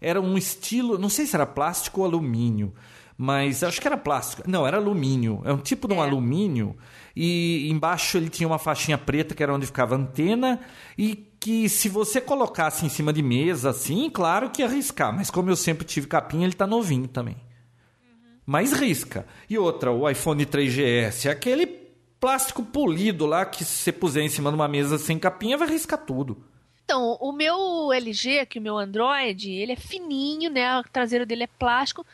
[0.00, 2.72] era um estilo, não sei se era plástico ou alumínio,
[3.18, 4.48] mas acho que era plástico.
[4.48, 5.42] Não, era alumínio.
[5.44, 6.06] É um tipo de um é.
[6.06, 6.76] alumínio
[7.14, 10.60] e embaixo ele tinha uma faixinha preta que era onde ficava a antena
[10.96, 15.30] e que se você colocasse em cima de mesa assim, claro que ia riscar, mas
[15.30, 17.36] como eu sempre tive capinha, ele tá novinho também.
[17.36, 18.38] Uhum.
[18.46, 19.26] Mas risca.
[19.48, 21.85] E outra, o iPhone 3GS, aquele
[22.20, 25.68] plástico polido lá que se você puser em cima de uma mesa sem capinha vai
[25.68, 26.42] riscar tudo.
[26.84, 30.66] Então, o meu LG, aqui o meu Android, ele é fininho, né?
[30.66, 32.06] A traseira dele é plástico.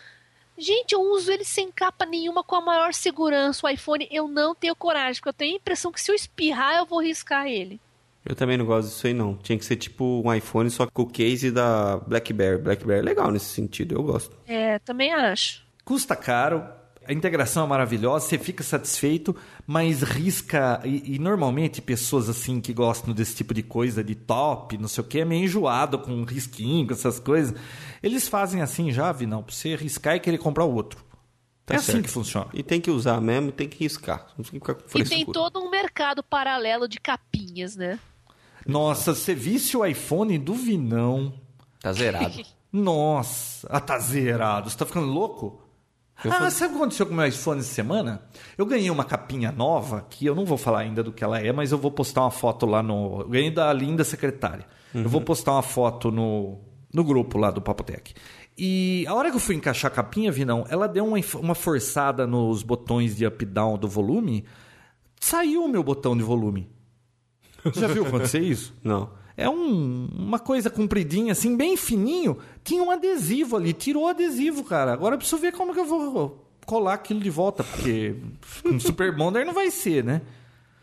[0.57, 3.67] Gente, eu uso ele sem capa nenhuma com a maior segurança.
[3.67, 6.77] O iPhone eu não tenho coragem, porque eu tenho a impressão que se eu espirrar
[6.77, 7.81] eu vou riscar ele.
[8.25, 9.35] Eu também não gosto disso aí não.
[9.37, 12.63] Tinha que ser tipo um iPhone só com o case da BlackBerry.
[12.63, 14.37] BlackBerry é legal nesse sentido, eu gosto.
[14.47, 15.65] É, também acho.
[15.85, 16.65] Custa caro,
[17.07, 19.35] a integração é maravilhosa, você fica satisfeito,
[19.67, 20.81] mas risca.
[20.85, 25.03] E, e, normalmente pessoas assim que gostam desse tipo de coisa, de top, não sei
[25.03, 27.55] o que, é meio enjoado com risquinho, com essas coisas.
[28.03, 31.05] Eles fazem assim já, vi não, pra você riscar e querer comprar o outro.
[31.65, 31.97] Tá é assim certo.
[31.97, 32.49] assim que funciona.
[32.53, 34.27] E tem que usar mesmo, tem que riscar.
[34.37, 37.99] Não que e tem todo um mercado paralelo de capinhas, né?
[38.67, 41.33] Nossa, você visse o iPhone do Vinão.
[41.81, 42.43] Tá zerado.
[42.73, 44.71] Nossa, ah, tá zerado.
[44.71, 45.62] Você tá ficando louco?
[46.25, 48.23] Eu ah, sabe o que aconteceu com o meu iPhone essa semana?
[48.57, 51.53] Eu ganhei uma capinha nova, que eu não vou falar ainda do que ela é,
[51.53, 53.21] mas eu vou postar uma foto lá no.
[53.23, 54.65] Eu ganhei da linda secretária.
[54.95, 55.03] Uhum.
[55.03, 55.25] Eu vou uhum.
[55.25, 56.61] postar uma foto no,
[56.93, 58.15] no grupo lá do Papotec.
[58.57, 62.27] E a hora que eu fui encaixar a capinha, Vinão, ela deu uma, uma forçada
[62.27, 64.45] nos botões de up down do volume.
[65.19, 66.71] Saiu o meu botão de volume.
[67.65, 68.75] Você já viu acontecer isso?
[68.83, 69.22] Não.
[69.37, 72.39] É um, uma coisa compridinha, assim, bem fininho.
[72.63, 74.93] Tinha um adesivo ali, tirou o adesivo, cara.
[74.93, 78.17] Agora eu preciso ver como que eu vou colar aquilo de volta, porque
[78.65, 80.23] um Super Bonder não vai ser, né?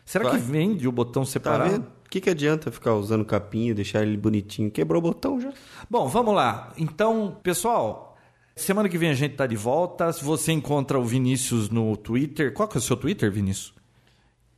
[0.03, 0.34] Será vai.
[0.34, 1.80] que vende o botão tá separado?
[1.80, 4.71] Tá o que, que adianta ficar usando capinha, deixar ele bonitinho?
[4.71, 5.53] Quebrou o botão já.
[5.88, 6.73] Bom, vamos lá.
[6.76, 8.17] Então, pessoal,
[8.55, 10.11] semana que vem a gente tá de volta.
[10.11, 13.80] Se você encontra o Vinícius no Twitter, qual que é o seu Twitter, Vinícius?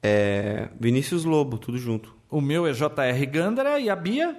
[0.02, 2.16] é Vinícius Lobo, tudo junto.
[2.32, 4.36] O meu é JR Gandara e a Bia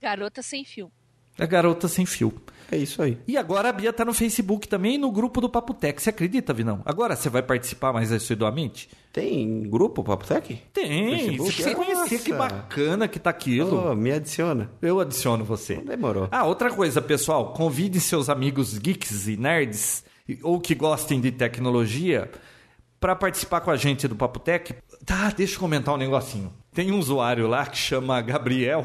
[0.00, 0.92] Garota Sem Fio.
[1.38, 2.32] é Garota Sem Fio.
[2.72, 3.18] É isso aí.
[3.26, 6.00] E agora a Bia tá no Facebook também no grupo do Papo Tech.
[6.00, 6.82] Você acredita, Vinão?
[6.84, 8.88] Agora você vai participar mais assiduamente?
[9.12, 10.62] Tem grupo Papo Tech?
[10.72, 11.18] Tem.
[11.18, 11.62] Facebook?
[11.62, 13.90] Você conhecer que bacana que tá aquilo.
[13.90, 14.70] Oh, me adiciona.
[14.80, 15.76] Eu adiciono você.
[15.76, 16.28] Demorou.
[16.30, 17.52] Ah, outra coisa, pessoal.
[17.54, 20.04] Convide seus amigos geeks e nerds
[20.42, 22.30] ou que gostem de tecnologia
[23.00, 24.74] para participar com a gente do Papo Tech.
[25.04, 26.52] Tá, deixa eu comentar um negocinho.
[26.72, 28.84] Tem um usuário lá que chama Gabriel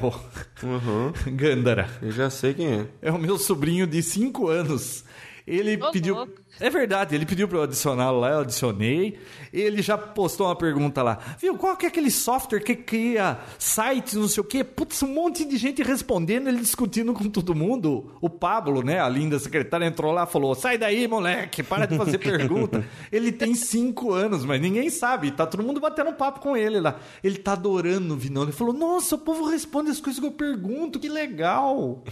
[0.64, 1.14] Uhum.
[1.36, 1.88] Gandara.
[2.02, 2.86] Eu já sei quem é.
[3.02, 5.04] É o meu sobrinho de 5 anos.
[5.48, 6.16] Ele Ô, pediu.
[6.16, 6.34] louco.
[6.60, 9.20] É verdade, ele pediu para eu adicioná-lo lá, eu adicionei.
[9.54, 11.20] Ele já postou uma pergunta lá.
[11.40, 14.64] Viu, qual que é aquele software que cria sites, não sei o quê?
[14.64, 18.12] Putz, um monte de gente respondendo, ele discutindo com todo mundo.
[18.22, 21.96] O Pablo, né, a linda secretária, entrou lá e falou: sai daí, moleque, para de
[21.96, 22.84] fazer pergunta.
[23.12, 25.30] ele tem 5 anos, mas ninguém sabe.
[25.30, 27.00] Tá todo mundo batendo papo com ele lá.
[27.24, 28.44] Ele tá adorando o Vinão.
[28.44, 32.04] Ele falou: nossa, o povo responde as coisas que eu pergunto, que legal.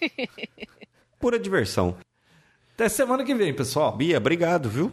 [1.20, 1.96] Pura diversão.
[2.74, 3.96] Até semana que vem, pessoal.
[3.96, 4.90] Bia, obrigado, viu?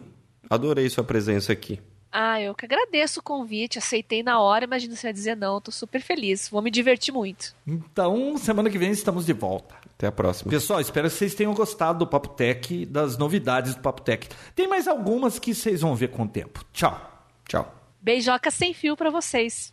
[0.48, 1.80] Adorei sua presença aqui.
[2.12, 5.72] Ah, eu que agradeço o convite, aceitei na hora, imagina se vai dizer não, tô
[5.72, 7.56] super feliz, vou me divertir muito.
[7.66, 9.74] Então, semana que vem estamos de volta.
[9.94, 10.50] Até a próxima.
[10.50, 14.28] Pessoal, espero que vocês tenham gostado do Papo Tech, das novidades do Papo Tech.
[14.54, 16.64] Tem mais algumas que vocês vão ver com o tempo.
[16.72, 17.00] Tchau.
[17.48, 17.74] Tchau.
[18.00, 19.72] Beijoca sem fio pra vocês.